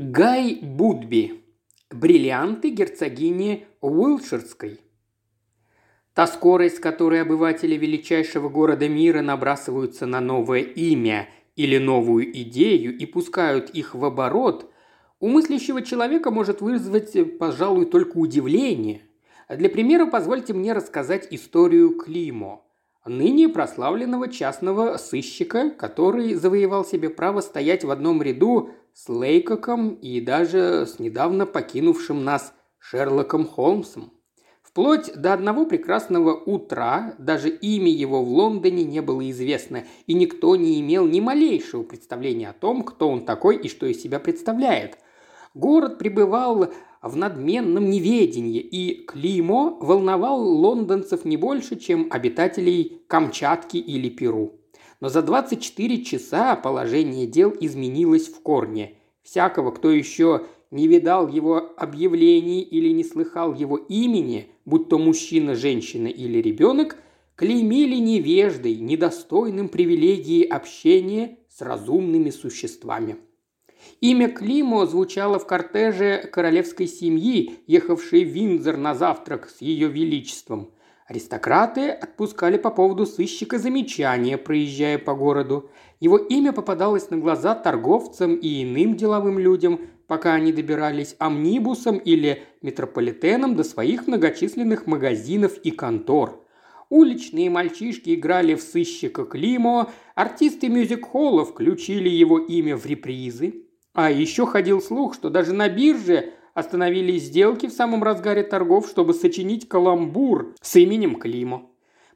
Гай 0.00 0.60
Будби. 0.62 1.42
Бриллианты 1.90 2.70
герцогини 2.70 3.66
Уилширской. 3.80 4.80
Та 6.14 6.28
скорость, 6.28 6.76
с 6.76 6.78
которой 6.78 7.22
обыватели 7.22 7.74
величайшего 7.74 8.48
города 8.48 8.88
мира 8.88 9.22
набрасываются 9.22 10.06
на 10.06 10.20
новое 10.20 10.60
имя 10.60 11.28
или 11.56 11.78
новую 11.78 12.30
идею 12.42 12.96
и 12.96 13.06
пускают 13.06 13.70
их 13.70 13.96
в 13.96 14.04
оборот, 14.04 14.70
у 15.18 15.26
мыслящего 15.26 15.82
человека 15.82 16.30
может 16.30 16.60
вызвать, 16.60 17.36
пожалуй, 17.36 17.86
только 17.86 18.18
удивление. 18.18 19.02
Для 19.48 19.68
примера 19.68 20.06
позвольте 20.06 20.54
мне 20.54 20.74
рассказать 20.74 21.26
историю 21.32 21.98
Климо– 21.98 22.62
ныне 23.08 23.48
прославленного 23.48 24.28
частного 24.28 24.96
сыщика, 24.96 25.70
который 25.70 26.34
завоевал 26.34 26.84
себе 26.84 27.08
право 27.10 27.40
стоять 27.40 27.84
в 27.84 27.90
одном 27.90 28.22
ряду 28.22 28.70
с 28.98 29.08
Лейкоком 29.08 29.90
и 29.94 30.20
даже 30.20 30.84
с 30.84 30.98
недавно 30.98 31.46
покинувшим 31.46 32.24
нас 32.24 32.52
Шерлоком 32.80 33.46
Холмсом. 33.46 34.12
Вплоть 34.60 35.14
до 35.14 35.34
одного 35.34 35.66
прекрасного 35.66 36.34
утра 36.34 37.14
даже 37.16 37.48
имя 37.48 37.90
его 37.92 38.24
в 38.24 38.28
Лондоне 38.28 38.82
не 38.82 39.00
было 39.00 39.30
известно, 39.30 39.84
и 40.08 40.14
никто 40.14 40.56
не 40.56 40.80
имел 40.80 41.06
ни 41.06 41.20
малейшего 41.20 41.84
представления 41.84 42.50
о 42.50 42.54
том, 42.54 42.82
кто 42.82 43.08
он 43.08 43.24
такой 43.24 43.56
и 43.58 43.68
что 43.68 43.86
из 43.86 44.02
себя 44.02 44.18
представляет. 44.18 44.98
Город 45.54 45.98
пребывал 45.98 46.72
в 47.00 47.16
надменном 47.16 47.88
неведении, 47.88 48.60
и 48.60 49.04
Климо 49.06 49.76
волновал 49.80 50.42
лондонцев 50.42 51.24
не 51.24 51.36
больше, 51.36 51.76
чем 51.76 52.08
обитателей 52.10 53.04
Камчатки 53.06 53.76
или 53.76 54.08
Перу. 54.08 54.57
Но 55.00 55.08
за 55.08 55.22
24 55.22 56.04
часа 56.04 56.56
положение 56.56 57.26
дел 57.26 57.54
изменилось 57.60 58.28
в 58.28 58.40
корне. 58.42 58.94
Всякого, 59.22 59.70
кто 59.70 59.90
еще 59.90 60.46
не 60.70 60.88
видал 60.88 61.28
его 61.28 61.72
объявлений 61.76 62.62
или 62.62 62.88
не 62.90 63.04
слыхал 63.04 63.54
его 63.54 63.76
имени, 63.76 64.48
будь 64.64 64.88
то 64.88 64.98
мужчина, 64.98 65.54
женщина 65.54 66.08
или 66.08 66.38
ребенок, 66.38 66.98
клеймили 67.36 67.96
невеждой, 67.96 68.76
недостойным 68.76 69.68
привилегии 69.68 70.44
общения 70.44 71.38
с 71.48 71.60
разумными 71.60 72.30
существами. 72.30 73.16
Имя 74.00 74.28
Климо 74.28 74.86
звучало 74.86 75.38
в 75.38 75.46
кортеже 75.46 76.28
королевской 76.32 76.88
семьи, 76.88 77.60
ехавшей 77.66 78.24
в 78.24 78.28
Виндзор 78.28 78.76
на 78.76 78.94
завтрак 78.94 79.48
с 79.48 79.60
ее 79.60 79.88
величеством. 79.88 80.72
Аристократы 81.08 81.88
отпускали 81.88 82.58
по 82.58 82.70
поводу 82.70 83.06
сыщика 83.06 83.58
замечания, 83.58 84.36
проезжая 84.36 84.98
по 84.98 85.14
городу. 85.14 85.70
Его 86.00 86.18
имя 86.18 86.52
попадалось 86.52 87.08
на 87.08 87.16
глаза 87.16 87.54
торговцам 87.54 88.34
и 88.34 88.62
иным 88.62 88.94
деловым 88.94 89.38
людям, 89.38 89.80
пока 90.06 90.34
они 90.34 90.52
добирались 90.52 91.16
амнибусом 91.18 91.96
или 91.96 92.42
метрополитеном 92.60 93.56
до 93.56 93.64
своих 93.64 94.06
многочисленных 94.06 94.86
магазинов 94.86 95.56
и 95.56 95.70
контор. 95.70 96.44
Уличные 96.90 97.48
мальчишки 97.48 98.14
играли 98.14 98.54
в 98.54 98.60
сыщика 98.60 99.24
Климо, 99.24 99.90
артисты 100.14 100.68
мюзик-холла 100.68 101.46
включили 101.46 102.10
его 102.10 102.38
имя 102.38 102.76
в 102.76 102.84
репризы. 102.84 103.64
А 103.94 104.10
еще 104.10 104.44
ходил 104.44 104.82
слух, 104.82 105.14
что 105.14 105.30
даже 105.30 105.54
на 105.54 105.70
бирже 105.70 106.34
остановились 106.58 107.24
сделки 107.24 107.66
в 107.66 107.72
самом 107.72 108.02
разгаре 108.02 108.42
торгов, 108.42 108.88
чтобы 108.88 109.14
сочинить 109.14 109.68
каламбур 109.68 110.54
с 110.60 110.76
именем 110.76 111.16
Климо. 111.16 111.66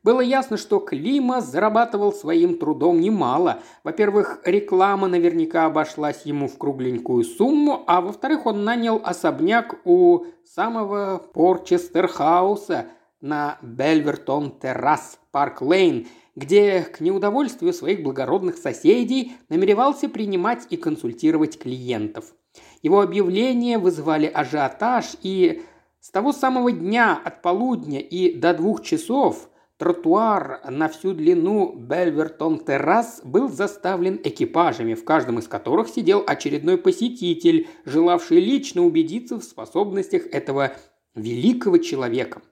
Было 0.02 0.20
ясно, 0.20 0.56
что 0.56 0.80
Климо 0.80 1.40
зарабатывал 1.40 2.12
своим 2.12 2.58
трудом 2.58 3.00
немало. 3.00 3.60
Во-первых, 3.84 4.40
реклама 4.44 5.06
наверняка 5.06 5.66
обошлась 5.66 6.22
ему 6.24 6.48
в 6.48 6.58
кругленькую 6.58 7.22
сумму, 7.22 7.84
а 7.86 8.00
во-вторых, 8.00 8.46
он 8.46 8.64
нанял 8.64 9.00
особняк 9.04 9.76
у 9.84 10.24
самого 10.44 11.22
Порчестер-хауса 11.32 12.86
на 13.20 13.58
Бельвертон-террас, 13.62 15.20
Парк-Лейн– 15.30 16.08
где 16.34 16.82
к 16.82 17.00
неудовольствию 17.00 17.72
своих 17.72 18.02
благородных 18.02 18.56
соседей 18.56 19.32
намеревался 19.48 20.08
принимать 20.08 20.66
и 20.70 20.76
консультировать 20.76 21.58
клиентов. 21.58 22.34
Его 22.82 23.00
объявления 23.00 23.78
вызывали 23.78 24.26
ажиотаж, 24.26 25.16
и 25.22 25.62
с 26.00 26.10
того 26.10 26.32
самого 26.32 26.72
дня 26.72 27.18
от 27.24 27.40
полудня 27.40 28.00
и 28.00 28.34
до 28.34 28.54
двух 28.54 28.82
часов 28.82 29.48
тротуар 29.78 30.60
на 30.68 30.88
всю 30.88 31.12
длину 31.12 31.74
Бельвертон-террас 31.76 33.22
был 33.24 33.48
заставлен 33.48 34.20
экипажами, 34.22 34.94
в 34.94 35.04
каждом 35.04 35.38
из 35.38 35.46
которых 35.46 35.88
сидел 35.88 36.24
очередной 36.26 36.76
посетитель, 36.76 37.68
желавший 37.84 38.40
лично 38.40 38.84
убедиться 38.84 39.38
в 39.38 39.44
способностях 39.44 40.26
этого 40.26 40.72
великого 41.14 41.78
человека. 41.78 42.42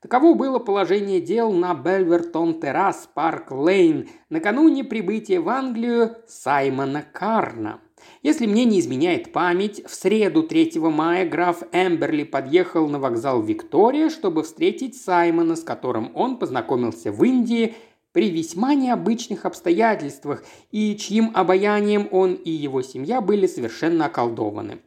Таково 0.00 0.34
было 0.34 0.58
положение 0.58 1.20
дел 1.20 1.52
на 1.52 1.74
Бельвертон-террас, 1.74 3.08
Парк-Лейн, 3.14 4.08
накануне 4.28 4.84
прибытия 4.84 5.40
в 5.40 5.48
Англию 5.48 6.16
Саймона 6.26 7.02
Карна. 7.02 7.80
Если 8.24 8.46
мне 8.46 8.64
не 8.64 8.80
изменяет 8.80 9.32
память, 9.32 9.84
в 9.86 9.94
среду 9.94 10.44
3 10.44 10.78
мая 10.78 11.28
граф 11.28 11.62
Эмберли 11.72 12.24
подъехал 12.24 12.88
на 12.88 12.98
вокзал 12.98 13.42
Виктория, 13.42 14.08
чтобы 14.08 14.44
встретить 14.44 14.96
Саймона, 14.96 15.56
с 15.56 15.62
которым 15.62 16.10
он 16.14 16.38
познакомился 16.38 17.12
в 17.12 17.22
Индии 17.22 17.74
при 18.12 18.30
весьма 18.30 18.74
необычных 18.74 19.44
обстоятельствах 19.44 20.42
и 20.70 20.96
чьим 20.96 21.32
обаянием 21.34 22.08
он 22.10 22.32
и 22.32 22.50
его 22.50 22.80
семья 22.80 23.20
были 23.20 23.46
совершенно 23.46 24.06
околдованы. 24.06 24.78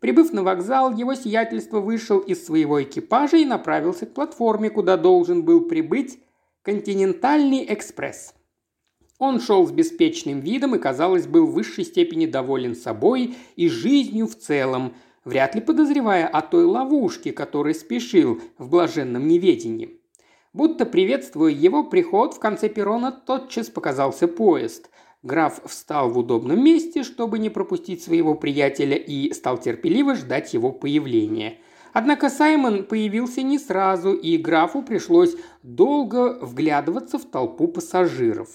Прибыв 0.00 0.32
на 0.32 0.42
вокзал, 0.42 0.96
его 0.96 1.14
сиятельство 1.14 1.80
вышел 1.80 2.18
из 2.18 2.46
своего 2.46 2.82
экипажа 2.82 3.36
и 3.36 3.44
направился 3.44 4.06
к 4.06 4.14
платформе, 4.14 4.70
куда 4.70 4.96
должен 4.96 5.42
был 5.42 5.68
прибыть 5.68 6.18
«Континентальный 6.62 7.66
экспресс». 7.68 8.32
Он 9.18 9.40
шел 9.40 9.66
с 9.66 9.70
беспечным 9.70 10.40
видом 10.40 10.74
и, 10.74 10.78
казалось, 10.78 11.26
был 11.26 11.46
в 11.46 11.52
высшей 11.52 11.84
степени 11.84 12.26
доволен 12.26 12.74
собой 12.74 13.36
и 13.54 13.68
жизнью 13.68 14.26
в 14.26 14.34
целом, 14.34 14.94
вряд 15.24 15.54
ли 15.54 15.60
подозревая 15.60 16.26
о 16.26 16.42
той 16.42 16.64
ловушке, 16.64 17.32
которой 17.32 17.74
спешил 17.74 18.40
в 18.58 18.68
блаженном 18.68 19.28
неведении. 19.28 20.00
Будто 20.52 20.84
приветствуя 20.86 21.50
его 21.50 21.84
приход, 21.84 22.34
в 22.34 22.38
конце 22.38 22.68
перрона 22.68 23.12
тотчас 23.12 23.70
показался 23.70 24.28
поезд. 24.28 24.90
Граф 25.22 25.60
встал 25.64 26.10
в 26.10 26.18
удобном 26.18 26.62
месте, 26.62 27.02
чтобы 27.02 27.38
не 27.38 27.50
пропустить 27.50 28.02
своего 28.02 28.34
приятеля, 28.34 28.96
и 28.96 29.32
стал 29.32 29.58
терпеливо 29.58 30.16
ждать 30.16 30.54
его 30.54 30.70
появления. 30.70 31.58
Однако 31.92 32.28
Саймон 32.28 32.84
появился 32.84 33.42
не 33.42 33.58
сразу, 33.58 34.12
и 34.12 34.36
графу 34.36 34.82
пришлось 34.82 35.36
долго 35.62 36.38
вглядываться 36.40 37.18
в 37.18 37.24
толпу 37.24 37.68
пассажиров. 37.68 38.48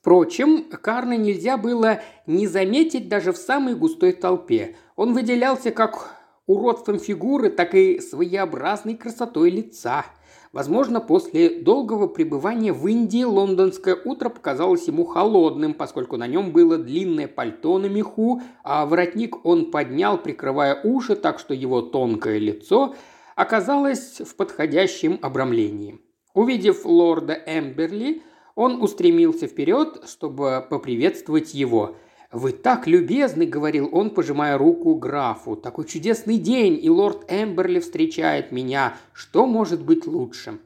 Впрочем, 0.00 0.64
Карна 0.70 1.16
нельзя 1.16 1.56
было 1.56 2.00
не 2.26 2.46
заметить 2.46 3.08
даже 3.08 3.32
в 3.32 3.36
самой 3.36 3.74
густой 3.74 4.12
толпе. 4.12 4.76
Он 4.96 5.12
выделялся 5.12 5.70
как 5.70 6.14
уродством 6.46 6.98
фигуры, 6.98 7.50
так 7.50 7.74
и 7.74 8.00
своеобразной 8.00 8.96
красотой 8.96 9.50
лица– 9.50 10.04
Возможно, 10.52 11.00
после 11.00 11.60
долгого 11.60 12.06
пребывания 12.06 12.72
в 12.72 12.86
Индии 12.86 13.22
лондонское 13.22 13.94
утро 13.94 14.30
показалось 14.30 14.88
ему 14.88 15.04
холодным, 15.04 15.74
поскольку 15.74 16.16
на 16.16 16.26
нем 16.26 16.52
было 16.52 16.78
длинное 16.78 17.28
пальто 17.28 17.78
на 17.78 17.86
меху, 17.86 18.40
а 18.64 18.86
воротник 18.86 19.44
он 19.44 19.70
поднял, 19.70 20.16
прикрывая 20.16 20.80
уши, 20.82 21.16
так 21.16 21.38
что 21.38 21.52
его 21.52 21.82
тонкое 21.82 22.38
лицо 22.38 22.94
оказалось 23.36 24.22
в 24.24 24.34
подходящем 24.36 25.18
обрамлении. 25.20 26.00
Увидев 26.32 26.86
лорда 26.86 27.34
Эмберли, 27.34 28.22
он 28.58 28.82
устремился 28.82 29.46
вперед, 29.46 30.04
чтобы 30.06 30.66
поприветствовать 30.68 31.54
его– 31.54 31.94
«Вы 32.30 32.52
так 32.52 32.86
любезны»,— 32.86 33.46
говорил 33.46 33.88
он, 33.90 34.10
пожимая 34.10 34.58
руку 34.58 34.94
графу. 34.96 35.56
«Такой 35.56 35.86
чудесный 35.86 36.36
день, 36.36 36.78
и 36.80 36.90
лорд 36.90 37.24
Эмберли 37.26 37.80
встречает 37.80 38.52
меня. 38.52 38.98
Что 39.14 39.46
может 39.46 39.82
быть 39.82 40.06
лучше?» 40.06 40.58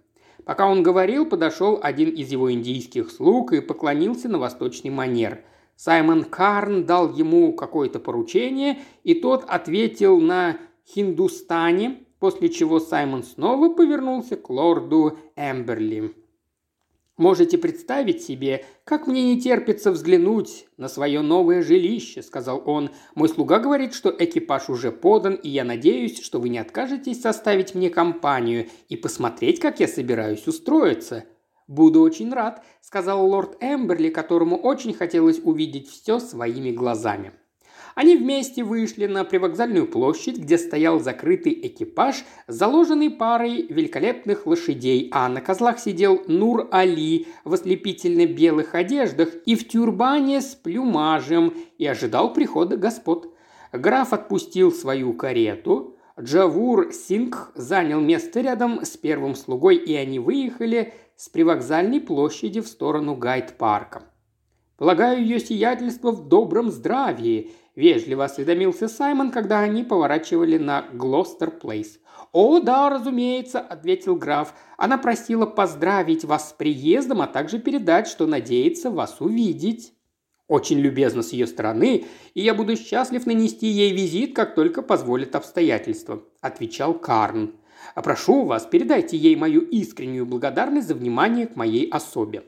Пока 0.45 0.67
он 0.67 0.83
говорил, 0.83 1.25
подошел 1.25 1.79
один 1.81 2.09
из 2.09 2.33
его 2.33 2.53
индийских 2.53 3.13
слуг 3.13 3.53
и 3.53 3.61
поклонился 3.61 4.29
на 4.29 4.39
восточный 4.39 4.91
манер. 4.91 5.45
Саймон 5.77 6.25
Карн 6.25 6.85
дал 6.85 7.13
ему 7.13 7.53
какое-то 7.53 8.01
поручение, 8.01 8.81
и 9.05 9.15
тот 9.15 9.45
ответил 9.47 10.21
на 10.21 10.57
хиндустане, 10.89 12.01
после 12.19 12.49
чего 12.49 12.81
Саймон 12.81 13.23
снова 13.23 13.73
повернулся 13.73 14.35
к 14.35 14.51
лорду 14.51 15.17
Эмберли. 15.37 16.22
«Можете 17.19 17.59
представить 17.59 18.23
себе, 18.23 18.65
как 18.85 19.07
мне 19.07 19.23
не 19.35 19.41
терпится 19.41 19.93
взглянуть 19.93 20.67
на 20.79 20.89
свое 20.89 21.21
новое 21.21 21.63
жилище»,– 21.63 22.23
сказал 22.25 22.63
он. 22.65 22.91
«Мой 23.15 23.29
слуга 23.29 23.59
говорит, 23.59 23.93
что 23.93 24.15
экипаж 24.19 24.71
уже 24.71 24.91
подан, 24.91 25.35
и 25.35 25.51
я 25.51 25.65
надеюсь, 25.65 26.23
что 26.23 26.41
вы 26.41 26.49
не 26.49 26.59
откажетесь 26.59 27.21
составить 27.21 27.75
мне 27.75 27.91
компанию 27.91 28.69
и 28.89 28.97
посмотреть, 28.97 29.61
как 29.61 29.79
я 29.79 29.89
собираюсь 29.89 30.47
устроиться». 30.47 31.25
«Буду 31.67 32.01
очень 32.01 32.33
рад»,– 32.33 32.65
сказал 32.81 33.27
лорд 33.27 33.57
Эмберли, 33.61 34.09
которому 34.09 34.57
очень 34.57 34.95
хотелось 34.95 35.41
увидеть 35.43 35.91
все 35.91 36.19
своими 36.19 36.71
глазами. 36.71 37.33
Они 37.95 38.17
вместе 38.17 38.65
вышли 38.65 39.07
на 39.07 39.25
привокзальную 39.25 39.87
площадь, 39.87 40.39
где 40.39 40.57
стоял 40.57 40.99
закрытый 41.01 41.53
экипаж, 41.53 42.25
заложенный 42.47 43.11
парой 43.11 43.67
великолепных 43.69 44.47
лошадей, 44.47 45.11
а 45.13 45.29
на 45.29 45.41
козлах 45.41 45.79
сидел 45.79 46.23
Нур-Али 46.27 47.27
в 47.45 47.53
ослепительно 47.53 48.27
белых 48.27 48.75
одеждах 48.75 49.29
и 49.45 49.55
в 49.55 49.69
тюрбане 49.69 50.41
с 50.41 50.55
плюмажем 50.55 51.55
и 51.79 51.87
ожидал 51.87 52.33
прихода 52.33 52.77
господ. 52.77 53.35
Граф 53.73 54.13
отпустил 54.13 54.73
свою 54.73 55.13
карету, 55.13 55.97
Джавур 56.21 56.93
Сингх 56.93 57.53
занял 57.55 58.01
место 58.01 58.43
рядом 58.43 58.85
с 58.85 58.97
первым 58.99 59.35
слугой, 59.35 59.77
и 59.77 59.95
они 59.95 60.19
выехали 60.19 60.93
с 61.17 61.29
привокзальной 61.31 62.01
площади 62.01 62.61
в 62.61 62.69
сторону 62.69 63.17
Гайд-парка. 63.17 64.03
«Полагаю, 64.77 65.23
ее 65.23 65.41
сиятельство 65.41 66.11
в 66.11 66.29
добром 66.29 66.71
здравии»,– 66.71 67.53
вежливо 67.75 68.25
осведомился 68.25 68.89
Саймон, 68.89 69.31
когда 69.31 69.61
они 69.61 69.85
поворачивали 69.85 70.59
на 70.59 70.87
Глостер 70.93 71.51
Плейс. 71.51 71.99
«О, 72.33 72.61
да, 72.61 72.89
разумеется»,– 72.89 73.61
ответил 73.61 74.17
граф. 74.17 74.55
«Она 74.79 74.99
просила 74.99 75.47
поздравить 75.47 76.25
вас 76.25 76.51
с 76.51 76.53
приездом, 76.53 77.21
а 77.21 77.27
также 77.27 77.59
передать, 77.59 78.07
что 78.07 78.27
надеется 78.27 78.91
вас 78.91 79.21
увидеть». 79.21 79.93
«Очень 80.49 80.81
любезно 80.81 81.23
с 81.23 81.33
ее 81.33 81.47
стороны, 81.47 82.05
и 82.35 82.41
я 82.41 82.55
буду 82.55 82.77
счастлив 82.77 83.27
нанести 83.27 83.67
ей 83.67 83.93
визит, 83.93 84.35
как 84.35 84.55
только 84.55 84.83
позволят 84.83 85.35
обстоятельства»,– 85.35 86.23
отвечал 86.41 86.95
Карн. 86.95 87.55
«А 87.95 88.03
прошу 88.03 88.45
вас, 88.45 88.67
передайте 88.67 89.17
ей 89.17 89.37
мою 89.37 89.61
искреннюю 89.63 90.27
благодарность 90.27 90.89
за 90.89 90.95
внимание 90.95 91.47
к 91.47 91.57
моей 91.57 91.89
особе». 91.89 92.45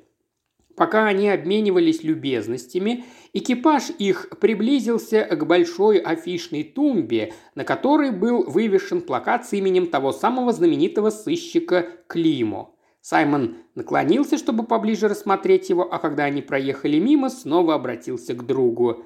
Пока 0.77 1.07
они 1.07 1.29
обменивались 1.29 2.03
любезностями, 2.03 3.05
экипаж 3.33 3.91
их 3.99 4.29
приблизился 4.41 5.25
к 5.25 5.47
большой 5.47 5.99
афишной 5.99 6.65
тумбе, 6.65 7.33
на 7.55 7.65
которой 7.65 8.11
был 8.11 8.45
вывешен 8.45 9.01
плакат 9.01 9.47
с 9.47 9.53
именем 9.53 9.87
того 9.87 10.13
самого 10.13 10.53
знаменитого 10.53 11.11
сыщика 11.11 11.87
Климо. 12.09 12.71
Саймон 13.01 13.59
наклонился, 13.75 14.37
чтобы 14.37 14.65
поближе 14.65 15.09
рассмотреть 15.09 15.69
его, 15.69 15.93
а 15.93 15.99
когда 15.99 16.25
они 16.25 16.43
проехали 16.43 16.99
мимо, 16.99 17.29
снова 17.31 17.75
обратился 17.75 18.35
к 18.35 18.45
другу. 18.45 19.05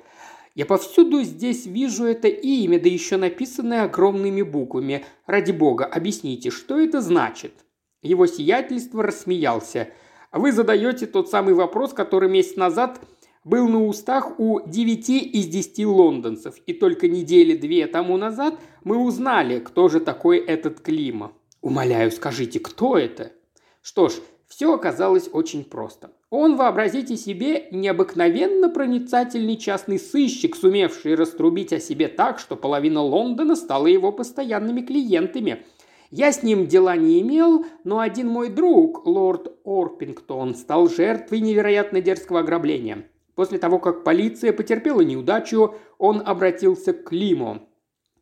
«Я 0.54 0.64
повсюду 0.66 1.22
здесь 1.22 1.66
вижу 1.66 2.04
это 2.04 2.28
имя, 2.28 2.80
да 2.80 2.88
еще 2.88 3.16
написанное 3.16 3.84
огромными 3.84 4.42
буквами. 4.42 5.04
Ради 5.26 5.52
бога, 5.52 5.84
объясните, 5.84 6.50
что 6.50 6.78
это 6.80 7.00
значит?» 7.00 7.52
Его 8.00 8.26
сиятельство 8.26 9.02
рассмеялся– 9.02 9.88
вы 10.32 10.52
задаете 10.52 11.06
тот 11.06 11.30
самый 11.30 11.54
вопрос, 11.54 11.92
который 11.92 12.28
месяц 12.28 12.56
назад 12.56 13.00
был 13.44 13.68
на 13.68 13.86
устах 13.86 14.38
у 14.38 14.60
девяти 14.66 15.20
из 15.20 15.46
десяти 15.46 15.86
лондонцев, 15.86 16.56
и 16.66 16.74
только 16.74 17.08
недели 17.08 17.56
две 17.56 17.86
тому 17.86 18.16
назад 18.16 18.58
мы 18.84 18.98
узнали, 18.98 19.58
кто 19.58 19.88
же 19.88 20.00
такой 20.00 20.38
этот 20.38 20.80
Клима. 20.80 21.32
Умоляю, 21.62 22.12
скажите, 22.12 22.60
кто 22.60 22.98
это? 22.98 23.32
Что 23.80 24.08
ж, 24.10 24.14
все 24.48 24.74
оказалось 24.74 25.30
очень 25.32 25.64
просто. 25.64 26.10
Он, 26.30 26.56
вообразите 26.56 27.16
себе, 27.16 27.68
необыкновенно 27.70 28.68
проницательный 28.68 29.56
частный 29.56 29.98
сыщик, 29.98 30.56
сумевший 30.56 31.14
раструбить 31.14 31.72
о 31.72 31.80
себе 31.80 32.08
так, 32.08 32.38
что 32.38 32.54
половина 32.54 33.00
Лондона 33.00 33.56
стала 33.56 33.86
его 33.86 34.12
постоянными 34.12 34.82
клиентами– 34.82 35.64
я 36.10 36.32
с 36.32 36.42
ним 36.42 36.66
дела 36.66 36.96
не 36.96 37.20
имел, 37.20 37.66
но 37.84 37.98
один 37.98 38.28
мой 38.28 38.48
друг, 38.48 39.06
лорд 39.06 39.52
Орпингтон, 39.64 40.54
стал 40.54 40.88
жертвой 40.88 41.40
невероятно 41.40 42.00
дерзкого 42.00 42.40
ограбления. 42.40 43.08
После 43.34 43.58
того, 43.58 43.78
как 43.78 44.04
полиция 44.04 44.52
потерпела 44.52 45.02
неудачу, 45.02 45.74
он 45.98 46.22
обратился 46.24 46.92
к 46.92 47.04
Климу. 47.04 47.68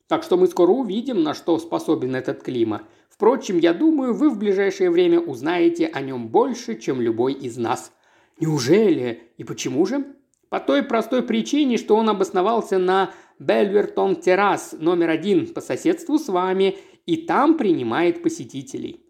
Так 0.08 0.22
что 0.22 0.36
мы 0.36 0.46
скоро 0.46 0.70
увидим, 0.72 1.22
на 1.22 1.32
что 1.32 1.58
способен 1.58 2.14
этот 2.14 2.42
Клима. 2.42 2.82
Впрочем, 3.08 3.58
я 3.58 3.72
думаю, 3.72 4.14
вы 4.14 4.30
в 4.30 4.38
ближайшее 4.38 4.90
время 4.90 5.20
узнаете 5.20 5.86
о 5.86 6.00
нем 6.00 6.28
больше, 6.28 6.78
чем 6.78 7.00
любой 7.00 7.32
из 7.32 7.56
нас. 7.56 7.92
Неужели? 8.38 9.22
И 9.36 9.44
почему 9.44 9.86
же? 9.86 10.04
По 10.48 10.60
той 10.60 10.82
простой 10.82 11.22
причине, 11.22 11.76
что 11.76 11.96
он 11.96 12.08
обосновался 12.08 12.78
на 12.78 13.10
Бельвертон 13.38 14.16
террас 14.16 14.74
номер 14.78 15.10
один 15.10 15.52
по 15.52 15.60
соседству 15.60 16.18
с 16.18 16.28
вами 16.28 16.76
и 17.06 17.16
там 17.16 17.56
принимает 17.56 18.22
посетителей. 18.22 19.00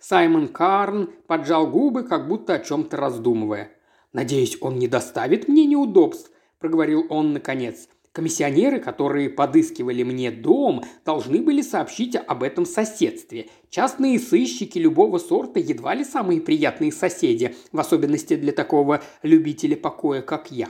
Саймон 0.00 0.48
Карн 0.48 1.10
поджал 1.26 1.66
губы, 1.66 2.02
как 2.02 2.28
будто 2.28 2.54
о 2.54 2.58
чем-то 2.58 2.96
раздумывая. 2.96 3.70
«Надеюсь, 4.12 4.56
он 4.60 4.78
не 4.78 4.88
доставит 4.88 5.48
мне 5.48 5.66
неудобств»,– 5.66 6.30
проговорил 6.58 7.06
он 7.10 7.32
наконец. 7.32 7.88
Комиссионеры, 8.12 8.80
которые 8.80 9.28
подыскивали 9.28 10.02
мне 10.02 10.30
дом, 10.30 10.82
должны 11.04 11.40
были 11.40 11.60
сообщить 11.62 12.16
об 12.16 12.42
этом 12.42 12.64
соседстве. 12.64 13.48
Частные 13.68 14.18
сыщики 14.18 14.78
любого 14.78 15.18
сорта 15.18 15.60
едва 15.60 15.94
ли 15.94 16.04
самые 16.04 16.40
приятные 16.40 16.90
соседи, 16.90 17.54
в 17.70 17.78
особенности 17.78 18.34
для 18.34 18.52
такого 18.52 19.02
любителя 19.22 19.76
покоя, 19.76 20.22
как 20.22 20.50
я. 20.50 20.68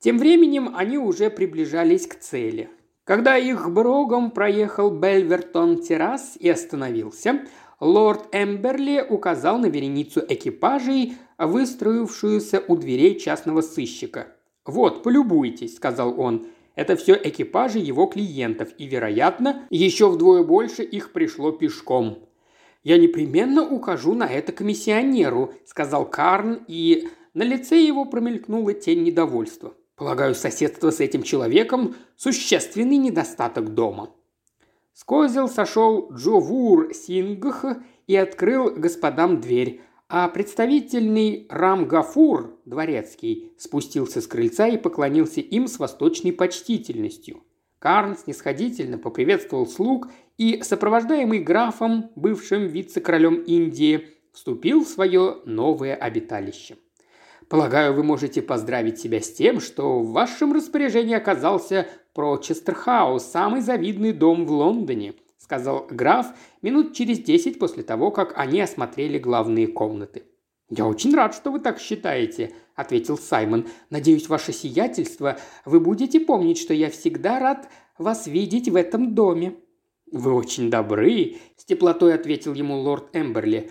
Тем 0.00 0.18
временем 0.18 0.74
они 0.74 0.98
уже 0.98 1.30
приближались 1.30 2.06
к 2.06 2.18
цели. 2.18 2.70
Когда 3.06 3.36
их 3.36 3.70
брогом 3.70 4.32
проехал 4.32 4.90
Бельвертон 4.90 5.80
террас 5.80 6.36
и 6.40 6.48
остановился, 6.48 7.42
лорд 7.78 8.26
Эмберли 8.32 9.00
указал 9.08 9.58
на 9.58 9.66
вереницу 9.66 10.24
экипажей, 10.28 11.16
выстроившуюся 11.38 12.64
у 12.66 12.76
дверей 12.76 13.20
частного 13.20 13.60
сыщика. 13.60 14.26
«Вот, 14.64 15.04
полюбуйтесь»,– 15.04 15.76
сказал 15.76 16.20
он. 16.20 16.48
«Это 16.74 16.96
все 16.96 17.14
экипажи 17.14 17.78
его 17.78 18.06
клиентов, 18.06 18.70
и, 18.76 18.86
вероятно, 18.86 19.68
еще 19.70 20.10
вдвое 20.10 20.42
больше 20.42 20.82
их 20.82 21.12
пришло 21.12 21.52
пешком». 21.52 22.28
«Я 22.82 22.98
непременно 22.98 23.62
укажу 23.62 24.14
на 24.14 24.26
это 24.26 24.50
комиссионеру»,– 24.50 25.54
сказал 25.64 26.10
Карн, 26.10 26.64
и 26.66 27.08
на 27.34 27.44
лице 27.44 27.78
его 27.78 28.04
промелькнула 28.04 28.74
тень 28.74 29.04
недовольства. 29.04 29.74
Полагаю, 29.96 30.34
соседство 30.34 30.90
с 30.90 31.00
этим 31.00 31.22
человеком– 31.22 31.96
существенный 32.16 32.98
недостаток 32.98 33.72
дома. 33.72 34.10
С 34.92 35.04
козел 35.04 35.48
сошел 35.48 36.12
Джовур 36.12 36.92
Сингх 36.92 37.64
и 38.06 38.14
открыл 38.14 38.74
господам 38.74 39.40
дверь, 39.40 39.80
а 40.08 40.28
представительный 40.28 41.46
Рамгафур, 41.48 42.60
дворецкий, 42.66 43.54
спустился 43.56 44.20
с 44.20 44.26
крыльца 44.26 44.68
и 44.68 44.76
поклонился 44.76 45.40
им 45.40 45.66
с 45.66 45.78
восточной 45.78 46.32
почтительностью. 46.32 47.42
Карн 47.78 48.18
снисходительно 48.18 48.98
поприветствовал 48.98 49.66
слуг 49.66 50.08
и, 50.36 50.60
сопровождаемый 50.62 51.38
графом, 51.38 52.10
бывшим 52.16 52.66
вице-королем 52.66 53.36
Индии, 53.36 54.08
вступил 54.34 54.84
в 54.84 54.88
свое 54.88 55.38
новое 55.46 55.94
обиталище. 55.94 56.76
Полагаю, 57.48 57.94
вы 57.94 58.02
можете 58.02 58.42
поздравить 58.42 58.98
себя 58.98 59.20
с 59.20 59.32
тем, 59.32 59.60
что 59.60 60.00
в 60.00 60.10
вашем 60.10 60.52
распоряжении 60.52 61.14
оказался 61.14 61.86
Прочестерхаус, 62.12 63.22
самый 63.22 63.60
завидный 63.60 64.12
дом 64.12 64.46
в 64.46 64.50
Лондоне»,– 64.50 65.14
сказал 65.38 65.86
граф 65.88 66.26
минут 66.62 66.94
через 66.94 67.20
десять 67.20 67.58
после 67.60 67.84
того, 67.84 68.10
как 68.10 68.36
они 68.36 68.60
осмотрели 68.60 69.18
главные 69.18 69.68
комнаты. 69.68 70.24
«Я 70.68 70.86
очень 70.86 71.14
рад, 71.14 71.34
что 71.34 71.52
вы 71.52 71.60
так 71.60 71.78
считаете»,– 71.78 72.52
ответил 72.74 73.16
Саймон. 73.16 73.66
«Надеюсь, 73.90 74.28
ваше 74.28 74.52
сиятельство, 74.52 75.38
вы 75.64 75.78
будете 75.78 76.18
помнить, 76.18 76.58
что 76.58 76.74
я 76.74 76.90
всегда 76.90 77.38
рад 77.38 77.68
вас 77.96 78.26
видеть 78.26 78.68
в 78.68 78.74
этом 78.74 79.14
доме». 79.14 79.54
«Вы 80.10 80.32
очень 80.32 80.68
добры»,– 80.70 81.36
с 81.56 81.64
теплотой 81.64 82.14
ответил 82.14 82.54
ему 82.54 82.80
лорд 82.80 83.14
Эмберли. 83.14 83.70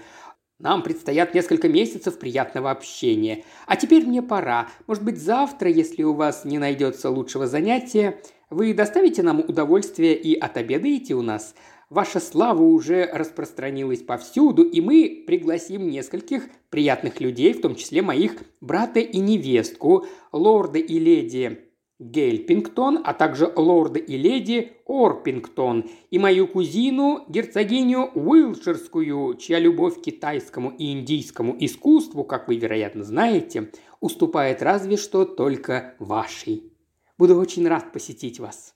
Нам 0.58 0.84
предстоят 0.84 1.34
несколько 1.34 1.68
месяцев 1.68 2.18
приятного 2.18 2.72
общения. 2.72 3.44
А 3.68 3.76
теперь 3.76 4.06
мне 4.06 4.22
пора. 4.22 4.70
Может 4.88 5.04
быть, 5.04 5.18
завтра, 5.18 5.70
если 5.70 6.04
у 6.04 6.14
вас 6.14 6.46
не 6.46 6.60
найдется 6.60 7.10
лучшего 7.10 7.46
занятия, 7.46 8.22
вы 8.50 8.74
доставите 8.74 9.22
нам 9.22 9.42
удовольствие 9.42 10.16
и 10.16 10.34
отобедаете 10.34 11.14
у 11.14 11.22
нас. 11.22 11.56
Ваша 11.90 12.22
слава 12.22 12.64
уже 12.64 13.06
распространилась 13.06 14.02
повсюду, 14.02 14.64
и 14.64 14.80
мы 14.80 15.26
пригласим 15.28 15.90
нескольких 15.90 16.48
приятных 16.70 17.20
людей, 17.20 17.54
в 17.54 17.62
том 17.62 17.76
числе 17.76 18.02
моих 18.02 18.42
брата 18.62 19.02
и 19.02 19.20
невестку, 19.20 20.06
лорда 20.32 20.80
и 20.80 21.00
леди 21.00 21.65
Гельпингтон, 22.00 23.00
а 23.06 23.14
также 23.14 23.52
лорда 23.56 24.00
и 24.00 24.18
леди 24.18 24.74
Орпингтон 24.86 25.90
и 26.12 26.20
мою 26.20 26.48
кузину, 26.48 27.26
герцогиню 27.30 28.12
Уилширскую, 28.14 29.36
чья 29.36 29.60
любовь 29.60 30.00
к 30.00 30.04
китайскому 30.04 30.72
и 30.72 30.92
индийскому 30.92 31.56
искусству, 31.58 32.26
как 32.26 32.50
вы, 32.50 32.58
вероятно, 32.58 33.04
знаете, 33.04 33.72
уступает 34.02 34.62
разве 34.62 34.98
что 34.98 35.24
только 35.24 35.96
вашей. 36.00 36.74
Буду 37.18 37.38
очень 37.38 37.66
рад 37.68 37.94
посетить 37.94 38.42
вас. 38.42 38.76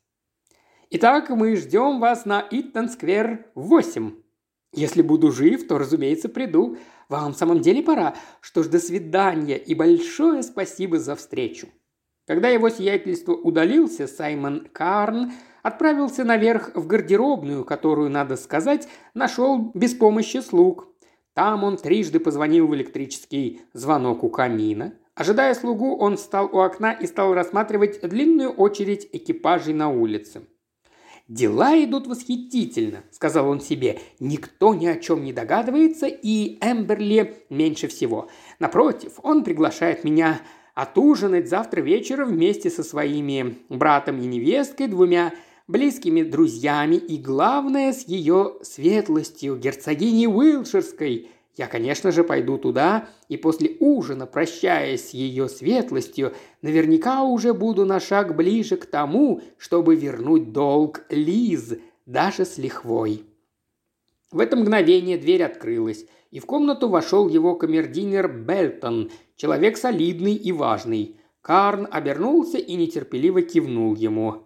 Итак, 0.90 1.30
мы 1.30 1.56
ждем 1.58 2.00
вас 2.00 2.26
на 2.26 2.48
Иттон-сквер 2.50 3.52
8. 3.54 4.14
Если 4.74 5.02
буду 5.02 5.32
жив, 5.32 5.68
то, 5.68 5.78
разумеется, 5.78 6.30
приду. 6.30 6.78
Вам 7.10 7.34
в 7.34 7.38
самом 7.38 7.60
деле 7.60 7.84
пора. 7.84 8.16
Что 8.40 8.64
ж, 8.64 8.68
до 8.68 8.80
свидания 8.80 9.58
и 9.58 9.76
большое 9.76 10.42
спасибо 10.42 11.00
за 11.00 11.16
встречу. 11.16 11.68
Когда 12.30 12.50
его 12.50 12.70
сиятельство 12.70 13.34
удалился, 13.34 14.06
Саймон 14.06 14.68
Карн 14.72 15.32
отправился 15.64 16.24
наверх 16.24 16.70
в 16.76 16.86
гардеробную, 16.86 17.66
которую, 17.66 18.12
надо 18.12 18.36
сказать, 18.36 18.88
нашел 19.16 19.72
без 19.74 19.96
помощи 19.96 20.38
слуг. 20.38 20.90
Там 21.34 21.64
он 21.64 21.78
трижды 21.78 22.20
позвонил 22.20 22.68
в 22.68 22.76
электрический 22.76 23.62
звонок 23.74 24.24
у 24.24 24.30
камина. 24.30 24.94
Ожидая 25.16 25.56
слугу, 25.56 25.98
он 25.98 26.18
встал 26.18 26.48
у 26.54 26.60
окна 26.60 26.92
и 26.92 27.08
стал 27.08 27.34
рассматривать 27.34 28.00
длинную 28.08 28.52
очередь 28.52 29.10
экипажей 29.12 29.74
на 29.74 29.90
улице. 29.90 30.44
«Дела 31.28 31.84
идут 31.84 32.06
восхитительно»,– 32.06 33.06
сказал 33.12 33.50
он 33.50 33.60
себе. 33.60 34.02
«Никто 34.20 34.76
ни 34.76 34.86
о 34.86 34.98
чем 34.98 35.24
не 35.24 35.34
догадывается, 35.34 36.06
и 36.06 36.60
Эмберли 36.62 37.44
меньше 37.50 37.88
всего. 37.88 38.30
Напротив, 38.60 39.14
он 39.24 39.44
приглашает 39.44 40.04
меня 40.04 40.42
отужинать 40.82 41.50
завтра 41.50 41.82
вечером 41.82 42.30
вместе 42.30 42.70
со 42.70 42.84
своими 42.84 43.58
братом 43.68 44.22
и 44.22 44.26
невесткой, 44.26 44.88
двумя 44.88 45.34
близкими 45.68 46.22
друзьями 46.22 46.96
и, 46.96 47.18
главное, 47.18 47.92
с 47.92 48.08
ее 48.08 48.56
светлостью, 48.62 49.58
герцогиней 49.58 50.28
Уилширской. 50.28 51.28
Я, 51.58 51.68
конечно 51.68 52.14
же, 52.14 52.24
пойду 52.24 52.58
туда, 52.58 53.10
и 53.28 53.36
после 53.36 53.76
ужина, 53.82 54.26
прощаясь 54.26 55.10
с 55.10 55.14
ее 55.14 55.50
светлостью, 55.50 56.34
наверняка 56.62 57.24
уже 57.24 57.54
буду 57.54 57.86
на 57.86 58.00
шаг 58.00 58.38
ближе 58.38 58.78
к 58.78 58.86
тому, 58.86 59.42
чтобы 59.58 59.98
вернуть 59.98 60.54
долг 60.54 61.02
Лиз, 61.10 61.74
даже 62.06 62.46
с 62.46 62.58
лихвой. 62.58 63.26
В 64.32 64.40
это 64.40 64.56
мгновение 64.56 65.18
дверь 65.18 65.44
открылась, 65.44 66.06
и 66.32 66.40
в 66.40 66.46
комнату 66.46 66.88
вошел 66.88 67.28
его 67.28 67.56
камердинер 67.56 68.30
Бельтон, 68.30 69.12
человек 69.40 69.78
солидный 69.78 70.36
и 70.36 70.52
важный. 70.52 71.18
Карн 71.42 71.88
обернулся 71.90 72.58
и 72.58 72.76
нетерпеливо 72.76 73.42
кивнул 73.42 73.96
ему. 73.96 74.44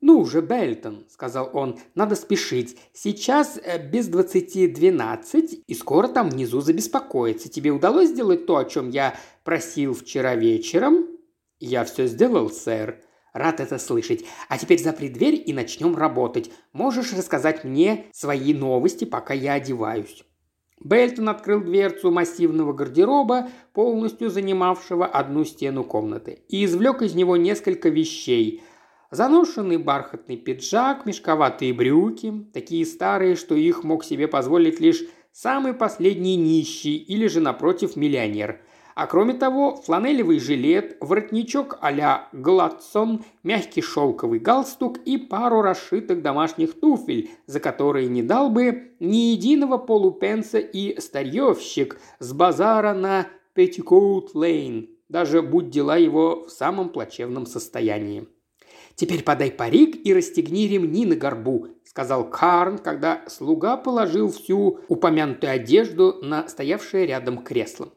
«Ну 0.00 0.24
же, 0.24 0.40
Бельтон»,– 0.40 1.04
сказал 1.10 1.50
он,– 1.52 1.78
«надо 1.94 2.16
спешить. 2.16 2.78
Сейчас 2.94 3.60
э, 3.62 3.78
без 3.86 4.08
двадцати 4.08 4.66
двенадцать, 4.66 5.62
и 5.66 5.74
скоро 5.74 6.08
там 6.08 6.30
внизу 6.30 6.62
забеспокоится. 6.62 7.50
Тебе 7.50 7.70
удалось 7.70 8.08
сделать 8.08 8.46
то, 8.46 8.56
о 8.56 8.64
чем 8.64 8.88
я 8.88 9.14
просил 9.44 9.92
вчера 9.92 10.34
вечером?» 10.36 11.06
«Я 11.58 11.84
все 11.84 12.06
сделал, 12.06 12.48
сэр», 12.50 13.02
Рад 13.34 13.60
это 13.60 13.78
слышать. 13.78 14.24
А 14.48 14.58
теперь 14.58 14.82
запри 14.82 15.08
дверь 15.08 15.40
и 15.46 15.52
начнем 15.52 15.94
работать. 15.94 16.50
Можешь 16.72 17.12
рассказать 17.12 17.62
мне 17.62 18.06
свои 18.12 18.54
новости, 18.54 19.04
пока 19.04 19.34
я 19.34 19.52
одеваюсь». 19.52 20.24
Бельтон 20.82 21.28
открыл 21.28 21.60
дверцу 21.60 22.10
массивного 22.10 22.72
гардероба, 22.72 23.48
полностью 23.74 24.30
занимавшего 24.30 25.06
одну 25.06 25.44
стену 25.44 25.84
комнаты, 25.84 26.42
и 26.48 26.64
извлек 26.64 27.02
из 27.02 27.14
него 27.14 27.36
несколько 27.36 27.90
вещей, 27.90 28.62
Заношенный 29.10 29.76
бархатный 29.76 30.36
пиджак, 30.36 31.04
мешковатые 31.04 31.74
брюки, 31.74 32.46
такие 32.54 32.86
старые, 32.86 33.34
что 33.34 33.56
их 33.56 33.82
мог 33.82 34.04
себе 34.04 34.28
позволить 34.28 34.78
лишь 34.78 35.02
самый 35.32 35.74
последний 35.74 36.36
нищий 36.36 36.96
или 36.96 37.26
же, 37.26 37.40
напротив, 37.40 37.96
миллионер. 37.96 38.60
А 39.00 39.06
кроме 39.06 39.32
того, 39.32 39.76
фланелевый 39.76 40.38
жилет, 40.38 40.98
воротничок 41.00 41.78
а-ля 41.80 42.28
Гладсон, 42.32 43.24
мягкий 43.42 43.80
шелковый 43.80 44.40
галстук 44.40 44.98
и 45.06 45.16
пару 45.16 45.62
расшитых 45.62 46.20
домашних 46.20 46.78
туфель, 46.78 47.30
за 47.46 47.60
которые 47.60 48.08
не 48.08 48.22
дал 48.22 48.50
бы 48.50 48.92
ни 49.00 49.30
единого 49.32 49.78
полупенса 49.78 50.58
и 50.58 51.00
старьевщик 51.00 51.98
с 52.18 52.34
базара 52.34 52.92
на 52.92 53.26
Петтикоут-Лейн, 53.54 54.90
даже 55.08 55.40
будь 55.40 55.70
дела 55.70 55.96
его 55.96 56.44
в 56.44 56.50
самом 56.50 56.90
плачевном 56.90 57.46
состоянии. 57.46 58.28
«Теперь 58.96 59.22
подай 59.22 59.50
парик 59.50 59.96
и 60.04 60.12
расстегни 60.12 60.68
ремни 60.68 61.06
на 61.06 61.16
горбу»,– 61.16 61.68
сказал 61.84 62.28
Карн, 62.28 62.76
когда 62.76 63.22
слуга 63.28 63.78
положил 63.78 64.30
всю 64.30 64.80
упомянутую 64.88 65.52
одежду 65.52 66.18
на 66.20 66.46
стоявшее 66.48 67.06
рядом 67.06 67.38
кресло. 67.38 67.88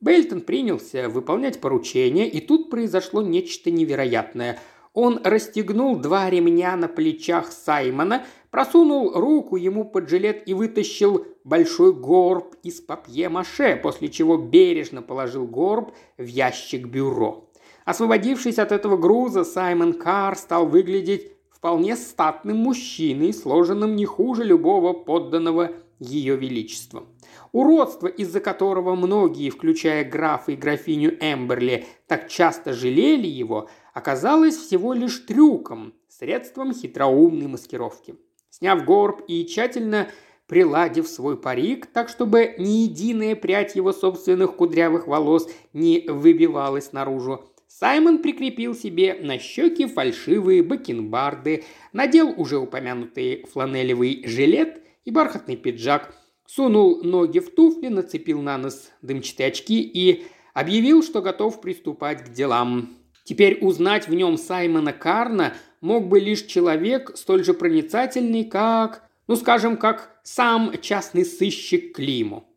Бейлтон 0.00 0.42
принялся 0.42 1.08
выполнять 1.08 1.60
поручение, 1.60 2.28
и 2.28 2.40
тут 2.40 2.70
произошло 2.70 3.22
нечто 3.22 3.70
невероятное. 3.70 4.58
Он 4.92 5.20
расстегнул 5.24 5.96
два 5.96 6.28
ремня 6.28 6.76
на 6.76 6.88
плечах 6.88 7.50
Саймона, 7.50 8.24
просунул 8.50 9.12
руку 9.12 9.56
ему 9.56 9.84
под 9.84 10.08
жилет 10.08 10.46
и 10.46 10.54
вытащил 10.54 11.26
большой 11.44 11.94
горб 11.94 12.54
из 12.62 12.80
папье-маше, 12.80 13.80
после 13.82 14.08
чего 14.08 14.36
бережно 14.36 15.02
положил 15.02 15.46
горб 15.46 15.92
в 16.18 16.24
ящик 16.24 16.86
бюро. 16.86 17.50
Освободившись 17.84 18.58
от 18.58 18.72
этого 18.72 18.96
груза, 18.96 19.44
Саймон 19.44 19.94
Карр 19.94 20.36
стал 20.36 20.66
выглядеть 20.66 21.32
вполне 21.50 21.96
статным 21.96 22.58
мужчиной, 22.58 23.32
сложенным 23.32 23.96
не 23.96 24.04
хуже 24.04 24.44
любого 24.44 24.92
подданного 24.92 25.72
ее 25.98 26.36
величества. 26.36 27.04
Уродство, 27.52 28.06
из-за 28.06 28.40
которого 28.40 28.94
многие, 28.94 29.50
включая 29.50 30.04
графа 30.04 30.52
и 30.52 30.56
графиню 30.56 31.16
Эмберли, 31.20 31.86
так 32.06 32.28
часто 32.28 32.72
жалели 32.72 33.26
его, 33.26 33.68
оказалось 33.94 34.56
всего 34.56 34.92
лишь 34.92 35.18
трюком, 35.20 35.94
средством 36.08 36.74
хитроумной 36.74 37.46
маскировки. 37.46 38.16
Сняв 38.50 38.84
горб 38.84 39.22
и 39.28 39.46
тщательно 39.46 40.08
приладив 40.46 41.08
свой 41.08 41.36
парик, 41.36 41.86
так 41.86 42.08
чтобы 42.08 42.54
ни 42.58 42.84
единая 42.84 43.36
прядь 43.36 43.74
его 43.74 43.92
собственных 43.92 44.56
кудрявых 44.56 45.06
волос 45.06 45.48
не 45.72 46.04
выбивалась 46.08 46.92
наружу, 46.92 47.44
Саймон 47.68 48.22
прикрепил 48.22 48.74
себе 48.74 49.18
на 49.20 49.38
щеки 49.38 49.86
фальшивые 49.86 50.62
бакенбарды, 50.62 51.64
надел 51.92 52.32
уже 52.34 52.58
упомянутый 52.58 53.44
фланелевый 53.52 54.24
жилет 54.26 54.80
и 55.04 55.10
бархатный 55.10 55.56
пиджак, 55.56 56.14
сунул 56.46 57.02
ноги 57.02 57.38
в 57.38 57.54
туфли, 57.54 57.88
нацепил 57.88 58.40
на 58.40 58.58
нос 58.58 58.90
дымчатые 59.02 59.48
очки 59.48 59.82
и 59.82 60.26
объявил, 60.54 61.02
что 61.02 61.22
готов 61.22 61.60
приступать 61.60 62.24
к 62.24 62.28
делам. 62.28 62.96
Теперь 63.24 63.58
узнать 63.60 64.08
в 64.08 64.14
нем 64.14 64.38
Саймона 64.38 64.92
Карна 64.92 65.54
мог 65.80 66.08
бы 66.08 66.20
лишь 66.20 66.42
человек, 66.42 67.12
столь 67.16 67.44
же 67.44 67.54
проницательный, 67.54 68.44
как, 68.44 69.08
ну 69.26 69.36
скажем, 69.36 69.76
как 69.76 70.18
сам 70.22 70.72
частный 70.80 71.24
сыщик 71.24 71.94
Климу. 71.94 72.48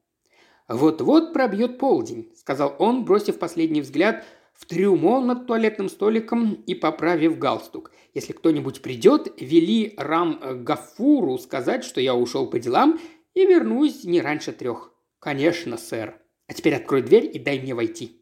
«Вот-вот 0.68 1.34
пробьет 1.34 1.80
полдень»,– 1.80 2.32
сказал 2.36 2.76
он, 2.78 3.04
бросив 3.04 3.40
последний 3.40 3.82
взгляд– 3.82 4.24
в 4.60 4.66
трюмо 4.66 5.22
над 5.22 5.48
туалетным 5.48 5.88
столиком 5.88 6.54
и 6.54 6.76
поправив 6.76 7.40
галстук. 7.40 7.92
Если 8.14 8.34
кто-нибудь 8.34 8.82
придет, 8.82 9.34
вели 9.40 9.94
Рам 9.98 10.38
Гафуру 10.64 11.38
сказать, 11.38 11.86
что 11.86 12.02
я 12.02 12.14
ушел 12.14 12.46
по 12.48 12.60
делам 12.60 13.00
и 13.34 13.46
вернусь 13.46 14.04
не 14.04 14.22
раньше 14.22 14.52
трех. 14.52 14.94
Конечно, 15.20 15.78
сэр. 15.78 16.20
А 16.48 16.54
теперь 16.54 16.76
открой 16.76 17.02
дверь 17.02 17.30
и 17.34 17.40
дай 17.40 17.60
мне 17.60 17.74
войти. 17.76 18.22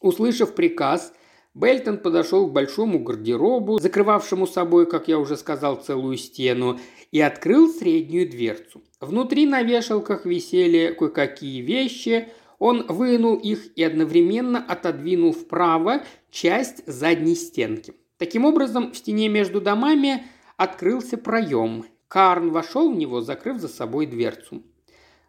Услышав 0.00 0.54
приказ, 0.54 1.12
Бельтон 1.54 1.98
подошел 1.98 2.46
к 2.46 2.52
большому 2.52 2.98
гардеробу, 2.98 3.78
закрывавшему 3.78 4.46
собой, 4.46 4.88
как 4.88 5.08
я 5.08 5.18
уже 5.18 5.36
сказал, 5.36 5.76
целую 5.76 6.16
стену, 6.16 6.78
и 7.10 7.20
открыл 7.20 7.68
среднюю 7.72 8.28
дверцу. 8.28 8.82
Внутри 9.00 9.46
на 9.46 9.62
вешалках 9.62 10.26
висели 10.26 10.92
кое-какие 10.92 11.60
вещи– 11.60 12.28
он 12.58 12.86
вынул 12.86 13.36
их 13.36 13.76
и 13.76 13.82
одновременно 13.82 14.58
отодвинул 14.58 15.32
вправо 15.32 16.02
часть 16.30 16.86
задней 16.86 17.34
стенки. 17.34 17.94
Таким 18.16 18.44
образом, 18.44 18.92
в 18.92 18.96
стене 18.96 19.28
между 19.28 19.60
домами 19.60 20.24
открылся 20.56 21.18
проем. 21.18 21.84
Карн 22.14 22.52
вошел 22.52 22.92
в 22.92 22.96
него, 22.96 23.22
закрыв 23.22 23.58
за 23.58 23.66
собой 23.66 24.06
дверцу. 24.06 24.62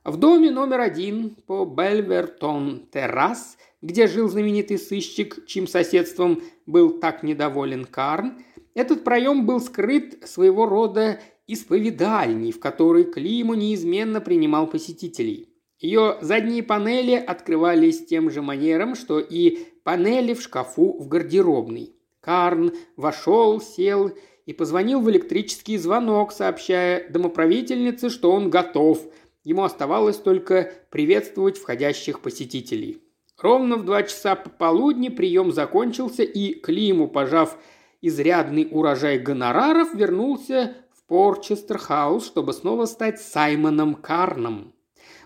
В 0.03 0.17
доме 0.17 0.51
номер 0.51 0.81
один 0.81 1.35
по 1.47 1.65
Бельвертон-террас, 1.65 3.57
где 3.81 4.05
жил 4.05 4.29
знаменитый 4.29 4.77
сыщик, 4.77 5.47
чьим 5.47 5.65
соседством 5.65 6.43
был 6.67 6.99
так 6.99 7.23
недоволен 7.23 7.85
Карн, 7.85 8.37
этот 8.75 9.03
проем 9.03 9.47
был 9.47 9.59
скрыт 9.61 10.27
своего 10.27 10.67
рода 10.67 11.19
исповедальней, 11.47 12.51
в 12.51 12.59
которой 12.59 13.05
Климу 13.05 13.55
неизменно 13.55 14.21
принимал 14.21 14.67
посетителей. 14.67 15.49
Ее 15.79 16.19
задние 16.21 16.61
панели 16.61 17.15
открывались 17.15 18.05
тем 18.05 18.29
же 18.29 18.43
манером, 18.43 18.93
что 18.93 19.19
и 19.19 19.57
панели 19.83 20.35
в 20.35 20.41
шкафу 20.43 20.99
в 20.99 21.07
гардеробной. 21.07 21.95
Карн 22.21 22.73
вошел, 22.95 23.59
сел 23.59 24.11
и 24.45 24.53
позвонил 24.53 25.01
в 25.01 25.09
электрический 25.09 25.77
звонок, 25.77 26.31
сообщая 26.31 27.09
домоправительнице, 27.09 28.09
что 28.09 28.31
он 28.31 28.49
готов. 28.49 29.01
Ему 29.43 29.63
оставалось 29.63 30.17
только 30.17 30.71
приветствовать 30.91 31.57
входящих 31.57 32.19
посетителей. 32.19 33.01
Ровно 33.41 33.77
в 33.77 33.85
два 33.85 34.03
часа 34.03 34.35
пополудни 34.35 35.09
прием 35.09 35.51
закончился, 35.51 36.23
и 36.23 36.53
Климу, 36.53 37.07
пожав 37.07 37.57
изрядный 38.01 38.67
урожай 38.69 39.17
гонораров, 39.17 39.93
вернулся 39.93 40.75
в 40.93 41.07
Порчестер-хаус, 41.07 42.25
чтобы 42.25 42.53
снова 42.53 42.85
стать 42.85 43.19
Саймоном 43.19 43.95
Карном. 43.95 44.74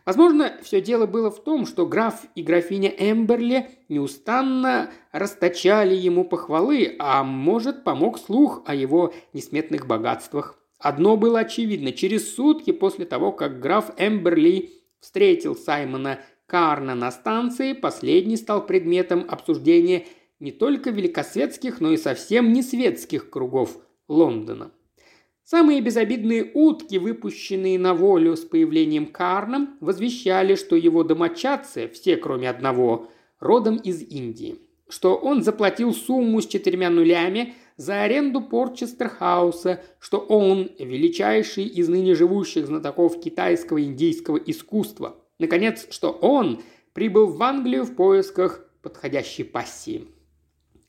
Возможно, 0.10 0.56
все 0.64 0.82
дело 0.82 1.06
было 1.06 1.30
в 1.30 1.44
том, 1.44 1.68
что 1.68 1.86
граф 1.86 2.26
и 2.34 2.42
графиня 2.42 2.90
Эмберли 2.90 3.70
неустанно 3.90 4.90
расточали 5.12 5.94
ему 5.94 6.26
похвалы, 6.26 6.96
а 6.98 7.24
может, 7.24 7.84
помог 7.84 8.18
слух 8.18 8.64
о 8.66 8.74
его 8.74 9.14
несметных 9.34 9.86
богатствах. 9.86 10.58
Одно 10.80 11.16
было 11.16 11.42
очевидно. 11.42 11.92
Через 11.92 12.34
сутки 12.34 12.72
после 12.72 13.06
того, 13.06 13.32
как 13.32 13.60
граф 13.60 13.92
Эмберли 13.98 14.72
встретил 15.00 15.56
Саймона 15.56 16.20
Карна 16.48 16.96
на 16.96 17.12
станции, 17.12 17.74
последний 17.74 18.38
стал 18.38 18.66
предметом 18.66 19.28
обсуждения 19.30 20.08
не 20.40 20.52
только 20.52 20.90
великосветских, 20.90 21.82
но 21.82 21.92
и 21.92 21.98
совсем 21.98 22.52
не 22.52 22.64
светских 22.64 23.30
кругов 23.30 23.78
Лондона. 24.08 24.72
Самые 25.50 25.82
безобидные 25.82 26.52
утки, 26.54 27.00
выпущенные 27.00 27.80
на 27.80 27.96
волю 27.96 28.36
с 28.36 28.42
появлением 28.42 29.08
Карна, 29.08 29.76
возвещали, 29.80 30.54
что 30.54 30.76
его 30.76 31.04
домочадцы, 31.04 31.88
все 31.88 32.18
кроме 32.18 32.52
одного, 32.52 33.08
родом 33.40 33.78
из 33.78 34.04
Индии. 34.04 34.60
Что 34.88 35.16
он 35.16 35.42
заплатил 35.42 35.92
сумму 35.92 36.40
с 36.44 36.46
четырьмя 36.46 36.92
нулями 36.92 37.56
за 37.78 38.04
аренду 38.04 38.42
Порчестер-хауса, 38.42 39.82
что 39.98 40.20
он 40.20 40.70
величайший 40.78 41.66
из 41.66 41.90
ныне 41.90 42.14
живущих 42.14 42.68
знатоков 42.68 43.20
китайского 43.20 43.82
индийского 43.84 44.38
искусства. 44.38 45.18
Наконец, 45.40 45.88
что 45.90 46.12
он 46.12 46.62
прибыл 46.94 47.26
в 47.26 47.42
Англию 47.42 47.86
в 47.86 47.96
поисках 47.96 48.70
подходящей 48.84 49.46
пассии. 49.46 50.10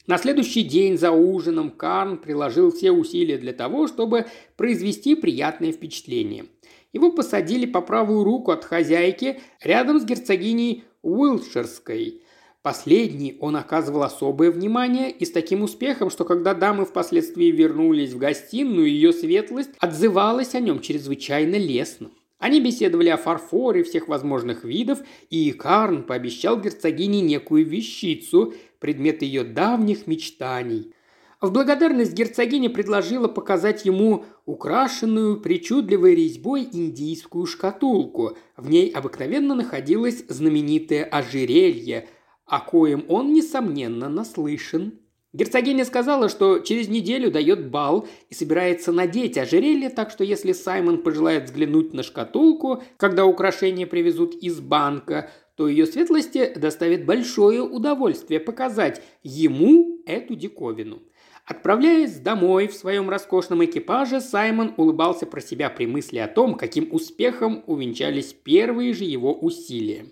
На 0.07 0.19
следующий 0.19 0.63
день 0.63 0.97
за 0.97 1.11
ужином 1.11 1.71
Карн 1.71 2.19
приложил 2.19 2.73
все 2.73 2.91
усилия 2.91 3.39
для 3.39 3.53
того, 3.53 3.87
чтобы 3.87 4.27
произвести 4.57 5.15
приятное 5.15 5.73
впечатление. 5.73 6.47
Его 6.93 7.13
посадили 7.13 7.67
по 7.67 7.81
правую 7.81 8.25
руку 8.25 8.51
от 8.51 8.65
хозяйки 8.65 9.41
рядом 9.63 10.01
с 10.01 10.05
герцогиней 10.05 10.85
Уилтширской. 11.03 12.23
Последний 12.63 13.37
он 13.41 13.57
оказывал 13.57 14.03
особое 14.03 14.51
внимание 14.51 15.11
и 15.11 15.25
с 15.25 15.31
таким 15.31 15.63
успехом, 15.63 16.11
что 16.11 16.25
когда 16.25 16.53
дамы 16.53 16.85
впоследствии 16.85 17.47
вернулись 17.47 18.13
в 18.13 18.19
гостиную, 18.19 18.89
ее 18.89 19.13
светлость 19.13 19.71
отзывалась 19.79 20.55
о 20.55 20.61
нем 20.61 20.81
чрезвычайно 20.81 21.57
лестно. 21.57 22.11
Они 22.39 22.61
беседовали 22.61 23.11
о 23.11 23.19
фарфоре 23.19 23.83
всех 23.83 24.09
возможных 24.09 24.65
видов, 24.65 25.01
и 25.29 25.53
Карн 25.53 26.03
пообещал 26.03 26.59
герцогине 26.59 27.21
некую 27.21 27.67
вещицу, 27.67 28.55
предмет 28.81 29.23
ее 29.23 29.45
давних 29.45 30.07
мечтаний. 30.07 30.95
В 31.41 31.53
благодарность 31.53 32.13
герцогиня 32.13 32.69
предложила 32.69 33.27
показать 33.27 33.87
ему 33.87 34.25
украшенную 34.45 35.41
причудливой 35.41 36.15
резьбой 36.15 36.69
индийскую 36.71 37.47
шкатулку. 37.47 38.37
В 38.57 38.69
ней 38.69 38.91
обыкновенно 38.91 39.55
находилось 39.55 40.25
знаменитое 40.29 41.05
ожерелье, 41.05 42.09
о 42.45 42.61
коем 42.61 43.05
он, 43.09 43.33
несомненно, 43.33 44.09
наслышан. 44.09 44.99
Герцогиня 45.33 45.85
сказала, 45.85 46.29
что 46.29 46.59
через 46.59 46.89
неделю 46.89 47.31
дает 47.31 47.71
бал 47.71 48.09
и 48.29 48.35
собирается 48.35 48.91
надеть 48.91 49.39
ожерелье, 49.39 49.89
так 49.89 50.11
что 50.11 50.25
если 50.25 50.53
Саймон 50.53 51.03
пожелает 51.03 51.45
взглянуть 51.45 51.95
на 51.95 52.03
шкатулку, 52.03 52.83
когда 52.97 53.25
украшения 53.25 53.87
привезут 53.87 54.35
из 54.35 54.59
банка, 54.59 55.31
то 55.61 55.69
ее 55.69 55.85
светлости 55.85 56.55
доставит 56.57 57.05
большое 57.05 57.61
удовольствие 57.61 58.41
показать 58.41 59.03
ему 59.23 60.01
эту 60.07 60.35
диковину. 60.35 61.03
Отправляясь 61.45 62.15
домой 62.15 62.67
в 62.67 62.73
своем 62.73 63.11
роскошном 63.11 63.63
экипаже, 63.67 64.23
Саймон 64.23 64.73
улыбался 64.79 65.27
про 65.27 65.43
себя 65.43 65.69
при 65.69 65.85
мысли 65.85 66.17
о 66.17 66.29
том, 66.29 66.55
каким 66.55 66.89
успехом 66.91 67.63
увенчались 67.67 68.33
первые 68.33 68.95
же 68.95 69.05
его 69.05 69.35
усилия. 69.39 70.07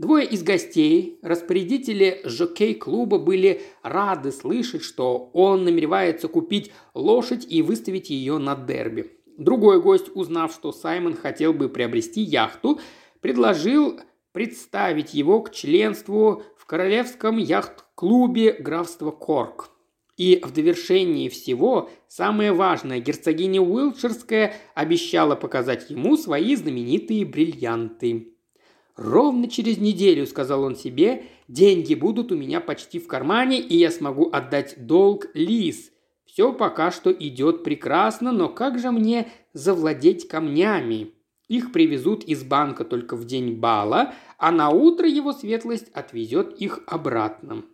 Двое 0.00 0.26
из 0.26 0.42
гостей, 0.42 1.20
распорядители 1.22 2.20
жокей-клуба, 2.24 3.18
были 3.18 3.62
рады 3.84 4.32
слышать, 4.32 4.82
что 4.82 5.30
он 5.32 5.62
намеревается 5.62 6.26
купить 6.26 6.72
лошадь 6.94 7.46
и 7.48 7.62
выставить 7.62 8.10
ее 8.10 8.38
на 8.38 8.56
дерби. 8.56 9.12
Другой 9.36 9.80
гость, 9.80 10.10
узнав, 10.12 10.52
что 10.52 10.72
Саймон 10.72 11.14
хотел 11.14 11.52
бы 11.52 11.68
приобрести 11.68 12.20
яхту, 12.20 12.80
предложил 13.20 14.00
представить 14.32 15.14
его 15.14 15.42
к 15.42 15.52
членству 15.52 16.42
в 16.56 16.66
Королевском 16.66 17.38
яхт-клубе 17.38 18.52
графства 18.52 19.10
Корк. 19.10 19.70
И 20.16 20.40
в 20.44 20.52
довершении 20.52 21.28
всего, 21.28 21.90
самое 22.08 22.52
важное, 22.52 22.98
герцогиня 22.98 23.60
Уилтширская 23.60 24.54
обещала 24.74 25.36
показать 25.36 25.90
ему 25.90 26.16
свои 26.16 26.56
знаменитые 26.56 27.24
бриллианты. 27.24 28.34
«Ровно 28.96 29.48
через 29.48 29.78
неделю»,– 29.78 30.26
сказал 30.28 30.64
он 30.64 30.74
себе,– 30.74 31.24
«деньги 31.48 31.94
будут 31.94 32.32
у 32.32 32.36
меня 32.36 32.60
почти 32.60 32.98
в 32.98 33.06
кармане, 33.06 33.60
и 33.60 33.76
я 33.76 33.92
смогу 33.92 34.28
отдать 34.32 34.86
долг 34.86 35.28
Лис. 35.34 35.92
Все 36.24 36.52
пока 36.52 36.90
что 36.90 37.12
идет 37.12 37.62
прекрасно, 37.62 38.32
но 38.32 38.48
как 38.48 38.80
же 38.80 38.90
мне 38.90 39.28
завладеть 39.52 40.26
камнями? 40.26 41.12
Их 41.48 41.72
привезут 41.72 42.24
из 42.24 42.44
банка 42.44 42.84
только 42.84 43.16
в 43.16 43.24
день 43.24 43.54
бала, 43.54 44.14
а 44.38 44.52
на 44.52 44.70
утро 44.70 45.08
его 45.08 45.32
светлость 45.32 45.88
отвезет 45.92 46.56
их 46.60 46.80
обратно». 46.86 47.64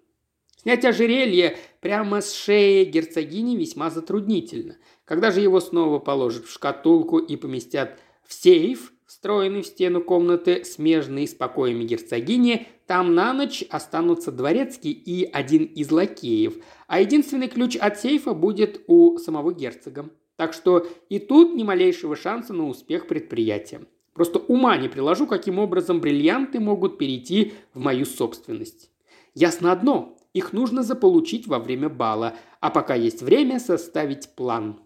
Снять 0.65 0.85
ожерелье 0.87 1.59
прямо 1.83 2.23
с 2.23 2.33
шеи 2.33 2.85
герцогини 2.85 3.55
весьма 3.55 3.91
затруднительно. 3.91 4.79
Когда 5.05 5.31
же 5.31 5.41
его 5.41 5.61
снова 5.61 5.99
положат 5.99 6.47
в 6.47 6.51
шкатулку 6.51 7.19
и 7.19 7.37
поместят 7.37 8.01
в 8.27 8.33
сейф, 8.33 8.95
встроенный 9.07 9.61
в 9.61 9.67
стену 9.67 10.03
комнаты, 10.03 10.65
смежный 10.65 11.29
с 11.29 11.35
покоями 11.35 11.85
герцогини, 11.85 12.67
там 12.87 13.15
на 13.15 13.35
ночь 13.35 13.63
останутся 13.69 14.33
дворецкий 14.33 14.93
и 14.93 15.25
один 15.31 15.65
из 15.65 15.91
лакеев, 15.91 16.55
а 16.87 17.01
единственный 17.01 17.49
ключ 17.49 17.77
от 17.77 18.01
сейфа 18.01 18.33
будет 18.33 18.85
у 18.87 19.19
самого 19.19 19.53
герцога. 19.53 20.09
Так 20.37 20.53
что 20.53 20.87
и 21.09 21.19
тут 21.19 21.55
ни 21.55 21.63
малейшего 21.63 22.17
шанса 22.17 22.53
на 22.53 22.69
успех 22.69 23.07
предприятия. 23.07 23.83
Просто 24.13 24.39
ума 24.39 24.77
не 24.77 24.89
приложу, 24.89 25.27
каким 25.27 25.59
образом 25.59 26.01
бриллианты 26.01 26.61
могут 26.61 26.99
перейти 26.99 27.55
в 27.73 27.81
мою 27.81 28.05
собственность. 28.05 28.91
Ясно 29.35 29.73
одно, 29.73 30.17
их 30.33 30.53
нужно 30.53 30.83
заполучить 30.83 31.47
во 31.47 31.59
время 31.59 31.89
бала, 31.89 32.35
а 32.61 32.71
пока 32.71 32.95
есть 32.95 33.23
время 33.23 33.59
составить 33.59 34.35
план. 34.35 34.81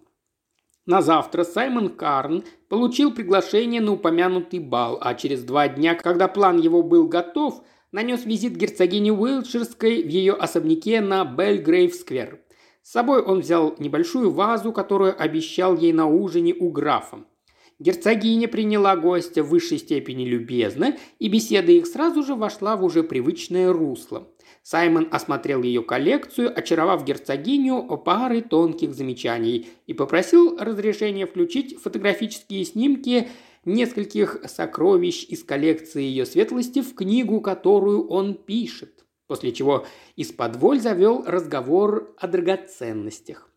На 0.86 1.02
завтра 1.02 1.44
Саймон 1.44 1.90
Карн 1.90 2.44
получил 2.70 3.12
приглашение 3.12 3.82
на 3.82 3.92
упомянутый 3.92 4.58
бал, 4.58 4.98
а 5.02 5.14
через 5.14 5.44
два 5.44 5.68
дня, 5.68 5.94
когда 5.94 6.28
план 6.28 6.58
его 6.58 6.82
был 6.82 7.06
готов, 7.06 7.62
нанес 7.92 8.24
визит 8.24 8.56
герцогине 8.56 9.12
Уилтширской 9.12 10.02
в 10.02 10.08
ее 10.08 10.32
особняке 10.32 11.02
на 11.02 11.26
Бельгрейв-сквер. 11.26 12.40
С 12.88 12.92
собой 12.92 13.20
он 13.20 13.40
взял 13.40 13.74
небольшую 13.78 14.30
вазу, 14.30 14.72
которую 14.72 15.14
обещал 15.22 15.76
ей 15.76 15.92
на 15.92 16.06
ужине 16.06 16.54
у 16.54 16.70
графа. 16.70 17.18
Герцогиня 17.78 18.48
приняла 18.48 18.96
гостя 18.96 19.42
в 19.42 19.50
высшей 19.50 19.76
степени 19.76 20.24
любезно, 20.24 20.96
и 21.18 21.28
беседа 21.28 21.70
их 21.70 21.86
сразу 21.86 22.22
же 22.22 22.34
вошла 22.34 22.78
в 22.78 22.84
уже 22.84 23.02
привычное 23.02 23.70
русло. 23.74 24.32
Саймон 24.62 25.06
осмотрел 25.10 25.62
ее 25.62 25.82
коллекцию, 25.82 26.50
очаровав 26.58 27.04
герцогиню 27.04 27.82
парой 27.98 28.40
тонких 28.40 28.94
замечаний 28.94 29.68
и 29.86 29.92
попросил 29.92 30.56
разрешения 30.56 31.26
включить 31.26 31.78
фотографические 31.78 32.64
снимки 32.64 33.28
нескольких 33.66 34.38
сокровищ 34.46 35.26
из 35.28 35.44
коллекции 35.44 36.04
ее 36.04 36.24
светлости 36.24 36.80
в 36.80 36.94
книгу, 36.94 37.42
которую 37.42 38.08
он 38.08 38.32
пишет. 38.32 38.97
После 39.28 39.52
чего 39.52 39.86
из-под 40.16 40.56
завел 40.80 41.22
разговор 41.26 42.14
о 42.18 42.26
драгоценностях. 42.26 43.48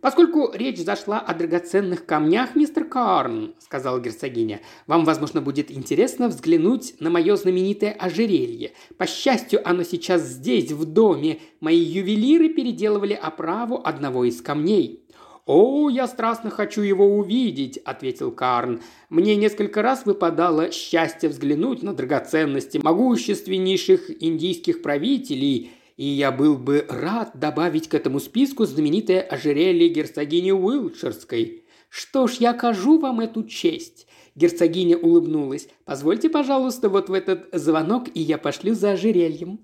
«Поскольку 0.00 0.52
речь 0.52 0.78
зашла 0.78 1.18
о 1.18 1.34
драгоценных 1.34 2.06
камнях, 2.06 2.54
мистер 2.54 2.84
Карн»,– 2.84 3.54
сказала 3.58 3.98
герцогиня,– 3.98 4.60
«вам, 4.86 5.04
возможно, 5.04 5.40
будет 5.40 5.72
интересно 5.72 6.28
взглянуть 6.28 6.94
на 7.00 7.10
мое 7.10 7.34
знаменитое 7.34 7.92
ожерелье. 7.92 8.74
По 8.96 9.06
счастью, 9.06 9.66
оно 9.68 9.82
сейчас 9.82 10.22
здесь, 10.22 10.70
в 10.70 10.84
доме. 10.84 11.40
Мои 11.60 11.78
ювелиры 11.78 12.50
переделывали 12.50 13.14
оправу 13.14 13.80
одного 13.84 14.24
из 14.24 14.40
камней». 14.40 15.07
«О, 15.48 15.88
я 15.88 16.06
страстно 16.06 16.50
хочу 16.50 16.82
его 16.82 17.06
увидеть»,– 17.06 17.78
ответил 17.84 18.30
Карн. 18.30 18.82
«Мне 19.08 19.34
несколько 19.34 19.80
раз 19.80 20.04
выпадало 20.04 20.70
счастье 20.70 21.30
взглянуть 21.30 21.82
на 21.82 21.94
драгоценности 21.94 22.78
могущественнейших 22.82 24.22
индийских 24.22 24.82
правителей 24.82 25.72
и 25.96 26.04
я 26.04 26.30
был 26.30 26.56
бы 26.56 26.86
рад 26.88 27.32
добавить 27.34 27.88
к 27.88 27.94
этому 27.94 28.20
списку 28.20 28.66
знаменитое 28.66 29.20
ожерелье 29.20 29.88
герцогини 29.88 30.52
Уилтширской. 30.52 31.64
Что 31.88 32.28
ж, 32.28 32.34
я 32.38 32.50
окажу 32.50 33.00
вам 33.00 33.18
эту 33.18 33.42
честь. 33.42 34.06
Герцогиня 34.36 34.96
улыбнулась. 34.96 35.68
«Позвольте, 35.84 36.30
пожалуйста, 36.30 36.88
вот 36.88 37.08
в 37.08 37.12
этот 37.12 37.48
звонок, 37.52 38.06
и 38.14 38.20
я 38.20 38.38
пошлю 38.38 38.74
за 38.74 38.92
ожерельем». 38.92 39.58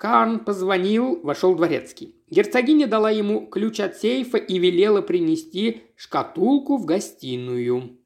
Карн 0.00 0.38
позвонил, 0.38 1.20
вошел 1.22 1.54
дворецкий. 1.54 2.14
Герцогиня 2.30 2.86
дала 2.86 3.10
ему 3.10 3.46
ключ 3.46 3.80
от 3.80 3.98
сейфа 3.98 4.38
и 4.38 4.58
велела 4.58 5.02
принести 5.02 5.82
шкатулку 5.94 6.78
в 6.78 6.86
гостиную. 6.86 7.98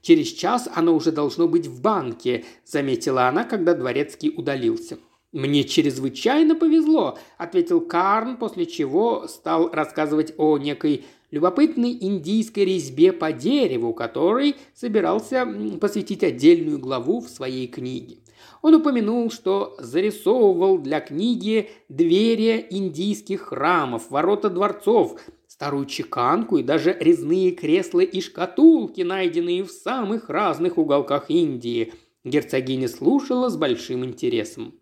Через 0.00 0.28
час 0.28 0.66
оно 0.74 0.94
уже 0.94 1.12
должно 1.12 1.48
быть 1.48 1.66
в 1.66 1.82
банке»,– 1.82 2.46
заметила 2.64 3.28
она, 3.28 3.44
когда 3.44 3.74
дворецкий 3.74 4.32
удалился. 4.34 4.96
«Мне 5.32 5.64
чрезвычайно 5.64 6.54
повезло»,– 6.54 7.18
ответил 7.36 7.82
Карн, 7.82 8.38
после 8.38 8.64
чего 8.64 9.28
стал 9.28 9.68
рассказывать 9.68 10.32
о 10.38 10.56
некой 10.56 11.04
любопытной 11.30 11.92
индийской 12.00 12.64
резьбе 12.64 13.12
по 13.12 13.30
дереву, 13.30 13.92
которой 13.92 14.56
собирался 14.74 15.46
посвятить 15.78 16.24
отдельную 16.24 16.78
главу 16.78 17.20
в 17.20 17.28
своей 17.28 17.66
книге. 17.68 18.21
Он 18.62 18.76
упомянул, 18.76 19.30
что 19.30 19.74
зарисовывал 19.80 20.78
для 20.78 21.00
книги 21.00 21.70
двери 21.88 22.64
индийских 22.70 23.42
храмов, 23.48 24.10
ворота 24.10 24.50
дворцов, 24.50 25.20
старую 25.48 25.86
чеканку 25.86 26.58
и 26.58 26.62
даже 26.62 26.96
резные 26.98 27.50
кресла 27.50 28.00
и 28.00 28.20
шкатулки, 28.20 29.02
найденные 29.02 29.64
в 29.64 29.70
самых 29.70 30.30
разных 30.30 30.78
уголках 30.78 31.28
Индии. 31.28 31.92
Герцогиня 32.24 32.88
слушала 32.88 33.48
с 33.48 33.56
большим 33.56 34.04
интересом. 34.04 34.74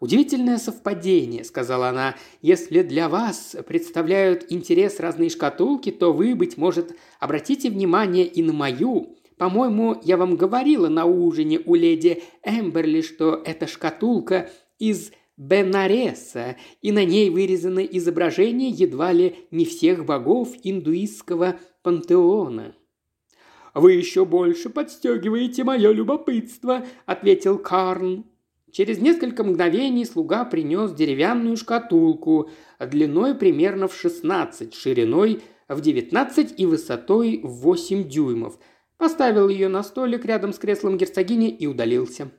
«Удивительное 0.00 0.58
совпадение»,– 0.58 1.44
сказала 1.44 1.88
она. 1.88 2.16
«Если 2.42 2.82
для 2.82 3.08
вас 3.08 3.56
представляют 3.66 4.44
интерес 4.50 5.00
разные 5.00 5.30
шкатулки, 5.30 5.90
то 5.90 6.12
вы, 6.12 6.34
быть 6.34 6.58
может, 6.58 6.94
обратите 7.20 7.70
внимание 7.70 8.26
и 8.26 8.42
на 8.42 8.52
мою. 8.52 9.16
По-моему, 9.36 10.00
я 10.04 10.16
вам 10.16 10.36
говорила 10.36 10.88
на 10.88 11.06
ужине 11.06 11.60
у 11.64 11.74
леди 11.74 12.22
Эмберли, 12.42 13.02
что 13.02 13.42
эта 13.44 13.66
шкатулка 13.66 14.50
из 14.78 15.12
Бенареса, 15.36 16.56
и 16.80 16.92
на 16.92 17.04
ней 17.04 17.30
вырезано 17.30 17.80
изображение 17.80 18.68
едва 18.68 19.12
ли 19.12 19.36
не 19.50 19.64
всех 19.64 20.04
богов 20.04 20.50
индуистского 20.62 21.58
пантеона». 21.82 22.74
«Вы 23.74 23.94
еще 23.94 24.24
больше 24.24 24.70
подстегиваете 24.70 25.64
мое 25.64 25.90
любопытство»,– 25.90 26.86
ответил 27.06 27.58
Карн. 27.58 28.24
Через 28.70 28.98
несколько 28.98 29.42
мгновений 29.44 30.04
слуга 30.04 30.44
принес 30.44 30.92
деревянную 30.92 31.56
шкатулку 31.56 32.50
длиной 32.80 33.34
примерно 33.34 33.88
в 33.88 33.94
16, 33.94 34.74
шириной 34.74 35.42
в 35.68 35.80
19 35.80 36.54
и 36.58 36.66
высотой 36.66 37.40
в 37.42 37.62
8 37.62 38.08
дюймов. 38.08 38.58
Поставил 38.98 39.48
ее 39.48 39.68
на 39.68 39.82
столик 39.82 40.24
рядом 40.24 40.52
с 40.52 40.58
креслом 40.58 40.96
герцогини 40.96 41.50
и 41.50 41.66
удалился. 41.66 42.30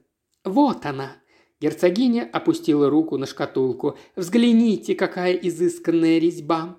«Вот 0.43 0.85
она!» 0.85 1.17
Герцогиня 1.61 2.29
опустила 2.31 2.89
руку 2.89 3.17
на 3.17 3.25
шкатулку. 3.25 3.97
«Взгляните, 4.15 4.95
какая 4.95 5.33
изысканная 5.33 6.19
резьба!» 6.19 6.77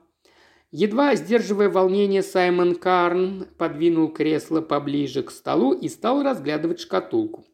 Едва 0.70 1.14
сдерживая 1.14 1.70
волнение, 1.70 2.22
Саймон 2.22 2.74
Карн 2.74 3.46
подвинул 3.56 4.08
кресло 4.08 4.60
поближе 4.60 5.22
к 5.22 5.30
столу 5.30 5.72
и 5.72 5.88
стал 5.88 6.22
разглядывать 6.22 6.80
шкатулку. 6.80 7.44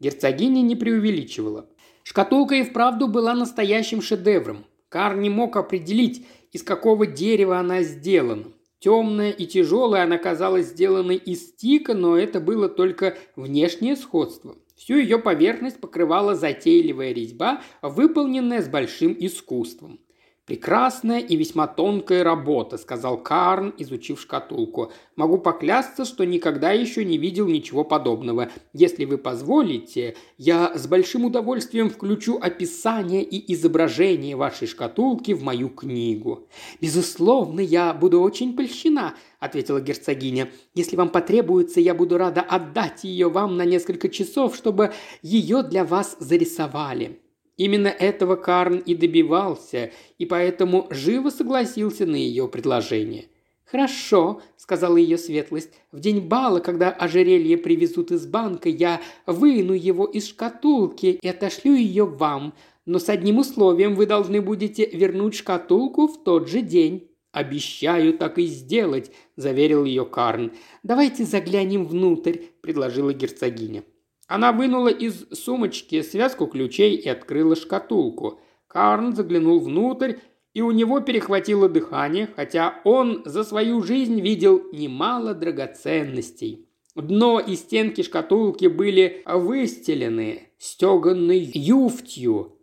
Герцогиня 0.00 0.60
не 0.60 0.76
преувеличивала. 0.76 1.70
Шкатулка 2.02 2.56
и 2.56 2.62
вправду 2.62 3.08
была 3.08 3.34
настоящим 3.34 4.02
шедевром. 4.02 4.66
Кар 4.88 5.16
не 5.16 5.30
мог 5.30 5.56
определить, 5.56 6.26
из 6.52 6.62
какого 6.62 7.06
дерева 7.06 7.58
она 7.58 7.82
сделана. 7.82 8.52
Темная 8.78 9.30
и 9.30 9.46
тяжелая 9.46 10.04
она 10.04 10.18
казалась 10.18 10.68
сделанной 10.68 11.16
из 11.16 11.54
тика, 11.54 11.94
но 11.94 12.16
это 12.16 12.40
было 12.40 12.68
только 12.68 13.16
внешнее 13.34 13.96
сходство. 13.96 14.56
Всю 14.76 14.96
ее 14.98 15.18
поверхность 15.18 15.80
покрывала 15.80 16.34
затейливая 16.34 17.12
резьба, 17.12 17.62
выполненная 17.80 18.62
с 18.62 18.68
большим 18.68 19.16
искусством. 19.18 20.00
«Прекрасная 20.46 21.18
и 21.18 21.34
весьма 21.34 21.66
тонкая 21.66 22.22
работа»,– 22.22 22.78
сказал 22.78 23.20
Карн, 23.20 23.74
изучив 23.78 24.20
шкатулку. 24.20 24.92
«Могу 25.16 25.38
поклясться, 25.38 26.04
что 26.04 26.24
никогда 26.24 26.70
еще 26.70 27.04
не 27.04 27.18
видел 27.18 27.48
ничего 27.48 27.82
подобного. 27.82 28.50
Если 28.72 29.06
вы 29.06 29.18
позволите, 29.18 30.14
я 30.38 30.72
с 30.78 30.86
большим 30.86 31.24
удовольствием 31.24 31.90
включу 31.90 32.38
описание 32.40 33.24
и 33.24 33.52
изображение 33.54 34.36
вашей 34.36 34.68
шкатулки 34.68 35.32
в 35.32 35.42
мою 35.42 35.68
книгу». 35.68 36.46
«Безусловно, 36.80 37.58
я 37.58 37.92
буду 37.92 38.20
очень 38.20 38.54
польщена»,– 38.54 39.16
ответила 39.40 39.80
герцогиня. 39.80 40.48
«Если 40.76 40.94
вам 40.94 41.08
потребуется, 41.08 41.80
я 41.80 41.92
буду 41.92 42.18
рада 42.18 42.40
отдать 42.40 43.02
ее 43.02 43.30
вам 43.30 43.56
на 43.56 43.64
несколько 43.64 44.08
часов, 44.08 44.54
чтобы 44.54 44.92
ее 45.22 45.64
для 45.64 45.84
вас 45.84 46.16
зарисовали». 46.20 47.20
Именно 47.56 47.88
этого 47.88 48.36
Карн 48.36 48.78
и 48.78 48.94
добивался, 48.94 49.90
и 50.18 50.26
поэтому 50.26 50.86
живо 50.90 51.30
согласился 51.30 52.04
на 52.04 52.16
ее 52.16 52.48
предложение. 52.48 53.26
«Хорошо»,– 53.64 54.42
сказала 54.56 54.96
ее 54.96 55.18
светлость,– 55.18 55.72
«в 55.92 55.98
день 55.98 56.20
бала, 56.20 56.60
когда 56.60 56.90
ожерелье 56.90 57.56
привезут 57.56 58.12
из 58.12 58.26
банка, 58.26 58.68
я 58.68 59.00
выну 59.26 59.72
его 59.72 60.04
из 60.04 60.28
шкатулки 60.28 61.18
и 61.20 61.28
отошлю 61.28 61.74
ее 61.74 62.04
вам, 62.04 62.54
но 62.84 63.00
с 63.00 63.08
одним 63.08 63.38
условием 63.38 63.96
вы 63.96 64.06
должны 64.06 64.40
будете 64.40 64.86
вернуть 64.86 65.34
шкатулку 65.34 66.06
в 66.06 66.22
тот 66.22 66.48
же 66.48 66.60
день». 66.60 67.10
«Обещаю 67.32 68.16
так 68.16 68.38
и 68.38 68.46
сделать»,– 68.46 69.10
заверил 69.36 69.84
ее 69.84 70.06
Карн. 70.06 70.52
«Давайте 70.82 71.24
заглянем 71.24 71.84
внутрь»,– 71.84 72.38
предложила 72.62 73.12
герцогиня. 73.12 73.82
Она 74.26 74.52
вынула 74.52 74.88
из 74.88 75.28
сумочки 75.30 76.02
связку 76.02 76.46
ключей 76.46 76.96
и 76.96 77.08
открыла 77.08 77.54
шкатулку. 77.54 78.40
Карн 78.66 79.14
заглянул 79.14 79.60
внутрь, 79.60 80.14
и 80.52 80.62
у 80.62 80.70
него 80.70 81.00
перехватило 81.00 81.68
дыхание, 81.68 82.28
хотя 82.34 82.80
он 82.84 83.22
за 83.24 83.44
свою 83.44 83.82
жизнь 83.82 84.20
видел 84.20 84.62
немало 84.72 85.34
драгоценностей. 85.34 86.66
Дно 86.94 87.40
и 87.40 87.56
стенки 87.56 88.02
шкатулки 88.02 88.66
были 88.66 89.22
выстелены 89.26 90.48
стеганной 90.58 91.40
юфтью, 91.54 92.56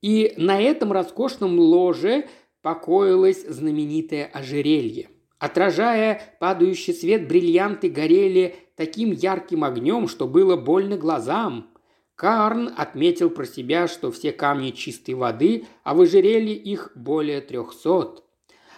и 0.00 0.32
на 0.36 0.60
этом 0.60 0.92
роскошном 0.92 1.58
ложе 1.58 2.28
покоилось 2.62 3.44
знаменитое 3.46 4.26
ожерелье. 4.26 5.10
Отражая 5.40 6.20
падающий 6.38 6.92
свет, 6.92 7.26
бриллианты 7.26 7.88
горели 7.88 8.56
таким 8.76 9.10
ярким 9.10 9.64
огнем, 9.64 10.06
что 10.06 10.28
было 10.28 10.56
больно 10.56 10.98
глазам. 10.98 11.70
Карн 12.14 12.70
отметил 12.76 13.30
про 13.30 13.46
себя, 13.46 13.88
что 13.88 14.12
все 14.12 14.32
камни 14.32 14.70
чистой 14.70 15.14
воды, 15.14 15.64
а 15.82 15.94
в 15.94 16.04
их 16.04 16.92
более 16.94 17.40
трехсот. 17.40 18.22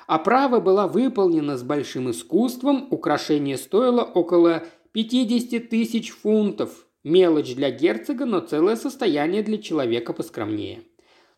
Оправа 0.06 0.60
была 0.60 0.86
выполнена 0.86 1.56
с 1.56 1.64
большим 1.64 2.10
искусством, 2.12 2.86
украшение 2.90 3.58
стоило 3.58 4.02
около 4.02 4.62
50 4.92 5.68
тысяч 5.68 6.10
фунтов. 6.10 6.86
Мелочь 7.02 7.56
для 7.56 7.72
герцога, 7.72 8.24
но 8.24 8.38
целое 8.38 8.76
состояние 8.76 9.42
для 9.42 9.58
человека 9.58 10.12
поскромнее. 10.12 10.84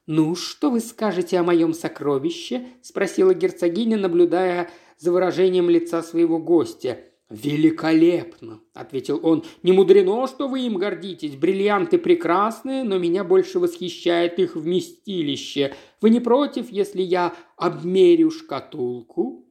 «Ну, 0.07 0.35
что 0.35 0.71
вы 0.71 0.81
скажете 0.81 1.39
о 1.39 1.43
моем 1.43 1.73
сокровище?»– 1.73 2.67
спросила 2.83 3.33
герцогиня, 3.33 3.97
наблюдая 3.97 4.71
за 4.99 5.13
выражением 5.13 5.71
лица 5.71 6.03
своего 6.03 6.39
гостя– 6.39 6.99
«Великолепно!»– 7.31 8.61
ответил 8.75 9.19
он. 9.23 9.45
«Не 9.63 9.73
мудрено, 9.73 10.27
что 10.27 10.47
вы 10.47 10.61
им 10.67 10.77
гордитесь. 10.77 11.37
Бриллианты 11.37 11.97
прекрасные, 11.97 12.85
но 12.85 12.99
меня 12.99 13.25
больше 13.25 13.59
восхищает 13.59 14.39
их 14.39 14.57
вместилище. 14.57 15.75
Вы 16.03 16.11
не 16.11 16.21
против, 16.21 16.71
если 16.71 17.01
я 17.01 17.35
обмерю 17.57 18.31
шкатулку?» 18.31 19.49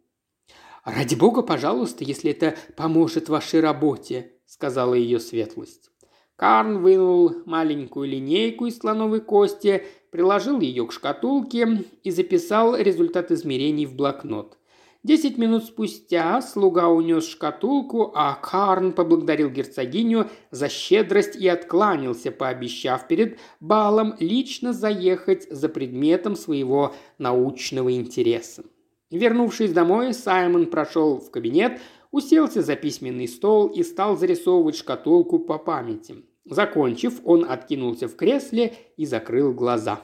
«Ради 0.86 1.15
бога, 1.15 1.41
пожалуйста, 1.41 2.03
если 2.03 2.32
это 2.32 2.56
поможет 2.77 3.27
вашей 3.27 3.60
работе»,– 3.60 4.34
сказала 4.45 4.93
ее 4.93 5.19
светлость. 5.19 5.89
Карн 6.36 6.82
вынул 6.82 7.34
маленькую 7.45 8.08
линейку 8.08 8.67
из 8.67 8.77
слоновой 8.77 9.21
кости, 9.21 9.84
приложил 10.12 10.60
ее 10.60 10.86
к 10.86 10.91
шкатулке 10.91 11.86
и 12.03 12.12
записал 12.12 12.75
результат 12.75 13.32
измерений 13.32 13.86
в 13.88 13.95
блокнот– 13.95 14.60
Десять 15.03 15.37
минут 15.37 15.65
спустя 15.65 16.41
слуга 16.41 16.87
унес 16.87 17.27
шкатулку, 17.27 18.13
а 18.15 18.35
Карн 18.35 18.93
поблагодарил 18.93 19.49
герцогиню 19.49 20.29
за 20.49 20.69
щедрость 20.69 21.35
и 21.35 21.45
откланялся, 21.45 22.31
пообещав 22.31 23.05
перед 23.09 23.37
балом 23.59 24.15
лично 24.19 24.71
заехать 24.71 25.45
за 25.51 25.67
предметом 25.67 26.37
своего 26.37 26.95
научного 27.17 27.93
интереса. 27.93 28.63
Вернувшись 29.11 29.73
домой, 29.73 30.13
Саймон 30.13 30.67
прошел 30.67 31.17
в 31.19 31.31
кабинет, 31.31 31.81
уселся 32.11 32.61
за 32.61 32.77
письменный 32.77 33.27
стол 33.27 33.67
и 33.67 33.83
стал 33.83 34.15
зарисовывать 34.15 34.77
шкатулку 34.77 35.37
по 35.39 35.57
памяти. 35.57 36.23
Закончив, 36.45 37.19
он 37.25 37.43
откинулся 37.43 38.07
в 38.07 38.15
кресле 38.15 38.73
и 38.95 39.05
закрыл 39.05 39.53
глаза. 39.53 40.01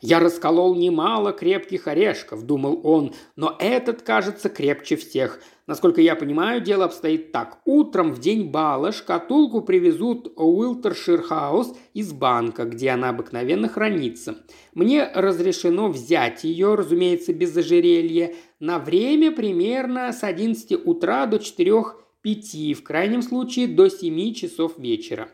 «Я 0.00 0.20
расколол 0.20 0.76
немало 0.76 1.32
крепких 1.32 1.88
орешков»,– 1.88 2.42
думал 2.44 2.80
он,– 2.84 3.14
«но 3.36 3.56
этот, 3.58 4.02
кажется, 4.02 4.48
крепче 4.48 4.94
всех. 4.94 5.40
Насколько 5.66 6.00
я 6.00 6.14
понимаю, 6.14 6.60
дело 6.60 6.84
обстоит 6.84 7.32
так. 7.32 7.58
Утром 7.64 8.12
в 8.12 8.20
день 8.20 8.48
бала 8.48 8.92
шкатулку 8.92 9.60
привезут 9.60 10.32
в 10.36 10.40
Уилтершир-хаус 10.40 11.76
из 11.94 12.12
банка, 12.12 12.64
где 12.64 12.90
она 12.90 13.08
обыкновенно 13.08 13.68
хранится. 13.68 14.36
Мне 14.72 15.10
разрешено 15.12 15.88
взять 15.88 16.44
ее, 16.44 16.76
разумеется, 16.76 17.32
без 17.32 17.56
ожерелья, 17.56 18.34
на 18.60 18.78
время 18.78 19.32
примерно 19.32 20.12
с 20.12 20.22
11 20.22 20.86
утра 20.86 21.26
до 21.26 21.40
4 21.40 21.82
пяти, 22.22 22.72
в 22.72 22.84
крайнем 22.84 23.22
случае 23.22 23.66
до 23.66 23.90
семи 23.90 24.32
часов 24.32 24.78
вечера. 24.78 25.28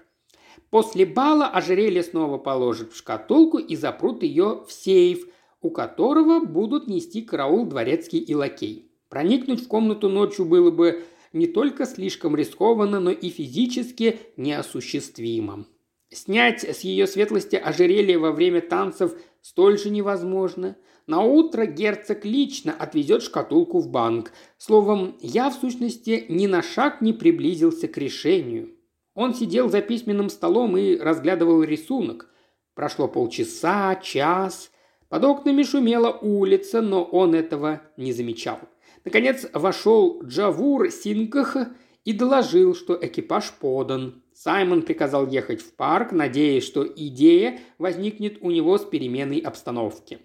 После 0.74 1.06
бала 1.06 1.46
ожерелье 1.46 2.02
снова 2.02 2.36
положат 2.36 2.92
в 2.92 2.96
шкатулку 2.96 3.58
и 3.58 3.76
запрут 3.76 4.24
ее 4.24 4.64
в 4.66 4.72
сейф, 4.72 5.24
у 5.62 5.70
которого 5.70 6.44
будут 6.44 6.88
нести 6.88 7.22
караул 7.22 7.64
дворецкий 7.64 8.18
и 8.18 8.34
лакей. 8.34 8.90
Проникнуть 9.08 9.62
в 9.62 9.68
комнату 9.68 10.08
ночью 10.08 10.44
было 10.44 10.72
бы 10.72 11.04
не 11.32 11.46
только 11.46 11.86
слишком 11.86 12.34
рискованно, 12.34 12.98
но 12.98 13.12
и 13.12 13.28
физически 13.28 14.18
неосуществимо. 14.36 15.64
Снять 16.10 16.64
с 16.64 16.80
ее 16.80 17.06
светлости 17.06 17.54
ожерелье 17.54 18.18
во 18.18 18.32
время 18.32 18.60
танцев 18.60 19.14
столь 19.42 19.78
же 19.78 19.90
невозможно. 19.90 20.76
На 21.06 21.22
утро 21.22 21.66
герцог 21.66 22.24
лично 22.24 22.72
отвезет 22.72 23.22
шкатулку 23.22 23.78
в 23.78 23.88
банк. 23.90 24.32
Словом, 24.58 25.16
я 25.20 25.50
в 25.50 25.54
сущности 25.54 26.26
ни 26.28 26.48
на 26.48 26.62
шаг 26.62 27.00
не 27.00 27.12
приблизился 27.12 27.86
к 27.86 27.96
решению. 27.96 28.73
Он 29.14 29.34
сидел 29.34 29.68
за 29.68 29.80
письменным 29.80 30.28
столом 30.28 30.76
и 30.76 30.96
разглядывал 30.96 31.62
рисунок. 31.62 32.28
Прошло 32.74 33.06
полчаса, 33.06 33.94
час. 33.96 34.70
Под 35.08 35.24
окнами 35.24 35.62
шумела 35.62 36.10
улица, 36.10 36.82
но 36.82 37.04
он 37.04 37.34
этого 37.34 37.82
не 37.96 38.12
замечал. 38.12 38.58
Наконец 39.04 39.46
вошел 39.52 40.22
Джавур 40.24 40.90
Сингах 40.90 41.56
и 42.04 42.12
доложил, 42.12 42.74
что 42.74 42.98
экипаж 43.00 43.52
подан. 43.60 44.22
Саймон 44.34 44.82
приказал 44.82 45.28
ехать 45.28 45.60
в 45.60 45.74
парк, 45.74 46.10
надеясь, 46.10 46.64
что 46.64 46.84
идея 46.84 47.60
возникнет 47.78 48.38
у 48.40 48.50
него 48.50 48.76
с 48.76 48.84
переменой 48.84 49.38
обстановки. 49.38 50.18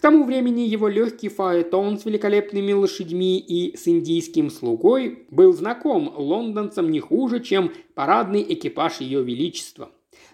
К 0.00 0.02
тому 0.02 0.24
времени 0.24 0.62
его 0.62 0.88
легкий 0.88 1.28
фаэтон 1.28 1.98
с 1.98 2.06
великолепными 2.06 2.72
лошадьми 2.72 3.38
и 3.38 3.76
с 3.76 3.86
индийским 3.86 4.48
слугой 4.48 5.26
был 5.28 5.52
знаком 5.52 6.10
лондонцам 6.16 6.90
не 6.90 7.00
хуже, 7.00 7.40
чем 7.40 7.70
парадный 7.92 8.42
экипаж 8.48 9.02
Ее 9.02 9.22
Величества. 9.22 9.90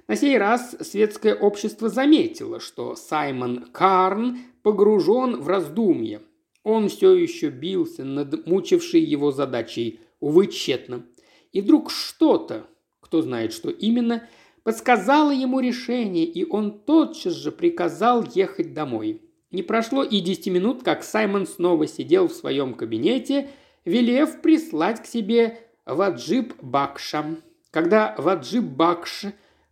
На 0.06 0.14
сей 0.14 0.38
раз 0.38 0.76
светское 0.82 1.34
общество 1.34 1.88
заметило, 1.88 2.60
что 2.60 2.94
Саймон 2.94 3.64
Карн 3.72 4.38
погружен 4.62 5.40
в 5.40 5.48
раздумье. 5.48 6.22
Он 6.62 6.88
все 6.88 7.16
еще 7.16 7.48
бился 7.48 8.04
над 8.04 8.46
мучившей 8.46 9.00
его 9.00 9.32
задачей, 9.32 9.98
увы, 10.20 10.46
тщетно. 10.46 11.04
И 11.50 11.60
вдруг 11.60 11.90
что-то, 11.90 12.68
кто 13.00 13.20
знает, 13.20 13.52
что 13.52 13.70
именно, 13.70 14.28
подсказало 14.62 15.32
ему 15.32 15.58
решение, 15.58 16.24
и 16.24 16.48
он 16.48 16.78
тотчас 16.78 17.32
же 17.32 17.50
приказал 17.50 18.24
ехать 18.32 18.72
домой. 18.72 19.25
Не 19.50 19.62
прошло 19.62 20.02
и 20.02 20.20
десяти 20.20 20.50
минут, 20.50 20.82
как 20.82 21.04
Саймон 21.04 21.46
снова 21.46 21.86
сидел 21.86 22.28
в 22.28 22.32
своем 22.34 22.74
кабинете, 22.74 23.48
велев 23.84 24.40
прислать 24.40 25.02
к 25.02 25.06
себе 25.06 25.60
Ваджиб 25.84 26.54
Бакша. 26.60 27.36
Когда 27.70 28.14
Ваджиб 28.18 28.64
Бакш 28.64 29.26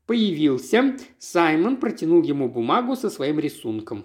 появился, 0.07 0.97
Саймон 1.19 1.79
протянул 1.79 2.23
ему 2.23 2.49
бумагу 2.49 2.95
со 2.95 3.11
своим 3.11 3.41
рисунком. 3.41 4.05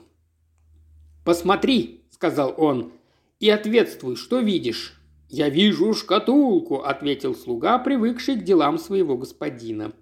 «Посмотри»,— 1.23 2.05
сказал 2.09 2.55
он,— 2.57 2.91
«и 3.39 3.49
ответствуй, 3.49 4.15
что 4.15 4.39
видишь». 4.39 4.95
«Я 5.29 5.49
вижу 5.49 5.93
шкатулку»,— 5.93 6.77
ответил 6.83 7.35
слуга, 7.35 7.77
привыкший 7.77 8.35
к 8.35 8.43
делам 8.43 8.79
своего 8.79 9.15
господина. 9.15 9.93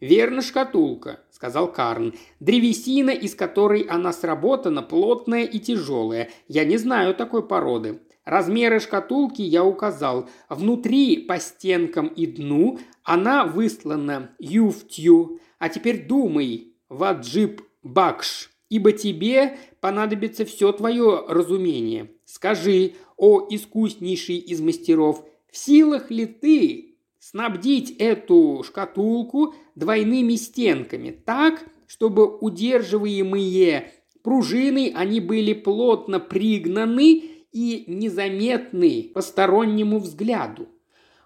«Верно, 0.00 0.40
шкатулка»,— 0.40 1.20
сказал 1.40 1.72
Карн. 1.72 2.12
«Древесина, 2.38 3.12
из 3.12 3.34
которой 3.34 3.80
она 3.80 4.12
сработана, 4.12 4.82
плотная 4.82 5.44
и 5.44 5.58
тяжелая. 5.58 6.28
Я 6.48 6.66
не 6.66 6.76
знаю 6.76 7.14
такой 7.14 7.42
породы. 7.48 8.00
Размеры 8.26 8.78
шкатулки 8.78 9.40
я 9.40 9.64
указал. 9.64 10.28
Внутри, 10.50 11.16
по 11.16 11.38
стенкам 11.38 12.08
и 12.08 12.26
дну, 12.26 12.78
она 13.04 13.46
выслана 13.46 14.32
юфтью. 14.38 15.40
А 15.58 15.70
теперь 15.70 16.06
думай, 16.06 16.74
ваджиб 16.90 17.62
бакш, 17.82 18.50
ибо 18.68 18.92
тебе 18.92 19.56
понадобится 19.80 20.44
все 20.44 20.72
твое 20.72 21.24
разумение. 21.26 22.10
Скажи, 22.26 22.96
о 23.16 23.46
искуснейший 23.48 24.36
из 24.36 24.60
мастеров, 24.60 25.24
в 25.50 25.56
силах 25.56 26.10
ли 26.10 26.26
ты 26.26 26.89
снабдить 27.20 27.94
эту 27.98 28.64
шкатулку 28.66 29.54
двойными 29.76 30.34
стенками 30.34 31.10
так, 31.10 31.64
чтобы 31.86 32.26
удерживаемые 32.38 33.92
пружины 34.22 34.92
они 34.94 35.20
были 35.20 35.52
плотно 35.52 36.18
пригнаны 36.18 37.22
и 37.52 37.84
незаметны 37.86 39.10
постороннему 39.14 39.98
взгляду. 39.98 40.68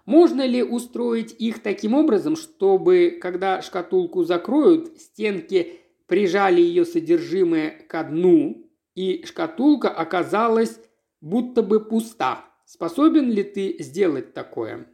Можно 0.05 0.45
ли 0.45 0.61
устроить 0.61 1.35
их 1.39 1.63
таким 1.63 1.95
образом, 1.95 2.35
чтобы, 2.35 3.17
когда 3.19 3.61
шкатулку 3.61 4.23
закроют, 4.23 4.99
стенки 4.99 5.79
прижали 6.05 6.61
ее 6.61 6.85
содержимое 6.85 7.71
ко 7.89 8.03
дну, 8.03 8.69
и 8.93 9.25
шкатулка 9.25 9.89
оказалась 9.89 10.79
будто 11.21 11.63
бы 11.63 11.79
пуста? 11.79 12.45
Способен 12.65 13.31
ли 13.31 13.43
ты 13.43 13.77
сделать 13.79 14.33
такое? 14.33 14.87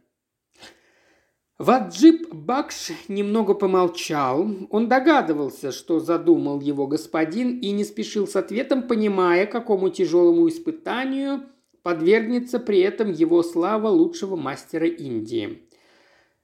Ваджиб 1.62 2.34
Бакш 2.34 2.90
немного 3.06 3.54
помолчал. 3.54 4.48
Он 4.70 4.88
догадывался, 4.88 5.70
что 5.70 6.00
задумал 6.00 6.60
его 6.60 6.88
господин, 6.88 7.60
и 7.60 7.70
не 7.70 7.84
спешил 7.84 8.26
с 8.26 8.34
ответом, 8.34 8.88
понимая, 8.88 9.46
какому 9.46 9.88
тяжелому 9.88 10.48
испытанию 10.48 11.44
подвергнется 11.84 12.58
при 12.58 12.80
этом 12.80 13.12
его 13.12 13.44
слава 13.44 13.86
лучшего 13.86 14.34
мастера 14.34 14.88
Индии. 14.88 15.62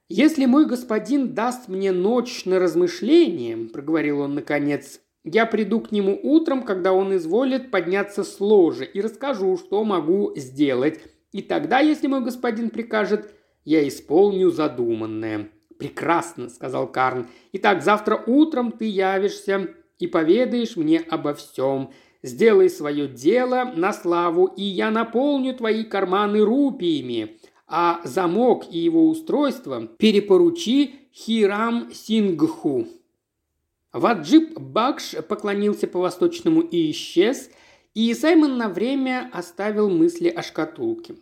«Если 0.07 0.45
мой 0.45 0.65
господин 0.65 1.33
даст 1.33 1.67
мне 1.67 1.91
ночь 1.91 2.45
на 2.45 2.57
размышление»,– 2.57 3.57
проговорил 3.73 4.21
он 4.21 4.35
наконец,– 4.35 5.01
«я 5.25 5.45
приду 5.45 5.81
к 5.81 5.91
нему 5.91 6.17
утром, 6.23 6.63
когда 6.63 6.93
он 6.93 7.17
изволит 7.17 7.71
подняться 7.71 8.23
с 8.23 8.39
ложи, 8.39 8.85
и 8.85 9.01
расскажу, 9.01 9.57
что 9.57 9.83
могу 9.83 10.31
сделать. 10.37 11.01
И 11.33 11.41
тогда, 11.41 11.79
если 11.79 12.07
мой 12.07 12.23
господин 12.23 12.69
прикажет, 12.69 13.33
я 13.65 13.87
исполню 13.87 14.49
задуманное». 14.51 15.49
«Прекрасно»,— 15.79 16.49
сказал 16.49 16.91
Карн. 16.91 17.27
«Итак, 17.53 17.81
завтра 17.81 18.21
утром 18.27 18.73
ты 18.73 18.85
явишься 18.85 19.73
и 19.97 20.07
поведаешь 20.07 20.75
мне 20.75 20.99
обо 20.99 21.33
всем. 21.33 21.91
Сделай 22.21 22.69
свое 22.69 23.07
дело 23.07 23.71
на 23.75 23.93
славу, 23.93 24.45
и 24.45 24.61
я 24.61 24.91
наполню 24.91 25.55
твои 25.55 25.85
карманы 25.85 26.41
рупиями, 26.41 27.37
а 27.65 28.01
замок 28.03 28.65
и 28.69 28.77
его 28.77 29.07
устройство 29.07 29.87
перепоручи 29.97 30.95
Хирам 31.13 31.89
Сингху». 31.93 32.87
Ваджиб 33.93 34.59
Бакш 34.59 35.15
поклонился 35.27 35.87
по-восточному 35.87 36.61
и 36.61 36.91
исчез, 36.91 37.49
и 37.95 38.13
Саймон 38.13 38.57
на 38.57 38.69
время 38.69 39.29
оставил 39.33 39.89
мысли 39.89 40.27
о 40.27 40.43
шкатулке. 40.43 41.15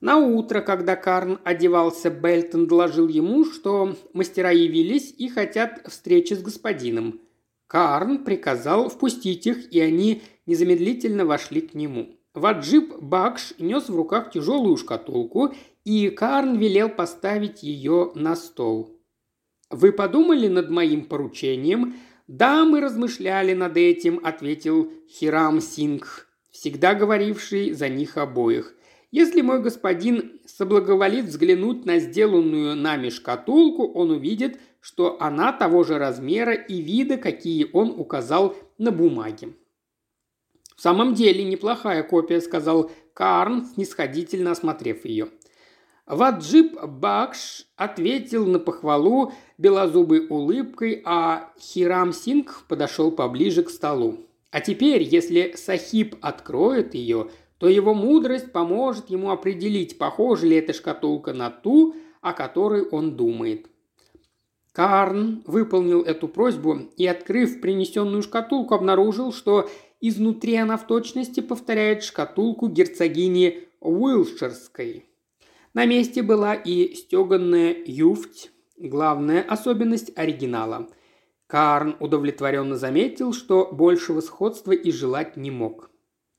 На 0.00 0.18
утро, 0.18 0.60
когда 0.60 0.94
Карн 0.94 1.38
одевался, 1.42 2.10
Бельтон 2.10 2.66
доложил 2.66 3.08
ему, 3.08 3.44
что 3.44 3.96
мастера 4.12 4.50
явились 4.50 5.14
и 5.16 5.28
хотят 5.28 5.80
встречи 5.86 6.34
с 6.34 6.42
господином. 6.42 7.20
Карн 7.66 8.24
приказал 8.24 8.88
впустить 8.88 9.46
их, 9.46 9.72
и 9.72 9.80
они 9.80 10.22
незамедлительно 10.44 11.24
вошли 11.24 11.62
к 11.62 11.74
нему. 11.74 12.14
Ваджиб 12.34 12.98
Бакш 13.00 13.54
нес 13.58 13.88
в 13.88 13.96
руках 13.96 14.30
тяжелую 14.30 14.76
шкатулку, 14.76 15.54
и 15.84 16.10
Карн 16.10 16.58
велел 16.58 16.90
поставить 16.90 17.62
ее 17.62 18.12
на 18.14 18.36
стол. 18.36 19.00
«Вы 19.70 19.92
подумали 19.92 20.48
над 20.48 20.70
моим 20.70 21.06
поручением?» 21.06 21.96
«Да, 22.28 22.64
мы 22.64 22.80
размышляли 22.80 23.54
над 23.54 23.76
этим»,– 23.76 24.20
ответил 24.24 24.92
Хирам 25.08 25.60
Сингх, 25.60 26.26
всегда 26.50 26.94
говоривший 26.94 27.72
за 27.72 27.88
них 27.88 28.16
обоих. 28.16 28.75
Если 29.16 29.40
мой 29.40 29.62
господин 29.62 30.42
соблаговолит 30.44 31.24
взглянуть 31.24 31.86
на 31.86 32.00
сделанную 32.00 32.76
нами 32.76 33.08
шкатулку, 33.08 33.90
он 33.90 34.10
увидит, 34.10 34.60
что 34.82 35.16
она 35.20 35.54
того 35.54 35.84
же 35.84 35.96
размера 35.96 36.52
и 36.52 36.82
вида, 36.82 37.16
какие 37.16 37.66
он 37.72 37.98
указал 37.98 38.54
на 38.76 38.90
бумаге. 38.90 39.54
«В 40.76 40.82
самом 40.82 41.14
деле 41.14 41.44
неплохая 41.44 42.02
копия»,– 42.02 42.40
сказал 42.42 42.90
Карн, 43.14 43.64
снисходительно 43.64 44.50
осмотрев 44.50 45.06
ее. 45.06 45.28
Ваджиб 46.04 46.78
Бакш 46.84 47.64
ответил 47.76 48.44
на 48.44 48.58
похвалу 48.58 49.32
белозубой 49.56 50.26
улыбкой, 50.28 51.00
а 51.06 51.54
Хирам 51.58 52.12
Синг 52.12 52.64
подошел 52.68 53.10
поближе 53.10 53.62
к 53.62 53.70
столу. 53.70 54.26
«А 54.50 54.60
теперь, 54.60 55.02
если 55.02 55.54
Сахиб 55.56 56.16
откроет 56.20 56.94
ее, 56.94 57.30
то 57.58 57.68
его 57.68 57.94
мудрость 57.94 58.52
поможет 58.52 59.10
ему 59.10 59.30
определить, 59.30 59.98
похожа 59.98 60.46
ли 60.46 60.56
эта 60.56 60.72
шкатулка 60.72 61.32
на 61.32 61.50
ту, 61.50 61.94
о 62.20 62.32
которой 62.32 62.82
он 62.82 63.16
думает. 63.16 63.68
Карн 64.72 65.42
выполнил 65.46 66.02
эту 66.02 66.28
просьбу 66.28 66.80
и, 66.98 67.06
открыв 67.06 67.62
принесенную 67.62 68.22
шкатулку, 68.22 68.74
обнаружил, 68.74 69.32
что 69.32 69.70
изнутри 70.02 70.56
она 70.56 70.76
в 70.76 70.86
точности 70.86 71.40
повторяет 71.40 72.02
шкатулку 72.02 72.68
герцогини 72.68 73.60
Уилширской. 73.80 75.06
На 75.72 75.86
месте 75.86 76.22
была 76.22 76.54
и 76.54 76.94
стеганная 76.94 77.74
юфть, 77.86 78.50
главная 78.76 79.42
особенность 79.42 80.12
оригинала. 80.16 80.88
Карн 81.46 81.96
удовлетворенно 82.00 82.76
заметил, 82.76 83.32
что 83.32 83.70
большего 83.72 84.20
сходства 84.20 84.72
и 84.72 84.90
желать 84.90 85.36
не 85.36 85.50
мог. 85.50 85.90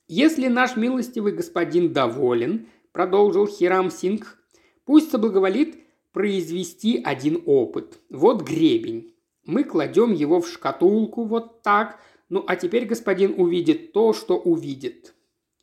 «Если 0.08 0.48
наш 0.48 0.78
милостивый 0.78 1.34
господин 1.34 1.92
доволен»,– 1.92 2.68
продолжил 2.94 3.46
Хирам 3.46 3.92
Сингх,– 3.92 4.38
«пусть 4.86 5.12
соблаговолит 5.12 5.76
произвести 6.14 7.02
один 7.04 7.44
опыт. 7.46 8.00
Вот 8.10 8.42
гребень. 8.42 9.14
Мы 9.46 9.66
кладем 9.66 10.14
его 10.14 10.40
в 10.40 10.48
шкатулку 10.48 11.26
вот 11.26 11.62
так, 11.62 12.00
ну 12.30 12.44
а 12.48 12.56
теперь 12.56 12.86
господин 12.86 13.36
увидит 13.38 13.92
то, 13.92 14.14
что 14.14 14.38
увидит». 14.38 15.14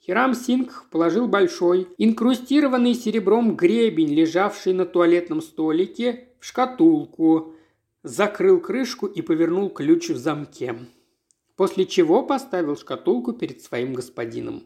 Хирам 0.05 0.35
Сингх 0.35 0.91
положил 0.91 1.27
большой, 1.27 1.89
инкрустированный 1.97 2.93
серебром 2.93 3.57
гребень, 3.57 4.13
лежавший 4.13 4.75
на 4.75 4.85
туалетном 4.85 5.41
столике, 5.41 6.29
в 6.39 6.45
шкатулку, 6.45 7.55
закрыл 8.03 8.61
крышку 8.61 9.07
и 9.07 9.23
повернул 9.23 9.71
ключ 9.71 10.11
в 10.11 10.19
замке. 10.19 10.77
После 11.57 11.87
чего 11.87 12.23
поставил 12.23 12.77
шкатулку 12.77 13.33
перед 13.33 13.63
своим 13.63 13.95
господином. 13.95 14.65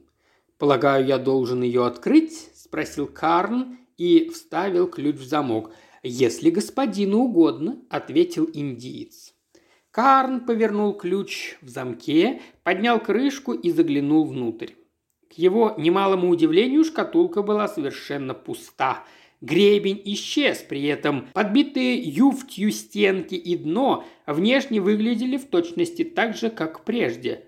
«Полагаю, 0.59 1.07
я 1.07 1.19
должен 1.19 1.63
ее 1.63 1.87
открыть?»– 1.87 2.51
спросил 2.55 3.07
Карн 3.07 3.79
и 3.97 4.31
вставил 4.31 4.89
ключ 4.89 5.17
в 5.17 5.25
замок. 5.25 5.73
«Если 6.03 6.51
господину 6.51 7.19
угодно»,– 7.19 7.79
ответил 7.91 8.49
индиец. 8.53 9.35
Карн 9.91 10.47
повернул 10.47 10.95
ключ 10.95 11.57
в 11.61 11.69
замке, 11.69 12.41
поднял 12.63 13.01
крышку 13.01 13.53
и 13.53 13.71
заглянул 13.71 14.25
внутрь. 14.25 14.73
К 15.29 15.35
его 15.35 15.75
немалому 15.77 16.29
удивлению 16.31 16.85
шкатулка 16.85 17.43
была 17.43 17.69
совершенно 17.69 18.35
пуста– 18.35 19.05
Гребень 19.41 20.03
исчез, 20.05 20.59
при 20.59 20.85
этом 20.87 21.29
подбитые 21.33 21.97
юфтью 21.97 22.73
стенки 22.73 23.37
и 23.37 23.57
дно 23.57 24.05
внешне 24.27 24.81
выглядели 24.81 25.37
в 25.37 25.47
точности 25.47 26.03
так 26.03 26.37
же, 26.37 26.51
как 26.51 26.85
прежде. 26.85 27.45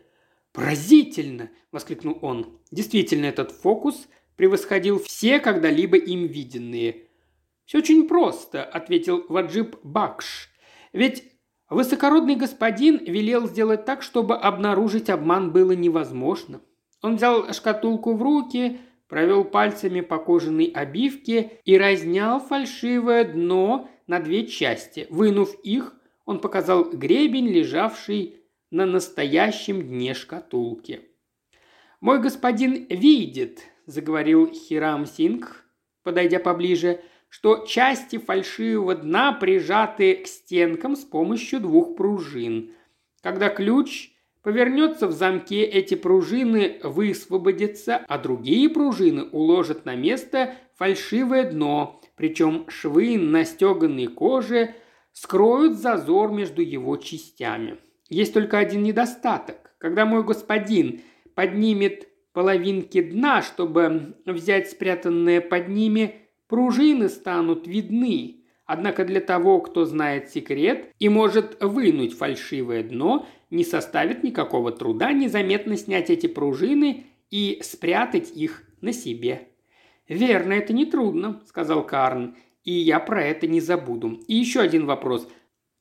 «Поразительно!»– 0.53 1.51
воскликнул 1.73 2.19
он. 2.23 2.61
Действительно, 2.71 3.27
этот 3.27 3.51
фокус 3.51 4.09
превосходил 4.37 5.01
все 5.01 5.41
когда-либо 5.41 5.97
им 5.97 6.27
виденные. 6.27 7.09
«Все 7.65 7.79
очень 7.79 8.07
просто»,– 8.07 8.65
ответил 8.65 9.25
Ваджиб 9.29 9.77
Бакш. 9.83 10.49
«Ведь 10.93 11.25
высокородный 11.69 12.37
господин 12.37 12.99
велел 13.05 13.49
сделать 13.49 13.85
так, 13.85 14.03
чтобы 14.03 14.37
обнаружить 14.37 15.11
обман 15.11 15.53
было 15.53 15.73
невозможно. 15.73 16.61
Он 17.03 17.17
взял 17.17 17.53
шкатулку 17.53 18.15
в 18.15 18.23
руки– 18.23 18.79
провел 19.11 19.45
пальцами 19.45 20.01
по 20.01 20.19
кожаной 20.19 20.67
обивке 20.67 21.61
и 21.65 21.77
разнял 21.77 22.41
фальшивое 22.41 23.25
дно 23.25 23.91
на 24.07 24.21
две 24.21 24.47
части. 24.47 25.07
Вынув 25.11 25.55
их, 25.63 25.95
он 26.25 26.41
показал 26.41 26.91
гребень, 26.91 27.49
лежавший 27.49 28.37
на 28.71 28.87
настоящем 28.87 29.83
дне 29.83 30.15
шкатулки. 30.15 31.03
«Мой 32.01 32.21
господин 32.21 32.87
видит»,– 32.89 33.61
заговорил 33.87 34.51
Хирам 34.51 35.05
Сингх, 35.05 35.65
подойдя 36.03 36.39
поближе,– 36.39 37.03
что 37.31 37.65
части 37.65 38.19
фальшивого 38.19 38.97
дна 38.97 39.33
прижаты 39.33 40.17
к 40.17 40.27
стенкам 40.27 40.97
с 40.97 41.05
помощью 41.05 41.61
двух 41.61 41.97
пружин. 41.97 42.73
Когда 43.23 43.49
ключ 43.49 44.11
Повернется 44.43 45.07
в 45.07 45.13
замке, 45.13 45.65
эти 45.65 45.95
пружины 45.95 46.79
высвободятся, 46.83 48.03
а 48.09 48.19
другие 48.19 48.71
пружины 48.71 49.25
уложат 49.25 49.85
на 49.85 49.97
место 49.97 50.55
фальшивое 50.79 51.51
дно, 51.51 52.01
причем 52.17 52.65
швы 52.69 53.19
на 53.19 53.45
стеганной 53.45 54.07
коже 54.07 54.75
скроют 55.13 55.77
зазор 55.77 56.33
между 56.33 56.63
его 56.63 56.97
частями. 56.97 57.77
Есть 58.09 58.33
только 58.33 58.59
один 58.59 58.83
недостаток. 58.83 59.75
Когда 59.77 60.07
мой 60.07 60.25
господин 60.25 61.03
поднимет 61.35 62.09
половинки 62.33 63.03
дна, 63.03 63.43
чтобы 63.43 64.15
взять 64.25 64.71
спрятанное 64.71 65.43
под 65.43 65.69
ними, 65.69 66.15
пружины 66.49 67.11
станут 67.11 67.67
видны. 67.67 68.37
Однако 68.65 69.05
для 69.05 69.21
того, 69.21 69.61
кто 69.61 69.85
знает 69.85 70.31
секрет 70.31 70.93
и 70.99 71.09
может 71.09 71.63
вынуть 71.63 72.17
фальшивое 72.17 72.83
дно– 72.83 73.27
не 73.51 73.65
составит 73.65 74.23
никакого 74.23 74.73
труда 74.73 75.13
незаметно 75.13 75.77
снять 75.77 76.09
эти 76.09 76.27
пружины 76.27 77.07
и 77.31 77.61
спрятать 77.63 78.31
их 78.31 78.65
на 78.81 78.93
себе. 78.93 79.49
«Верно, 80.09 80.55
это 80.55 80.73
нетрудно»,– 80.73 81.41
сказал 81.47 81.87
Карн,– 81.87 82.37
«и 82.65 82.73
я 82.73 82.99
про 82.99 83.23
это 83.23 83.47
не 83.47 83.61
забуду. 83.61 84.21
И 84.27 84.35
еще 84.35 84.61
один 84.61 84.87
вопрос. 84.87 85.29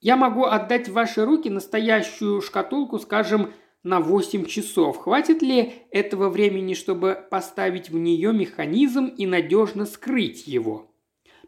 Я 0.02 0.16
могу 0.16 0.46
отдать 0.46 0.88
в 0.88 0.94
ваши 0.94 1.26
руки 1.26 1.50
настоящую 1.50 2.42
шкатулку, 2.42 3.00
скажем, 3.00 3.52
на 3.84 4.00
8 4.00 4.46
часов. 4.46 4.98
Хватит 4.98 5.42
ли 5.42 5.74
этого 5.92 6.30
времени, 6.30 6.74
чтобы 6.74 7.18
поставить 7.30 7.90
в 7.90 7.98
нее 7.98 8.32
механизм 8.32 9.06
и 9.06 9.26
надежно 9.26 9.86
скрыть 9.86 10.48
его?» 10.48 10.94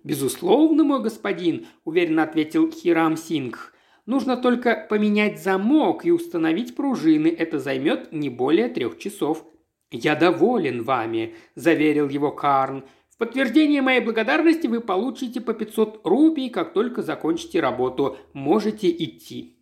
«Безусловно, 0.03 0.83
мой 0.83 1.01
господин»,– 1.01 1.67
уверенно 1.85 2.23
ответил 2.23 2.71
Хирам 2.71 3.15
Сингх. 3.15 3.73
Нужно 4.11 4.35
только 4.35 4.75
поменять 4.89 5.41
замок 5.41 6.03
и 6.03 6.11
установить 6.11 6.75
пружины. 6.75 7.27
Это 7.29 7.59
займет 7.59 8.11
не 8.11 8.29
более 8.29 8.67
трех 8.67 8.97
часов. 8.97 9.45
«Я 9.89 10.17
доволен 10.17 10.83
вами»,– 10.83 11.33
заверил 11.55 12.09
его 12.09 12.29
Карн. 12.29 12.83
«В 13.09 13.17
подтверждение 13.17 13.81
моей 13.81 14.01
благодарности 14.01 14.67
вы 14.67 14.81
получите 14.81 15.39
по 15.39 15.53
500 15.53 16.01
рупий, 16.03 16.49
как 16.49 16.73
только 16.73 17.03
закончите 17.03 17.61
работу. 17.61 18.17
Можете 18.33 18.89
идти». 18.89 19.55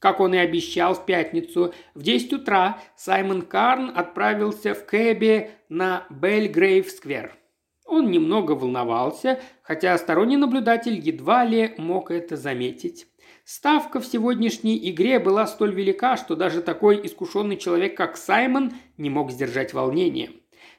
Как 0.00 0.20
он 0.20 0.34
и 0.34 0.36
обещал 0.36 0.92
в 0.92 1.06
пятницу, 1.06 1.72
в 1.94 2.02
10 2.02 2.34
утра 2.34 2.78
Саймон 2.94 3.40
Карн 3.40 3.90
отправился 3.96 4.74
в 4.74 4.84
кэбе 4.84 5.52
на 5.70 6.06
Бельгрейв-сквер. 6.10 7.34
Он 7.86 8.10
немного 8.10 8.52
волновался, 8.52 9.40
хотя 9.62 9.96
сторонний 9.96 10.36
наблюдатель 10.36 10.98
едва 10.98 11.46
ли 11.46 11.72
мог 11.78 12.10
это 12.10 12.36
заметить. 12.36 13.06
Ставка 13.48 14.00
в 14.00 14.06
сегодняшней 14.06 14.90
игре 14.90 15.20
была 15.20 15.46
столь 15.46 15.72
велика, 15.72 16.16
что 16.16 16.34
даже 16.34 16.62
такой 16.62 17.06
искушенный 17.06 17.56
человек, 17.56 17.96
как 17.96 18.16
Саймон, 18.16 18.72
не 18.98 19.08
мог 19.08 19.30
сдержать 19.30 19.72
волнение. 19.72 20.32